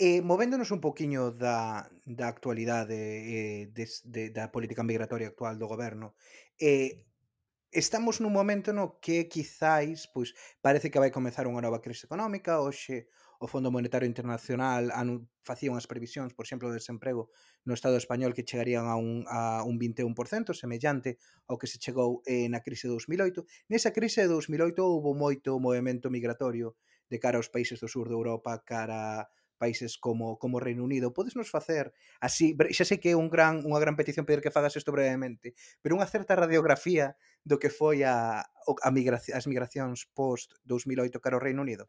Eh, 0.00 0.20
movéndonos 0.24 0.72
un 0.72 0.80
poquiño 0.80 1.36
da, 1.36 1.92
da 2.08 2.26
actualidade 2.32 2.96
eh, 2.96 3.62
des, 3.76 4.00
de, 4.08 4.32
da 4.32 4.48
política 4.48 4.80
migratoria 4.80 5.28
actual 5.28 5.60
do 5.60 5.68
goberno, 5.68 6.16
eh, 6.56 7.11
estamos 7.72 8.20
nun 8.20 8.36
momento 8.36 8.76
no 8.76 9.00
que 9.00 9.32
quizáis 9.32 10.04
pois 10.12 10.36
parece 10.60 10.92
que 10.92 11.00
vai 11.00 11.08
comezar 11.08 11.48
unha 11.48 11.64
nova 11.64 11.80
crise 11.80 12.04
económica, 12.04 12.60
hoxe 12.60 13.08
o 13.42 13.50
Fondo 13.50 13.74
Monetario 13.74 14.06
Internacional 14.06 14.92
anu, 14.94 15.26
facía 15.42 15.72
unhas 15.72 15.90
previsións, 15.90 16.30
por 16.36 16.46
exemplo, 16.46 16.70
do 16.70 16.78
desemprego 16.78 17.32
no 17.66 17.74
Estado 17.74 17.98
español 17.98 18.36
que 18.36 18.46
chegarían 18.46 18.86
a 18.86 18.94
un, 18.94 19.26
a 19.26 19.66
un 19.66 19.80
21%, 19.80 20.54
semellante 20.54 21.18
ao 21.50 21.58
que 21.58 21.66
se 21.66 21.82
chegou 21.82 22.22
eh, 22.28 22.46
na 22.46 22.62
crise 22.62 22.86
de 22.86 22.94
2008. 22.94 23.42
Nesa 23.66 23.90
crise 23.90 24.22
de 24.22 24.30
2008 24.30 24.78
houve 24.84 25.16
moito 25.18 25.58
movimento 25.58 26.06
migratorio 26.06 26.78
de 27.10 27.18
cara 27.18 27.40
aos 27.40 27.50
países 27.50 27.82
do 27.82 27.90
sur 27.90 28.06
de 28.06 28.14
Europa, 28.14 28.62
cara 28.62 29.26
países 29.62 29.94
como, 29.94 30.42
como 30.42 30.58
Reino 30.58 30.82
Unido. 30.82 31.14
Podes 31.14 31.38
nos 31.38 31.46
facer 31.46 31.94
así, 32.18 32.58
xa 32.74 32.82
sei 32.82 32.98
que 32.98 33.14
é 33.14 33.16
un 33.16 33.30
gran, 33.30 33.62
unha 33.62 33.78
gran 33.78 33.94
petición 33.94 34.26
pedir 34.26 34.42
que 34.42 34.50
fagas 34.50 34.74
isto 34.74 34.90
brevemente, 34.90 35.54
pero 35.78 35.94
unha 35.94 36.10
certa 36.10 36.34
radiografía 36.34 37.14
do 37.46 37.62
que 37.62 37.70
foi 37.70 38.02
a, 38.02 38.42
a 38.42 38.90
migración, 38.90 39.38
as 39.38 39.46
migracións 39.46 40.10
post 40.10 40.58
2008 40.66 41.22
cara 41.22 41.38
ao 41.38 41.44
Reino 41.46 41.62
Unido. 41.62 41.86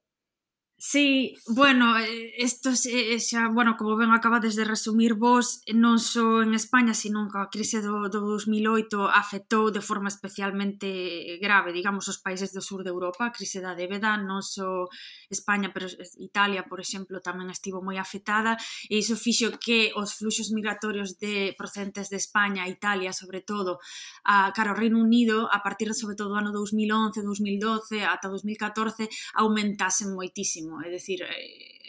Sí, 0.85 1.35
bueno, 1.47 1.97
eh, 1.97 2.33
isto 2.39 2.69
eh, 2.71 3.15
eh, 3.15 3.19
xa, 3.19 3.47
bueno, 3.47 3.77
como 3.79 3.95
ben 3.95 4.11
acabades 4.11 4.59
de 4.59 4.67
resumir 4.67 5.15
vos, 5.15 5.63
non 5.71 5.95
só 5.95 6.43
en 6.43 6.51
España, 6.51 6.91
sino 6.91 7.31
que 7.31 7.39
a 7.39 7.47
crise 7.47 7.79
do, 7.79 8.11
do 8.11 8.19
2008 8.19 9.07
afectou 9.07 9.71
de 9.71 9.79
forma 9.79 10.11
especialmente 10.11 11.39
grave, 11.39 11.71
digamos, 11.71 12.11
os 12.11 12.19
países 12.19 12.51
do 12.51 12.59
sur 12.59 12.83
de 12.83 12.91
Europa, 12.91 13.31
a 13.31 13.31
crise 13.31 13.63
da 13.63 13.79
débeda, 13.79 14.19
non 14.19 14.43
só 14.43 14.91
España, 15.31 15.71
pero 15.71 15.87
Italia, 16.19 16.67
por 16.67 16.83
exemplo, 16.83 17.23
tamén 17.23 17.47
estivo 17.47 17.79
moi 17.79 17.95
afectada, 17.95 18.59
e 18.91 18.99
iso 18.99 19.15
fixo 19.15 19.55
que 19.55 19.95
os 19.95 20.19
fluxos 20.19 20.51
migratorios 20.51 21.15
de 21.15 21.55
procedentes 21.55 22.11
de 22.11 22.19
España, 22.19 22.67
Italia, 22.67 23.15
sobre 23.15 23.39
todo, 23.39 23.79
a 24.27 24.51
cara 24.51 24.75
ao 24.75 24.79
Reino 24.83 24.99
Unido, 24.99 25.47
a 25.47 25.63
partir 25.63 25.87
sobre 25.95 26.19
todo 26.19 26.35
do 26.35 26.39
ano 26.43 26.51
2011, 26.51 27.23
2012, 27.23 28.03
ata 28.03 28.27
2014, 28.27 29.07
aumentasen 29.39 30.11
moitísimo 30.11 30.72
mesmo. 30.73 30.81
É 30.81 30.89
dicir, 30.89 31.21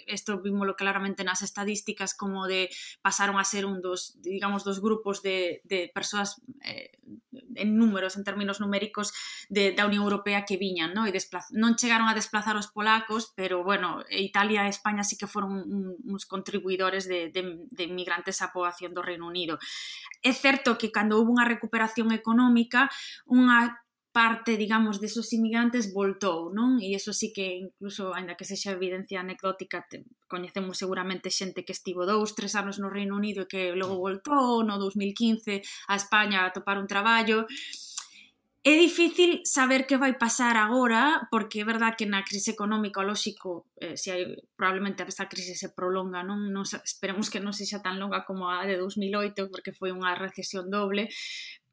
isto 0.07 0.32
eh, 0.35 0.41
vimoslo 0.43 0.76
claramente 0.76 1.24
nas 1.24 1.41
estadísticas 1.41 2.12
como 2.12 2.47
de 2.47 2.68
pasaron 3.01 3.41
a 3.41 3.45
ser 3.45 3.64
un 3.64 3.80
dos, 3.80 4.20
digamos, 4.20 4.64
dos 4.64 4.80
grupos 4.80 5.22
de, 5.22 5.64
de 5.64 5.91
persoas 5.93 6.41
eh, 6.61 6.93
en 7.57 7.76
números, 7.76 8.16
en 8.16 8.24
términos 8.24 8.61
numéricos 8.61 9.12
de, 9.49 9.72
da 9.72 9.87
Unión 9.87 10.05
Europea 10.05 10.45
que 10.45 10.61
viñan, 10.61 10.93
non? 10.93 11.09
E 11.09 11.12
desplaz... 11.12 11.49
non 11.57 11.76
chegaron 11.80 12.09
a 12.09 12.16
desplazar 12.16 12.57
os 12.61 12.68
polacos, 12.68 13.32
pero, 13.32 13.64
bueno, 13.64 14.05
Italia 14.12 14.68
e 14.68 14.72
España 14.72 15.05
sí 15.05 15.16
que 15.16 15.30
foron 15.30 15.64
un, 15.64 15.97
uns 16.05 16.24
contribuidores 16.28 17.09
de, 17.09 17.32
de, 17.32 17.64
de 17.72 17.85
migrantes 17.89 18.45
á 18.45 18.53
poboación 18.53 18.93
do 18.93 19.05
Reino 19.05 19.24
Unido. 19.24 19.57
É 20.20 20.32
certo 20.37 20.76
que 20.76 20.93
cando 20.93 21.16
houve 21.16 21.32
unha 21.32 21.49
recuperación 21.49 22.12
económica, 22.12 22.93
unha 23.24 23.84
parte, 24.15 24.57
digamos, 24.57 25.01
desos 25.03 25.33
inmigrantes 25.35 25.91
voltou, 25.91 26.55
non? 26.55 26.79
E 26.79 26.95
iso 26.95 27.11
sí 27.11 27.35
que 27.35 27.59
incluso, 27.67 28.15
aínda 28.15 28.39
que 28.39 28.47
sexa 28.47 28.71
evidencia 28.71 29.19
anecdótica, 29.19 29.83
te, 29.91 30.07
coñecemos 30.31 30.79
seguramente 30.79 31.35
xente 31.35 31.67
que 31.67 31.75
estivo 31.75 32.07
dous, 32.07 32.31
tres 32.39 32.55
anos 32.55 32.79
no 32.79 32.95
Reino 32.95 33.19
Unido 33.19 33.43
e 33.43 33.51
que 33.51 33.62
logo 33.75 33.99
voltou 33.99 34.62
no 34.62 34.79
2015 34.79 35.67
a 35.91 35.99
España 35.99 36.47
a 36.47 36.55
topar 36.55 36.79
un 36.79 36.87
traballo. 36.87 37.51
É 38.67 38.79
difícil 38.81 39.45
saber 39.45 39.85
que 39.85 39.99
vai 39.99 40.17
pasar 40.17 40.57
agora, 40.57 41.29
porque 41.31 41.61
é 41.61 41.69
verdad 41.69 41.97
que 41.99 42.07
na 42.09 42.25
crise 42.25 42.57
económica, 42.57 43.05
lóxico, 43.05 43.69
eh, 43.77 43.93
se 44.01 44.09
hai, 44.09 44.41
probablemente 44.57 45.05
esta 45.05 45.29
crise 45.29 45.53
se 45.53 45.77
prolonga, 45.77 46.25
non? 46.25 46.49
Nos, 46.49 46.73
esperemos 46.81 47.29
que 47.29 47.45
non 47.45 47.53
sexa 47.53 47.85
tan 47.85 48.01
longa 48.01 48.25
como 48.25 48.49
a 48.49 48.65
de 48.65 48.81
2008, 48.81 49.53
porque 49.53 49.77
foi 49.77 49.93
unha 49.93 50.17
recesión 50.17 50.73
doble, 50.73 51.12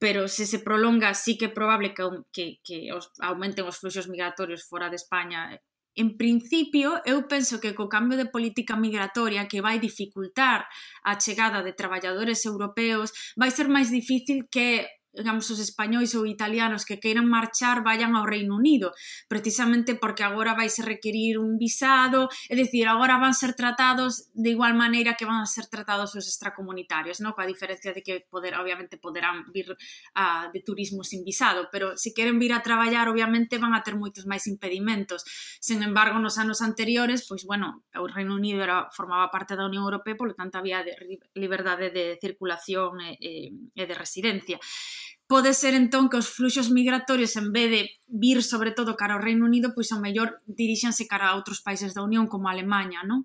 pero 0.04 0.28
se 0.28 0.44
se 0.44 0.60
prolonga 0.60 1.16
sí 1.16 1.40
que 1.40 1.48
é 1.48 1.56
probable 1.56 1.96
que, 1.96 2.04
que, 2.36 2.46
que 2.60 2.92
os, 2.92 3.08
aumenten 3.24 3.64
os 3.64 3.80
fluxos 3.80 4.12
migratorios 4.12 4.68
fora 4.68 4.92
de 4.92 5.00
España. 5.00 5.56
En 5.96 6.20
principio, 6.20 7.00
eu 7.08 7.24
penso 7.24 7.64
que 7.64 7.72
co 7.72 7.88
cambio 7.88 8.20
de 8.20 8.28
política 8.28 8.76
migratoria 8.76 9.48
que 9.48 9.64
vai 9.64 9.80
dificultar 9.80 10.68
a 11.08 11.16
chegada 11.16 11.64
de 11.64 11.72
traballadores 11.72 12.44
europeos, 12.44 13.16
vai 13.40 13.48
ser 13.48 13.72
máis 13.72 13.88
difícil 13.88 14.44
que 14.52 14.92
digamos, 15.14 15.50
os 15.52 15.60
españois 15.60 16.16
ou 16.16 16.24
italianos 16.26 16.88
que 16.88 17.00
queiran 17.00 17.28
marchar 17.28 17.84
vayan 17.84 18.16
ao 18.16 18.24
Reino 18.24 18.56
Unido, 18.56 18.96
precisamente 19.28 19.96
porque 19.96 20.24
agora 20.24 20.56
vai 20.56 20.72
se 20.72 20.82
requerir 20.82 21.36
un 21.38 21.60
visado, 21.60 22.32
é 22.48 22.56
dicir, 22.56 22.88
agora 22.88 23.20
van 23.20 23.36
ser 23.36 23.54
tratados 23.54 24.32
de 24.32 24.56
igual 24.56 24.74
maneira 24.74 25.20
que 25.20 25.28
van 25.28 25.44
a 25.44 25.50
ser 25.50 25.68
tratados 25.68 26.16
os 26.16 26.26
extracomunitarios, 26.28 27.20
non? 27.20 27.36
Coa 27.36 27.48
diferencia 27.48 27.92
de 27.92 28.02
que 28.02 28.24
poder, 28.32 28.56
obviamente 28.56 28.96
poderán 28.96 29.52
vir 29.52 29.76
a, 30.16 30.48
de 30.52 30.60
turismo 30.64 31.04
sin 31.04 31.28
visado, 31.28 31.68
pero 31.72 32.00
se 32.00 32.16
queren 32.16 32.40
vir 32.40 32.56
a 32.56 32.64
traballar, 32.64 33.12
obviamente 33.12 33.60
van 33.60 33.76
a 33.76 33.84
ter 33.84 34.00
moitos 34.00 34.24
máis 34.24 34.48
impedimentos. 34.48 35.28
Sen 35.60 35.84
embargo, 35.84 36.24
nos 36.24 36.40
anos 36.40 36.64
anteriores, 36.64 37.28
pois 37.28 37.44
bueno, 37.44 37.84
o 37.96 38.08
Reino 38.08 38.36
Unido 38.36 38.64
era, 38.64 38.88
formaba 38.96 39.28
parte 39.28 39.60
da 39.60 39.68
Unión 39.68 39.84
Europea, 39.84 40.16
polo 40.16 40.34
tanto 40.34 40.58
había 40.58 40.84
de, 40.88 40.96
liberdade 41.36 41.92
de 41.92 42.16
circulación 42.20 43.04
e, 43.04 43.20
e, 43.20 43.32
e 43.76 43.84
de 43.84 43.96
residencia 43.96 44.58
pode 45.32 45.56
ser 45.56 45.72
entón 45.80 46.12
que 46.12 46.20
os 46.20 46.28
fluxos 46.28 46.68
migratorios 46.68 47.40
en 47.40 47.56
vez 47.56 47.72
de 47.72 47.82
vir 48.12 48.44
sobre 48.44 48.76
todo 48.76 49.00
cara 49.00 49.16
ao 49.16 49.24
Reino 49.24 49.48
Unido, 49.48 49.72
pois 49.72 49.88
ao 49.96 50.04
mellor 50.04 50.44
dirixanse 50.44 51.08
cara 51.08 51.32
a 51.32 51.40
outros 51.40 51.64
países 51.64 51.96
da 51.96 52.04
Unión 52.04 52.28
como 52.28 52.52
a 52.52 52.54
Alemanha, 52.54 53.08
non? 53.08 53.24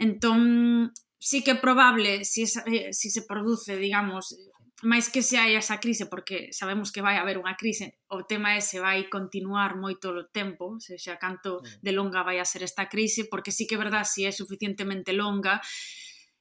Entón, 0.00 0.96
sí 1.20 1.44
que 1.44 1.52
é 1.52 1.60
probable 1.60 2.24
si, 2.24 2.48
eh, 2.48 2.88
si 2.96 3.12
se 3.12 3.28
produce, 3.28 3.76
digamos, 3.76 4.32
máis 4.80 5.12
que 5.12 5.20
se 5.20 5.36
hai 5.36 5.60
esa 5.60 5.76
crise, 5.76 6.08
porque 6.08 6.52
sabemos 6.56 6.88
que 6.88 7.04
vai 7.04 7.20
haber 7.20 7.36
unha 7.36 7.52
crise, 7.56 8.00
o 8.08 8.24
tema 8.24 8.56
é 8.56 8.64
se 8.64 8.80
vai 8.80 9.04
continuar 9.12 9.76
moito 9.76 10.16
o 10.16 10.28
tempo, 10.32 10.80
se 10.80 10.96
xa 10.96 11.20
canto 11.20 11.60
mm. 11.60 11.84
de 11.84 11.92
longa 11.92 12.24
vai 12.24 12.40
a 12.40 12.48
ser 12.48 12.64
esta 12.64 12.88
crise, 12.88 13.28
porque 13.28 13.52
sí 13.52 13.68
que 13.68 13.76
é 13.76 13.82
verdad, 13.84 14.08
se 14.08 14.24
é 14.24 14.32
suficientemente 14.32 15.12
longa, 15.12 15.60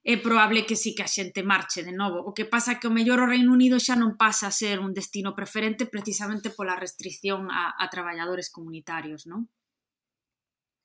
é 0.06 0.22
probable 0.22 0.68
que 0.70 0.78
sí 0.78 0.94
que 0.94 1.02
a 1.02 1.10
xente 1.10 1.42
marche 1.42 1.82
de 1.82 1.90
novo. 1.90 2.22
O 2.22 2.32
que 2.38 2.46
pasa 2.46 2.78
que 2.78 2.86
o 2.86 2.94
mellor 2.94 3.26
o 3.26 3.32
Reino 3.34 3.50
Unido 3.50 3.82
xa 3.82 3.98
non 3.98 4.14
pasa 4.14 4.46
a 4.46 4.54
ser 4.54 4.78
un 4.78 4.94
destino 4.94 5.34
preferente 5.34 5.90
precisamente 5.90 6.54
pola 6.54 6.78
restricción 6.78 7.50
a, 7.50 7.74
a 7.74 7.86
traballadores 7.90 8.54
comunitarios, 8.54 9.26
non? 9.26 9.50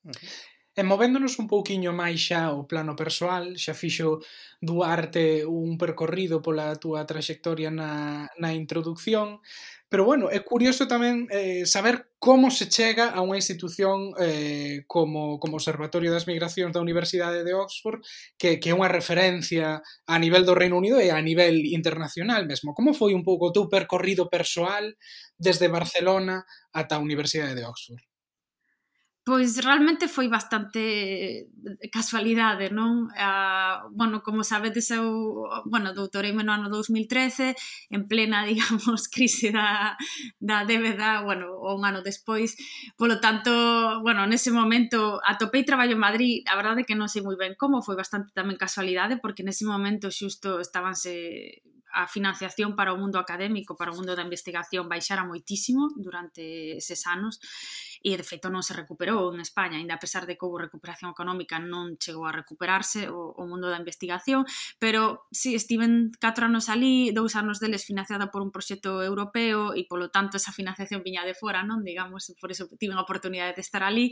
Uh 0.01 0.09
-huh. 0.09 0.60
E 0.79 0.83
movéndonos 0.87 1.35
un 1.35 1.51
pouquiño 1.51 1.91
máis 1.91 2.31
xa 2.31 2.47
ao 2.47 2.63
plano 2.63 2.95
persoal, 2.95 3.59
xa 3.59 3.73
fixo 3.75 4.23
Duarte 4.63 5.43
un 5.43 5.75
percorrido 5.75 6.39
pola 6.39 6.79
túa 6.79 7.03
traxectoria 7.03 7.67
na, 7.67 7.91
na 8.39 8.55
introducción, 8.55 9.43
pero 9.91 10.07
bueno, 10.07 10.31
é 10.31 10.39
curioso 10.39 10.87
tamén 10.87 11.27
eh, 11.27 11.67
saber 11.67 12.15
como 12.23 12.47
se 12.47 12.71
chega 12.71 13.11
a 13.11 13.19
unha 13.19 13.35
institución 13.35 14.15
eh, 14.15 14.87
como, 14.87 15.43
como 15.43 15.59
Observatorio 15.59 16.07
das 16.15 16.23
Migracións 16.31 16.71
da 16.71 16.79
Universidade 16.79 17.43
de 17.43 17.51
Oxford, 17.51 17.99
que, 18.39 18.55
que 18.55 18.71
é 18.71 18.77
unha 18.79 18.87
referencia 18.87 19.83
a 20.07 20.15
nivel 20.23 20.47
do 20.47 20.55
Reino 20.55 20.79
Unido 20.79 21.03
e 21.03 21.11
a 21.11 21.19
nivel 21.19 21.67
internacional 21.67 22.47
mesmo. 22.47 22.71
Como 22.71 22.95
foi 22.95 23.11
un 23.11 23.27
pouco 23.27 23.51
o 23.51 23.55
teu 23.55 23.67
percorrido 23.67 24.31
persoal 24.31 24.95
desde 25.35 25.67
Barcelona 25.67 26.47
ata 26.71 26.95
a 26.95 27.03
Universidade 27.03 27.59
de 27.59 27.67
Oxford? 27.67 28.10
Pois 29.23 29.53
realmente 29.61 30.07
foi 30.09 30.27
bastante 30.27 30.81
eh, 31.45 31.45
casualidade, 31.93 32.73
non? 32.73 33.05
A, 33.13 33.85
bueno, 33.93 34.25
como 34.25 34.41
sabedes, 34.41 34.89
eu 34.89 35.45
bueno, 35.69 35.93
doutoreime 35.93 36.41
no 36.41 36.49
ano 36.57 36.73
2013, 36.73 37.53
en 37.93 38.09
plena, 38.09 38.41
digamos, 38.49 39.05
crise 39.13 39.53
da, 39.53 39.93
da 40.41 40.65
débeda, 40.65 41.21
bueno, 41.21 41.53
un 41.61 41.85
ano 41.85 42.01
despois. 42.01 42.57
Polo 42.97 43.21
tanto, 43.21 44.01
bueno, 44.01 44.25
nese 44.25 44.49
momento 44.49 45.21
atopei 45.21 45.61
traballo 45.69 45.93
en 45.93 46.01
Madrid, 46.01 46.41
a 46.49 46.57
verdade 46.57 46.81
que 46.81 46.97
non 46.97 47.05
sei 47.05 47.21
moi 47.21 47.37
ben 47.37 47.53
como, 47.53 47.85
foi 47.85 47.93
bastante 47.93 48.33
tamén 48.33 48.57
casualidade, 48.57 49.21
porque 49.21 49.45
nese 49.45 49.69
momento 49.69 50.09
xusto 50.09 50.57
estabanse 50.57 51.61
a 51.93 52.07
financiación 52.07 52.73
para 52.73 52.93
o 52.93 52.97
mundo 52.97 53.19
académico, 53.19 53.75
para 53.77 53.91
o 53.91 53.97
mundo 53.97 54.15
da 54.15 54.25
investigación, 54.25 54.89
baixara 54.89 55.27
moitísimo 55.27 55.91
durante 55.93 56.79
eses 56.81 57.05
anos 57.05 57.37
e 58.01 58.17
de 58.17 58.25
feito 58.25 58.49
non 58.49 58.65
se 58.65 58.73
recuperou 58.73 59.29
en 59.29 59.39
España, 59.39 59.77
ainda 59.77 59.95
a 59.95 60.01
pesar 60.01 60.25
de 60.25 60.33
que 60.35 60.43
houve 60.45 60.65
recuperación 60.65 61.13
económica 61.13 61.61
non 61.61 61.95
chegou 62.01 62.25
a 62.25 62.33
recuperarse 62.33 63.13
o, 63.13 63.37
o 63.37 63.43
mundo 63.45 63.69
da 63.69 63.77
investigación, 63.77 64.43
pero 64.81 65.29
si 65.29 65.53
sí, 65.53 65.57
estiven 65.57 66.09
4 66.17 66.49
anos 66.49 66.67
ali, 66.67 67.13
dous 67.13 67.37
anos 67.37 67.61
deles 67.61 67.85
financiada 67.85 68.33
por 68.33 68.41
un 68.41 68.49
proxecto 68.49 69.05
europeo 69.05 69.77
e 69.77 69.85
polo 69.85 70.09
tanto 70.09 70.41
esa 70.41 70.49
financiación 70.51 71.05
viña 71.05 71.21
de 71.23 71.37
fora, 71.37 71.61
non? 71.61 71.85
Digamos, 71.85 72.33
por 72.41 72.49
eso 72.49 72.65
tiven 72.81 72.97
a 72.97 73.05
oportunidade 73.05 73.53
de 73.53 73.63
estar 73.63 73.85
ali 73.85 74.11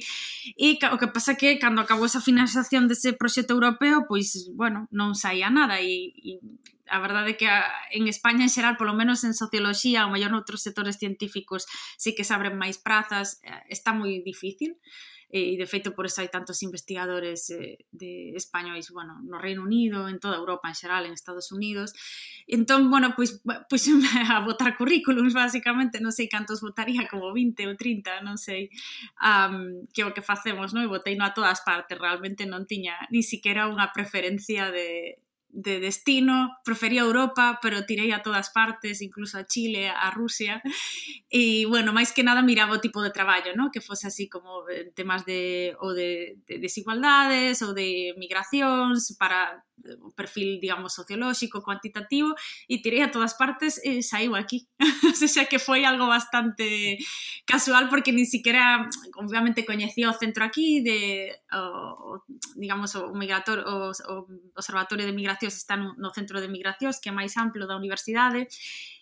e 0.53 0.77
o 0.93 0.97
que 1.01 1.09
pasa 1.09 1.33
que 1.33 1.57
cando 1.57 1.81
acabou 1.81 2.05
esa 2.05 2.21
financiación 2.21 2.85
dese 2.85 3.17
proxecto 3.17 3.57
europeo, 3.57 4.05
pois, 4.05 4.53
bueno, 4.53 4.85
non 4.93 5.17
saía 5.17 5.49
nada 5.49 5.81
e, 5.81 6.13
e 6.13 6.31
a 6.89 6.99
verdade 6.99 7.31
é 7.31 7.37
que 7.37 7.47
a, 7.47 7.69
en 7.93 8.09
España 8.09 8.43
en 8.43 8.51
xeral, 8.51 8.75
polo 8.75 8.97
menos 8.97 9.21
en 9.23 9.37
socioloxía, 9.37 10.05
ou 10.05 10.13
mellor 10.13 10.33
noutros 10.33 10.65
sectores 10.65 10.97
científicos, 10.97 11.69
sí 11.95 12.17
que 12.17 12.25
se 12.25 12.33
abren 12.33 12.57
máis 12.57 12.81
prazas, 12.81 13.39
eh, 13.45 13.61
está 13.80 13.95
moi 13.95 14.19
difícil 14.19 14.75
eh, 15.30 15.53
e 15.53 15.57
de 15.57 15.67
feito 15.69 15.93
por 15.93 16.09
eso 16.09 16.21
hai 16.21 16.30
tantos 16.34 16.65
investigadores 16.65 17.53
eh, 17.53 17.86
de 17.93 18.34
españois, 18.34 18.89
bueno, 18.89 19.21
no 19.21 19.38
Reino 19.38 19.61
Unido, 19.61 20.09
en 20.09 20.17
toda 20.17 20.41
Europa 20.41 20.67
en 20.67 20.75
xeral, 20.75 21.05
en 21.05 21.13
Estados 21.13 21.53
Unidos. 21.53 21.93
Entón, 22.49 22.89
bueno, 22.89 23.13
pois 23.13 23.41
pois 23.69 23.84
a 24.34 24.41
votar 24.41 24.73
currículums 24.73 25.38
basicamente, 25.38 26.01
non 26.01 26.09
sei 26.09 26.25
cantos 26.25 26.65
votaría, 26.65 27.05
como 27.05 27.30
20 27.30 27.69
ou 27.69 27.77
30, 27.77 28.25
non 28.25 28.41
sei. 28.41 28.73
Um, 29.21 29.86
que 29.93 30.01
o 30.01 30.13
que 30.17 30.25
facemos, 30.25 30.73
non? 30.73 30.82
E 30.82 30.89
votei 30.89 31.13
no 31.13 31.30
a 31.30 31.36
todas 31.38 31.61
partes, 31.61 31.93
realmente 31.93 32.49
non 32.49 32.65
tiña 32.65 32.97
ni 33.13 33.21
siquiera 33.21 33.69
unha 33.69 33.93
preferencia 33.93 34.73
de 34.73 35.21
de 35.49 35.79
destino, 35.79 36.57
prefería 36.63 37.01
Europa, 37.01 37.59
pero 37.61 37.85
tirei 37.85 38.11
a 38.13 38.21
todas 38.21 38.49
partes, 38.49 39.01
incluso 39.01 39.37
a 39.37 39.45
Chile, 39.45 39.89
a 39.89 40.11
Rusia, 40.11 40.61
e, 41.29 41.65
bueno, 41.65 41.91
máis 41.91 42.13
que 42.13 42.23
nada 42.23 42.45
miraba 42.45 42.77
o 42.77 42.83
tipo 42.83 43.01
de 43.01 43.09
traballo, 43.09 43.57
¿no? 43.57 43.73
que 43.73 43.81
fose 43.81 44.07
así 44.07 44.29
como 44.29 44.69
eh, 44.69 44.93
temas 44.93 45.25
de, 45.25 45.73
ou 45.81 45.93
de, 45.97 46.37
de 46.45 46.61
desigualdades 46.61 47.61
ou 47.65 47.73
de 47.73 48.13
migracións 48.21 49.17
para 49.17 49.65
un 50.01 50.11
perfil, 50.13 50.59
digamos, 50.59 50.93
sociolóxico, 50.93 51.63
cuantitativo, 51.63 52.36
e 52.67 52.82
tirei 52.82 53.01
a 53.01 53.11
todas 53.11 53.34
partes 53.34 53.80
eh, 53.84 53.99
e 53.99 54.03
saiu 54.03 54.36
aquí. 54.36 54.67
o 55.09 55.27
sea 55.27 55.45
que 55.45 55.59
foi 55.59 55.86
algo 55.86 56.07
bastante 56.07 56.97
casual 57.45 57.89
porque 57.89 58.11
ni 58.11 58.25
siquiera, 58.25 58.88
obviamente, 59.15 59.65
coñecía 59.65 60.09
o 60.09 60.17
centro 60.17 60.43
aquí 60.43 60.82
de, 60.82 61.36
o, 61.51 62.23
digamos, 62.55 62.95
o, 62.95 63.13
migrator, 63.13 63.63
o, 63.65 63.91
o 63.91 64.15
Observatorio 64.55 65.05
de 65.05 65.13
Migracións 65.13 65.55
está 65.55 65.75
no, 65.77 65.95
no 65.95 66.11
Centro 66.11 66.41
de 66.41 66.47
Migracións, 66.47 66.99
que 66.99 67.09
é 67.09 67.13
máis 67.15 67.36
amplo 67.38 67.65
da 67.65 67.77
universidade, 67.77 68.47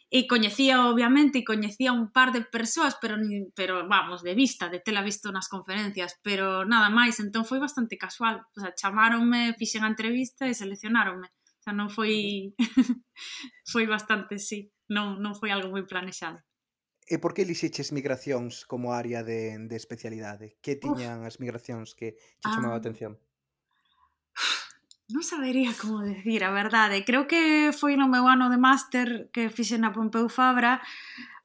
e 0.10 0.24
coñecía 0.24 0.88
obviamente, 0.88 1.43
coñecía 1.43 1.91
un 1.91 2.12
par 2.16 2.32
de 2.32 2.41
persoas, 2.41 2.95
pero 3.01 3.20
pero 3.55 3.88
vamos, 3.88 4.24
de 4.24 4.36
vista, 4.36 4.70
de 4.70 4.80
tela 4.80 5.03
visto 5.03 5.32
nas 5.36 5.51
conferencias, 5.51 6.16
pero 6.24 6.64
nada 6.64 6.88
máis, 6.88 7.20
entón 7.20 7.43
foi 7.43 7.60
bastante 7.60 7.99
casual, 7.99 8.47
o 8.55 8.60
sea, 8.64 8.72
chamáronme, 8.72 9.51
fixen 9.60 9.84
a 9.84 9.91
entrevista 9.91 10.47
e 10.47 10.55
seleccionáronme. 10.55 11.28
O 11.28 11.62
sea, 11.62 11.76
non 11.76 11.91
foi 11.91 12.55
foi 13.74 13.84
bastante, 13.84 14.39
sí, 14.39 14.72
non 14.88 15.20
non 15.20 15.36
foi 15.36 15.51
algo 15.51 15.76
moi 15.76 15.84
planexado. 15.84 16.39
E 17.08 17.20
por 17.20 17.32
que 17.36 17.43
elixiches 17.43 17.91
migracións 17.91 18.68
como 18.68 18.91
área 18.91 19.24
de, 19.24 19.60
de 19.60 19.76
especialidade? 19.76 20.60
Que 20.64 20.80
tiñan 20.80 21.24
Uf, 21.24 21.28
as 21.28 21.39
migracións 21.43 21.95
que 21.95 22.20
te 22.39 22.47
chamaba 22.47 22.76
a 22.76 22.80
ah, 22.80 22.84
atención? 22.84 23.20
Non 25.08 25.24
sabería 25.24 25.72
como 25.82 26.03
decir 26.03 26.43
a 26.43 26.51
verdade. 26.51 27.08
Creo 27.08 27.28
que 27.32 27.72
foi 27.72 27.95
no 27.95 28.12
meu 28.12 28.28
ano 28.28 28.51
de 28.51 28.60
máster 28.60 29.32
que 29.32 29.47
fixen 29.47 29.82
na 29.88 29.95
Pompeu 29.95 30.28
Fabra. 30.28 30.84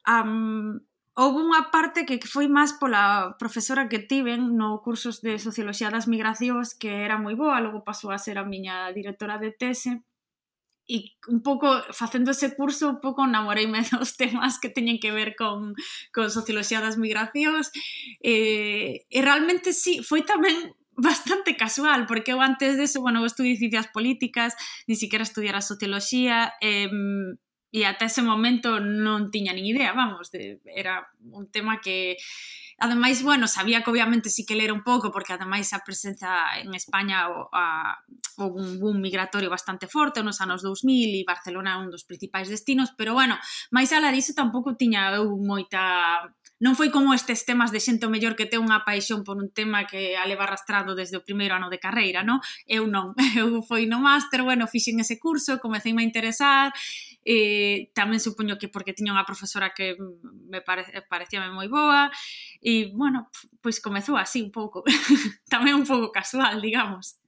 Um, 0.03 0.83
houve 1.15 1.39
unha 1.45 1.71
parte 1.71 2.03
que 2.03 2.19
foi 2.25 2.51
máis 2.51 2.75
pola 2.75 3.37
profesora 3.39 3.87
que 3.87 4.03
tiven 4.03 4.57
no 4.59 4.81
cursos 4.81 5.21
de 5.23 5.37
Socioloxía 5.39 5.93
das 5.93 6.09
Migracións 6.09 6.73
que 6.75 6.91
era 7.05 7.21
moi 7.21 7.37
boa, 7.37 7.63
logo 7.63 7.85
pasou 7.87 8.11
a 8.11 8.19
ser 8.19 8.35
a 8.41 8.43
miña 8.43 8.89
directora 8.91 9.37
de 9.37 9.53
tese 9.53 10.03
e 10.83 11.15
un 11.31 11.39
pouco 11.39 11.69
facendo 11.95 12.35
ese 12.35 12.51
curso 12.59 12.97
un 12.97 12.99
pouco 12.99 13.23
namoreime 13.23 13.79
dos 13.93 14.17
temas 14.19 14.59
que 14.59 14.73
teñen 14.73 14.99
que 14.99 15.15
ver 15.15 15.37
con, 15.39 15.77
con 16.11 16.27
socioloxía 16.27 16.83
das 16.83 16.99
migracións 16.99 17.71
e, 18.19 19.07
e 19.07 19.19
realmente 19.23 19.71
sí, 19.71 20.03
foi 20.03 20.27
tamén 20.27 20.75
bastante 20.95 21.57
casual, 21.57 22.05
porque 22.05 22.31
eu 22.33 22.41
antes 22.41 22.77
deso, 22.77 23.01
bueno, 23.01 23.19
eu 23.21 23.25
estudei 23.25 23.57
ciencias 23.57 23.87
políticas, 23.87 24.53
ni 24.87 24.95
siquiera 24.95 25.23
estudiara 25.23 25.61
socioloxía, 25.61 26.53
eh, 26.61 26.89
e 27.73 27.89
ata 27.89 28.05
ese 28.05 28.21
momento 28.21 28.77
non 28.77 29.33
tiña 29.33 29.49
nin 29.49 29.65
idea, 29.65 29.97
vamos, 29.97 30.29
de, 30.29 30.61
era 30.69 31.09
un 31.33 31.49
tema 31.49 31.81
que 31.81 32.21
Ademais, 32.79 33.23
bueno, 33.23 33.47
sabía 33.47 33.83
que 33.83 33.91
obviamente 33.91 34.29
sí 34.29 34.45
que 34.45 34.55
ler 34.55 34.71
un 34.71 34.83
pouco, 34.83 35.11
porque 35.11 35.33
ademais 35.33 35.71
a 35.73 35.85
presenza 35.85 36.57
en 36.57 36.73
España 36.73 37.29
houve 37.29 38.59
un 38.59 38.79
boom 38.79 38.99
migratorio 38.99 39.49
bastante 39.49 39.87
forte 39.87 40.23
nos 40.23 40.41
anos 40.41 40.65
2000 40.65 41.13
e 41.13 41.23
Barcelona 41.23 41.77
é 41.77 41.79
un 41.79 41.93
dos 41.93 42.03
principais 42.03 42.49
destinos, 42.49 42.91
pero 42.97 43.13
bueno, 43.13 43.37
máis 43.69 43.93
ala 43.93 44.09
diso 44.09 44.33
tampouco 44.33 44.73
tiña 44.73 45.13
eu 45.13 45.37
moita 45.37 46.25
non 46.63 46.79
foi 46.79 46.87
como 46.95 47.11
estes 47.11 47.43
temas 47.43 47.75
de 47.75 47.83
xente 47.83 48.07
mellor 48.07 48.39
que 48.39 48.47
ten 48.47 48.63
unha 48.63 48.87
paixón 48.87 49.27
por 49.27 49.35
un 49.35 49.51
tema 49.51 49.83
que 49.83 50.15
a 50.15 50.23
leva 50.23 50.47
arrastrado 50.47 50.95
desde 50.95 51.19
o 51.19 51.25
primeiro 51.27 51.59
ano 51.59 51.67
de 51.67 51.75
carreira, 51.75 52.23
non? 52.23 52.39
Eu 52.63 52.87
non, 52.87 53.11
eu 53.35 53.59
foi 53.67 53.83
no 53.83 53.99
máster, 53.99 54.47
bueno, 54.47 54.63
fixen 54.71 55.03
ese 55.03 55.19
curso, 55.19 55.59
comecei 55.59 55.91
a 55.91 55.99
interesar, 55.99 56.71
e 57.27 57.91
tamén 57.91 58.23
supoño 58.23 58.55
que 58.55 58.71
porque 58.71 58.95
tiña 58.95 59.11
unha 59.11 59.27
profesora 59.27 59.75
que 59.75 59.99
me 60.23 60.63
pare, 60.63 60.87
parecía 61.11 61.43
moi 61.51 61.67
boa 61.67 62.07
e, 62.63 62.95
bueno, 62.95 63.27
pois 63.59 63.83
comezou 63.83 64.15
así 64.15 64.39
un 64.39 64.51
pouco, 64.55 64.87
tamén 65.53 65.83
un 65.83 65.87
pouco 65.87 66.15
casual, 66.15 66.63
digamos. 66.63 67.19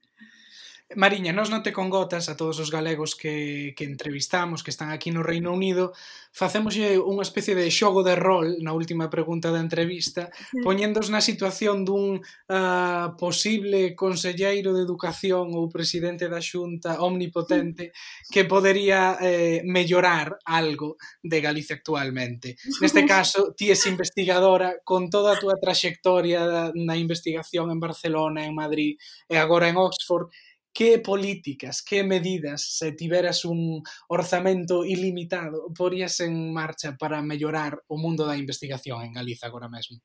Mariña, 0.93 1.33
nós 1.33 1.49
non 1.49 1.65
te 1.65 1.73
congotas 1.73 2.29
a 2.29 2.37
todos 2.37 2.61
os 2.61 2.69
galegos 2.69 3.17
que, 3.17 3.73
que 3.73 3.89
entrevistamos, 3.89 4.61
que 4.61 4.69
están 4.69 4.93
aquí 4.93 5.09
no 5.09 5.25
Reino 5.25 5.49
Unido, 5.49 5.97
facémoslle 6.29 7.01
unha 7.01 7.25
especie 7.25 7.57
de 7.57 7.73
xogo 7.73 8.05
de 8.05 8.13
rol 8.13 8.61
na 8.61 8.69
última 8.69 9.09
pregunta 9.09 9.49
da 9.49 9.65
entrevista, 9.65 10.29
poñéndos 10.61 11.09
na 11.09 11.25
situación 11.25 11.89
dun 11.89 12.21
uh, 12.21 13.17
posible 13.17 13.97
conselleiro 13.97 14.77
de 14.77 14.85
educación 14.85 15.57
ou 15.57 15.73
presidente 15.73 16.29
da 16.29 16.37
xunta 16.37 17.01
omnipotente 17.01 17.89
que 18.29 18.45
podería 18.45 19.17
eh, 19.17 19.65
mellorar 19.65 20.37
algo 20.45 21.01
de 21.25 21.41
Galicia 21.41 21.81
actualmente. 21.81 22.61
Neste 22.77 23.01
caso, 23.09 23.57
ti 23.57 23.73
es 23.73 23.89
investigadora 23.89 24.85
con 24.85 25.09
toda 25.09 25.33
a 25.33 25.39
túa 25.41 25.57
traxectoria 25.57 26.69
na 26.77 26.93
investigación 26.93 27.73
en 27.73 27.81
Barcelona, 27.81 28.45
en 28.45 28.53
Madrid 28.53 29.01
e 29.25 29.41
agora 29.41 29.65
en 29.65 29.81
Oxford, 29.81 30.29
que 30.75 30.99
políticas, 30.99 31.81
que 31.81 32.03
medidas 32.03 32.61
se 32.77 32.91
tiveras 32.91 33.45
un 33.45 33.81
orzamento 34.09 34.83
ilimitado 34.83 35.71
porías 35.73 36.19
en 36.19 36.53
marcha 36.53 36.97
para 36.97 37.21
mellorar 37.21 37.79
o 37.87 37.97
mundo 37.97 38.27
da 38.27 38.35
investigación 38.35 39.01
en 39.01 39.13
Galiza 39.13 39.47
agora 39.47 39.69
mesmo? 39.69 40.03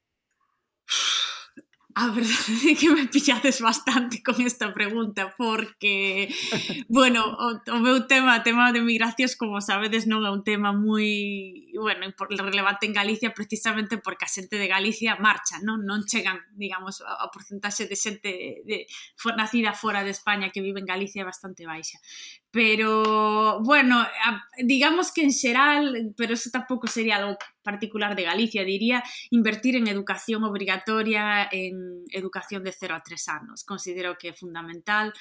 A 2.01 2.09
verdade 2.09 2.33
é 2.73 2.75
que 2.75 2.89
me 2.89 3.09
pillades 3.13 3.61
bastante 3.61 4.23
con 4.23 4.41
esta 4.41 4.73
pregunta 4.73 5.35
porque, 5.37 6.33
bueno, 6.89 7.21
o, 7.37 7.61
o 7.77 7.79
meu 7.85 8.09
tema, 8.09 8.41
o 8.41 8.43
tema 8.43 8.73
de 8.73 8.81
migracións, 8.81 9.37
como 9.37 9.61
sabedes, 9.61 10.09
non 10.09 10.25
é 10.25 10.33
un 10.33 10.41
tema 10.41 10.73
moi, 10.73 11.05
bueno, 11.77 12.09
relevante 12.17 12.89
en 12.89 12.97
Galicia 12.97 13.37
precisamente 13.37 14.01
porque 14.01 14.25
a 14.25 14.33
xente 14.33 14.57
de 14.57 14.73
Galicia 14.73 15.21
marcha, 15.21 15.61
non, 15.61 15.85
non 15.85 16.09
chegan, 16.09 16.41
digamos, 16.57 17.05
a, 17.05 17.21
a 17.21 17.29
porcentaxe 17.29 17.85
de 17.85 17.97
xente 18.01 18.65
de, 18.65 18.89
de, 18.89 19.37
nacida 19.37 19.77
fora 19.77 20.01
de 20.01 20.17
España 20.17 20.49
que 20.49 20.65
vive 20.65 20.81
en 20.81 20.89
Galicia 20.89 21.21
é 21.21 21.29
bastante 21.29 21.69
baixa. 21.69 22.01
Pero, 22.53 23.61
bueno, 23.63 24.05
digamos 24.59 25.13
que 25.13 25.23
en 25.23 25.31
xeral, 25.31 26.15
pero 26.17 26.35
eso 26.35 26.51
tampouco 26.51 26.89
sería 26.91 27.23
algo 27.23 27.39
particular 27.63 28.17
de 28.17 28.27
Galicia, 28.27 28.65
diría 28.65 29.05
invertir 29.31 29.77
en 29.77 29.87
educación 29.87 30.43
obrigatoria, 30.43 31.49
en 31.53 32.03
educación 32.11 32.65
de 32.65 32.73
0 32.73 32.97
a 32.97 33.03
3 33.03 33.29
anos. 33.29 33.63
Considero 33.63 34.19
que 34.19 34.31
é 34.31 34.35
fundamental 34.35 35.15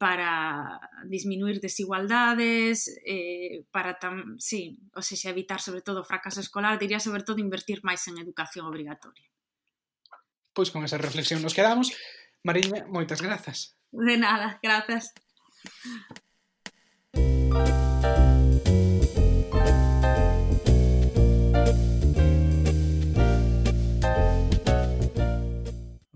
para 0.00 0.80
disminuir 1.04 1.60
desigualdades, 1.60 2.88
eh, 3.04 3.68
para 3.68 4.00
tam, 4.00 4.40
sí, 4.40 4.80
ou 4.96 5.04
seja, 5.04 5.28
evitar 5.28 5.60
sobre 5.60 5.84
todo 5.84 6.00
o 6.00 6.08
fracaso 6.08 6.40
escolar, 6.40 6.80
diría 6.80 6.96
sobre 6.96 7.20
todo 7.20 7.44
invertir 7.44 7.84
máis 7.84 8.08
en 8.08 8.16
educación 8.16 8.64
obrigatoria. 8.64 9.28
Pois 10.56 10.72
con 10.72 10.80
esa 10.88 10.96
reflexión 10.96 11.44
nos 11.44 11.52
quedamos. 11.52 11.92
Mariña, 12.40 12.88
moitas 12.88 13.20
grazas. 13.20 13.76
De 13.92 14.16
nada, 14.16 14.56
grazas. 14.64 15.12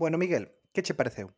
Bueno, 0.05 0.19
Miguel, 0.19 0.51
que 0.71 0.83
che 0.83 0.93
pareceu? 0.93 1.33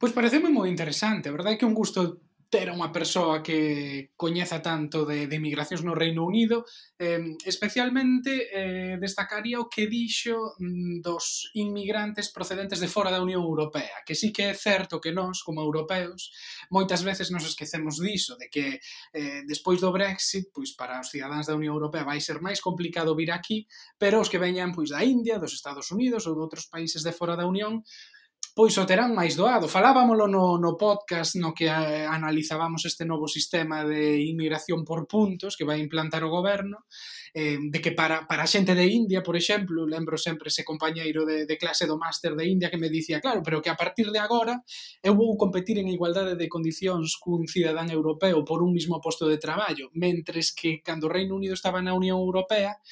Pois 0.00 0.16
pareceu 0.16 0.40
moi 0.48 0.72
interesante, 0.72 1.28
a 1.28 1.36
verdade 1.36 1.54
é 1.54 1.58
que 1.60 1.66
é 1.66 1.70
un 1.70 1.76
gusto 1.76 2.24
ter 2.50 2.66
unha 2.66 2.90
persoa 2.90 3.46
que 3.46 4.10
coñeza 4.18 4.58
tanto 4.58 5.06
de, 5.06 5.30
de 5.30 5.38
migracións 5.38 5.86
no 5.86 5.94
Reino 5.94 6.26
Unido, 6.26 6.66
eh, 6.98 7.38
especialmente 7.46 8.50
eh, 8.50 8.98
destacaría 8.98 9.62
o 9.62 9.70
que 9.70 9.86
dixo 9.86 10.58
mm, 10.58 10.98
dos 10.98 11.54
inmigrantes 11.54 12.34
procedentes 12.34 12.82
de 12.82 12.90
fora 12.90 13.14
da 13.14 13.22
Unión 13.22 13.46
Europea, 13.46 14.02
que 14.02 14.18
sí 14.18 14.34
que 14.34 14.50
é 14.50 14.54
certo 14.58 14.98
que 14.98 15.14
nós, 15.14 15.46
como 15.46 15.62
europeos, 15.62 16.34
moitas 16.74 17.06
veces 17.06 17.30
nos 17.30 17.46
esquecemos 17.46 18.02
diso, 18.02 18.34
de 18.34 18.50
que 18.50 18.82
eh, 19.14 19.46
despois 19.46 19.78
do 19.78 19.94
Brexit, 19.94 20.50
pois 20.50 20.74
para 20.74 20.98
os 20.98 21.14
cidadáns 21.14 21.46
da 21.46 21.54
Unión 21.54 21.78
Europea 21.78 22.02
vai 22.02 22.18
ser 22.18 22.42
máis 22.42 22.58
complicado 22.58 23.14
vir 23.14 23.30
aquí, 23.30 23.70
pero 23.94 24.18
os 24.18 24.26
que 24.26 24.42
veñan 24.42 24.74
pois 24.74 24.90
da 24.90 25.06
India, 25.06 25.38
dos 25.38 25.54
Estados 25.54 25.94
Unidos 25.94 26.26
ou 26.26 26.34
de 26.34 26.42
outros 26.42 26.66
países 26.66 27.06
de 27.06 27.14
fora 27.14 27.38
da 27.38 27.46
Unión, 27.46 27.86
pois 28.54 28.74
o 28.78 28.86
terán 28.86 29.14
máis 29.14 29.38
doado. 29.38 29.70
Falábamolo 29.70 30.26
no, 30.26 30.58
no 30.58 30.74
podcast 30.74 31.38
no 31.38 31.54
que 31.54 31.70
a, 31.70 32.10
analizábamos 32.10 32.84
este 32.84 33.06
novo 33.06 33.28
sistema 33.28 33.84
de 33.84 34.20
inmigración 34.22 34.84
por 34.84 35.06
puntos 35.06 35.56
que 35.56 35.64
vai 35.64 35.78
implantar 35.78 36.24
o 36.24 36.30
goberno, 36.30 36.86
eh, 37.32 37.58
de 37.62 37.78
que 37.80 37.92
para, 37.92 38.26
para 38.26 38.42
a 38.42 38.50
xente 38.50 38.74
de 38.74 38.86
India, 38.90 39.22
por 39.22 39.38
exemplo, 39.38 39.86
lembro 39.86 40.18
sempre 40.18 40.50
ese 40.50 40.66
compañeiro 40.66 41.22
de, 41.24 41.46
de 41.46 41.56
clase 41.56 41.86
do 41.86 41.94
máster 41.94 42.34
de 42.34 42.46
India 42.50 42.70
que 42.70 42.80
me 42.80 42.90
dicía, 42.90 43.22
claro, 43.22 43.42
pero 43.42 43.62
que 43.62 43.70
a 43.70 43.78
partir 43.78 44.10
de 44.10 44.18
agora 44.18 44.58
eu 45.02 45.14
vou 45.14 45.38
competir 45.38 45.78
en 45.78 45.86
igualdade 45.86 46.34
de 46.34 46.50
condicións 46.50 47.14
cun 47.22 47.46
cidadán 47.46 47.88
europeo 47.88 48.42
por 48.42 48.66
un 48.66 48.74
mismo 48.74 48.98
posto 48.98 49.30
de 49.30 49.38
traballo, 49.38 49.94
mentres 49.94 50.50
que 50.50 50.82
cando 50.82 51.06
o 51.06 51.12
Reino 51.12 51.38
Unido 51.38 51.54
estaba 51.54 51.78
na 51.78 51.94
Unión 51.94 52.18
Europea, 52.18 52.82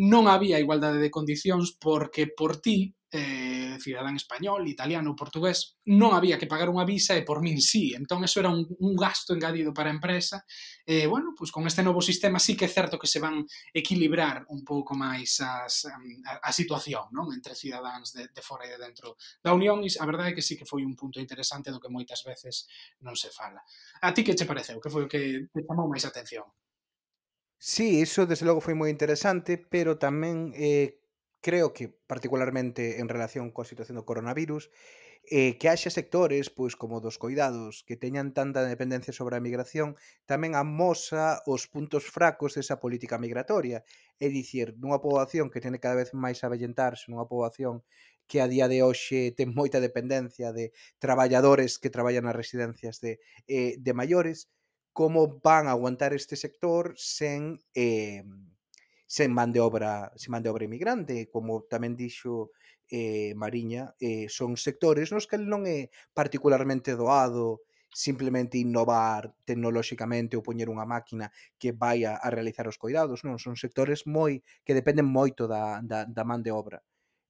non 0.00 0.26
había 0.26 0.58
igualdade 0.58 0.98
de 0.98 1.12
condicións 1.12 1.76
porque 1.78 2.26
por 2.26 2.58
ti 2.58 2.94
eh, 3.14 3.78
cidadán 3.78 4.16
español, 4.16 4.66
italiano, 4.66 5.14
portugués, 5.14 5.78
non 5.86 6.18
había 6.18 6.34
que 6.34 6.50
pagar 6.50 6.66
unha 6.66 6.82
visa 6.82 7.14
e 7.14 7.22
por 7.22 7.38
min 7.38 7.62
sí. 7.62 7.94
Entón, 7.94 8.26
eso 8.26 8.42
era 8.42 8.50
un, 8.50 8.66
un 8.66 8.98
gasto 8.98 9.38
engadido 9.38 9.70
para 9.70 9.86
a 9.86 9.94
empresa. 9.94 10.42
E, 10.82 11.04
eh, 11.04 11.06
bueno, 11.06 11.30
pues 11.30 11.54
con 11.54 11.62
este 11.70 11.86
novo 11.86 12.02
sistema 12.02 12.42
sí 12.42 12.58
que 12.58 12.66
é 12.66 12.72
certo 12.74 12.98
que 12.98 13.06
se 13.06 13.22
van 13.22 13.46
equilibrar 13.70 14.42
un 14.50 14.66
pouco 14.66 14.98
máis 14.98 15.38
as, 15.38 15.86
a, 15.86 15.94
a 16.42 16.50
situación 16.50 17.06
non 17.14 17.30
entre 17.30 17.54
cidadáns 17.54 18.10
de, 18.10 18.34
de 18.34 18.42
fora 18.42 18.66
e 18.66 18.74
de 18.74 18.82
dentro 18.82 19.14
da 19.38 19.54
Unión 19.54 19.86
e 19.86 19.88
a 19.94 20.06
verdade 20.10 20.34
é 20.34 20.36
que 20.36 20.42
sí 20.42 20.58
que 20.58 20.66
foi 20.66 20.82
un 20.82 20.98
punto 20.98 21.22
interesante 21.22 21.70
do 21.70 21.78
que 21.78 21.92
moitas 21.92 22.26
veces 22.26 22.66
non 22.98 23.14
se 23.14 23.30
fala. 23.30 23.62
A 24.02 24.10
ti 24.10 24.26
que 24.26 24.34
che 24.34 24.42
pareceu? 24.42 24.82
Que 24.82 24.90
foi 24.90 25.06
o 25.06 25.10
que 25.10 25.46
te 25.54 25.62
chamou 25.62 25.86
máis 25.86 26.02
atención? 26.02 26.50
Sí, 27.66 27.86
iso 28.06 28.26
desde 28.26 28.44
logo 28.44 28.60
foi 28.66 28.76
moi 28.76 28.92
interesante, 28.92 29.52
pero 29.56 29.96
tamén 29.96 30.52
eh, 30.52 31.00
creo 31.40 31.72
que 31.76 31.88
particularmente 32.12 33.00
en 33.00 33.08
relación 33.14 33.46
coa 33.56 33.64
situación 33.64 33.96
do 33.96 34.04
coronavirus, 34.10 34.68
eh, 35.36 35.56
que 35.56 35.72
haxa 35.72 35.88
sectores 35.88 36.52
pois 36.52 36.76
como 36.76 37.00
dos 37.00 37.16
coidados 37.16 37.80
que 37.88 37.96
teñan 37.96 38.36
tanta 38.36 38.60
dependencia 38.68 39.16
sobre 39.16 39.40
a 39.40 39.44
migración 39.46 39.96
tamén 40.28 40.52
amosa 40.60 41.40
os 41.48 41.64
puntos 41.72 42.04
fracos 42.16 42.52
desa 42.52 42.76
política 42.84 43.16
migratoria. 43.24 43.78
É 44.20 44.28
dicir, 44.28 44.76
nunha 44.76 45.00
poboación 45.00 45.48
que 45.48 45.64
tene 45.64 45.80
cada 45.80 45.96
vez 45.96 46.12
máis 46.12 46.44
a 46.44 46.52
vellentarse 46.52 47.08
nunha 47.08 47.24
poboación 47.32 47.80
que 48.28 48.44
a 48.44 48.46
día 48.54 48.68
de 48.68 48.84
hoxe 48.84 49.32
ten 49.40 49.56
moita 49.56 49.80
dependencia 49.80 50.52
de 50.52 50.76
traballadores 51.00 51.80
que 51.80 51.88
traballan 51.88 52.28
nas 52.28 52.36
residencias 52.36 53.00
de, 53.00 53.24
eh, 53.48 53.80
de 53.80 53.92
maiores 53.96 54.52
como 54.94 55.42
van 55.42 55.66
a 55.66 55.74
aguantar 55.76 56.14
este 56.14 56.36
sector 56.38 56.94
sen 56.96 57.58
eh, 57.74 58.22
sen 59.06 59.30
man 59.34 59.50
de 59.52 59.60
obra 59.60 59.92
sen 60.16 60.30
man 60.32 60.42
de 60.42 60.50
obra 60.54 60.64
emigrante, 60.70 61.16
como 61.34 61.66
tamén 61.72 61.98
dixo 61.98 62.54
eh, 62.88 63.34
Mariña, 63.42 63.92
eh, 64.00 64.26
son 64.30 64.56
sectores 64.66 65.10
nos 65.12 65.26
que 65.28 65.36
non 65.36 65.66
é 65.66 65.90
particularmente 66.14 66.94
doado 66.94 67.66
simplemente 67.94 68.58
innovar 68.58 69.22
tecnolóxicamente 69.48 70.34
ou 70.38 70.46
poñer 70.46 70.68
unha 70.70 70.86
máquina 70.94 71.26
que 71.60 71.70
vai 71.70 72.02
a, 72.06 72.18
a 72.18 72.28
realizar 72.36 72.66
os 72.66 72.78
cuidados, 72.82 73.22
non, 73.26 73.38
son 73.38 73.54
sectores 73.54 74.00
moi 74.06 74.42
que 74.66 74.76
dependen 74.78 75.06
moito 75.06 75.46
da, 75.46 75.78
da, 75.90 76.06
da 76.16 76.24
man 76.26 76.42
de 76.46 76.50
obra. 76.50 76.78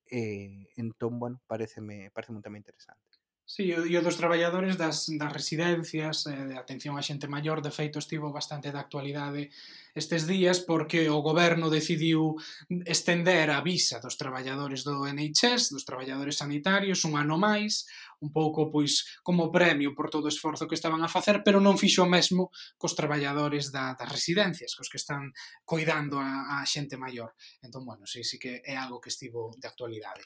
Eh, 0.08 0.68
entón, 0.76 1.20
bueno, 1.22 1.36
pareceme, 1.48 2.08
pareceme 2.14 2.38
un 2.40 2.44
tema 2.46 2.60
interesante. 2.60 3.13
Sí, 3.46 3.76
e 3.76 3.76
o 3.76 4.00
dos 4.00 4.16
traballadores 4.16 4.80
das, 4.80 5.04
das 5.20 5.28
residencias, 5.28 6.24
eh, 6.24 6.48
de 6.48 6.56
atención 6.56 6.96
a 6.96 7.04
xente 7.04 7.28
maior, 7.28 7.60
de 7.60 7.68
feito 7.68 8.00
estivo 8.00 8.32
bastante 8.32 8.72
de 8.72 8.80
actualidade 8.80 9.52
estes 9.92 10.24
días 10.24 10.64
porque 10.64 11.12
o 11.12 11.20
goberno 11.20 11.68
decidiu 11.68 12.40
estender 12.88 13.52
a 13.52 13.60
visa 13.60 14.00
dos 14.00 14.16
traballadores 14.16 14.80
do 14.80 15.04
NHS, 15.04 15.76
dos 15.76 15.84
traballadores 15.84 16.40
sanitarios, 16.40 17.04
un 17.04 17.20
ano 17.20 17.36
máis, 17.36 17.84
un 18.24 18.32
pouco 18.32 18.72
pois 18.72 19.20
como 19.20 19.52
premio 19.52 19.92
por 19.92 20.08
todo 20.08 20.24
o 20.24 20.32
esforzo 20.32 20.64
que 20.64 20.80
estaban 20.80 21.04
a 21.04 21.12
facer, 21.12 21.44
pero 21.44 21.60
non 21.60 21.76
fixo 21.76 22.08
o 22.08 22.08
mesmo 22.08 22.48
cos 22.80 22.96
traballadores 22.96 23.68
da, 23.68 23.92
das 23.92 24.08
residencias, 24.08 24.72
cos 24.72 24.88
que 24.88 24.96
están 24.96 25.36
coidando 25.68 26.16
a, 26.16 26.64
a 26.64 26.64
xente 26.64 26.96
maior. 26.96 27.36
Entón, 27.60 27.84
bueno, 27.84 28.08
sí, 28.08 28.24
sí 28.24 28.40
que 28.40 28.64
é 28.64 28.72
algo 28.72 29.04
que 29.04 29.12
estivo 29.12 29.52
de 29.60 29.68
actualidade. 29.68 30.24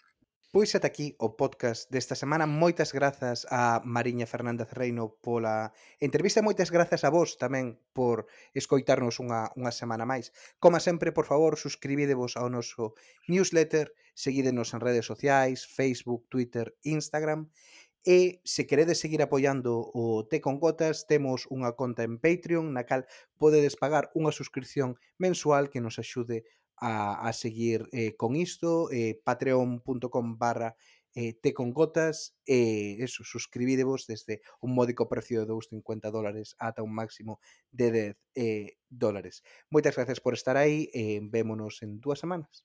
Pois 0.51 0.72
ata 0.74 0.88
aquí 0.88 1.12
o 1.20 1.36
podcast 1.36 1.92
desta 1.92 2.16
semana. 2.16 2.49
Moitas 2.49 2.96
grazas 2.96 3.44
a 3.53 3.84
Mariña 3.84 4.24
Fernández 4.24 4.72
Reino 4.72 5.12
pola 5.20 5.76
entrevista. 6.01 6.40
Moitas 6.40 6.72
grazas 6.72 7.05
a 7.05 7.12
vos 7.12 7.36
tamén 7.36 7.76
por 7.92 8.24
escoitarnos 8.57 9.20
unha, 9.20 9.53
unha 9.61 9.68
semana 9.76 10.09
máis. 10.09 10.32
Como 10.57 10.80
sempre, 10.80 11.12
por 11.12 11.28
favor, 11.28 11.61
suscribidevos 11.61 12.40
ao 12.40 12.49
noso 12.49 12.96
newsletter, 13.28 13.92
seguídenos 14.16 14.72
en 14.72 14.80
redes 14.80 15.05
sociais, 15.05 15.68
Facebook, 15.68 16.24
Twitter, 16.32 16.72
Instagram. 16.80 17.53
E 18.01 18.40
se 18.40 18.64
queredes 18.64 19.05
seguir 19.05 19.20
apoiando 19.20 19.84
o 19.92 20.24
Té 20.24 20.40
con 20.40 20.57
Gotas, 20.64 21.05
temos 21.05 21.44
unha 21.53 21.76
conta 21.76 22.09
en 22.09 22.16
Patreon 22.16 22.72
na 22.72 22.88
cal 22.88 23.05
podedes 23.36 23.76
pagar 23.76 24.09
unha 24.16 24.32
suscripción 24.32 24.96
mensual 25.20 25.68
que 25.68 25.84
nos 25.84 26.01
axude 26.01 26.49
a, 26.80 27.32
seguir 27.32 27.88
eh, 27.92 28.16
con 28.16 28.36
isto, 28.36 28.90
eh, 28.90 29.20
patreon.com 29.24 30.38
barra 30.38 30.76
eh, 31.14 31.34
té 31.42 31.52
con 31.52 31.72
gotas 31.72 32.36
eso, 32.44 33.24
suscribidevos 33.24 34.06
desde 34.06 34.40
un 34.60 34.74
módico 34.74 35.08
precio 35.08 35.40
de 35.40 35.46
2,50 35.52 36.12
dólares 36.12 36.54
ata 36.58 36.82
un 36.82 36.94
máximo 36.94 37.40
de 37.70 37.90
10 37.90 38.16
eh, 38.36 38.76
dólares. 38.88 39.42
Moitas 39.70 39.96
gracias 39.96 40.20
por 40.20 40.34
estar 40.34 40.56
aí 40.56 40.88
e 40.94 41.20
vémonos 41.22 41.82
en 41.82 42.00
dúas 42.00 42.20
semanas. 42.20 42.64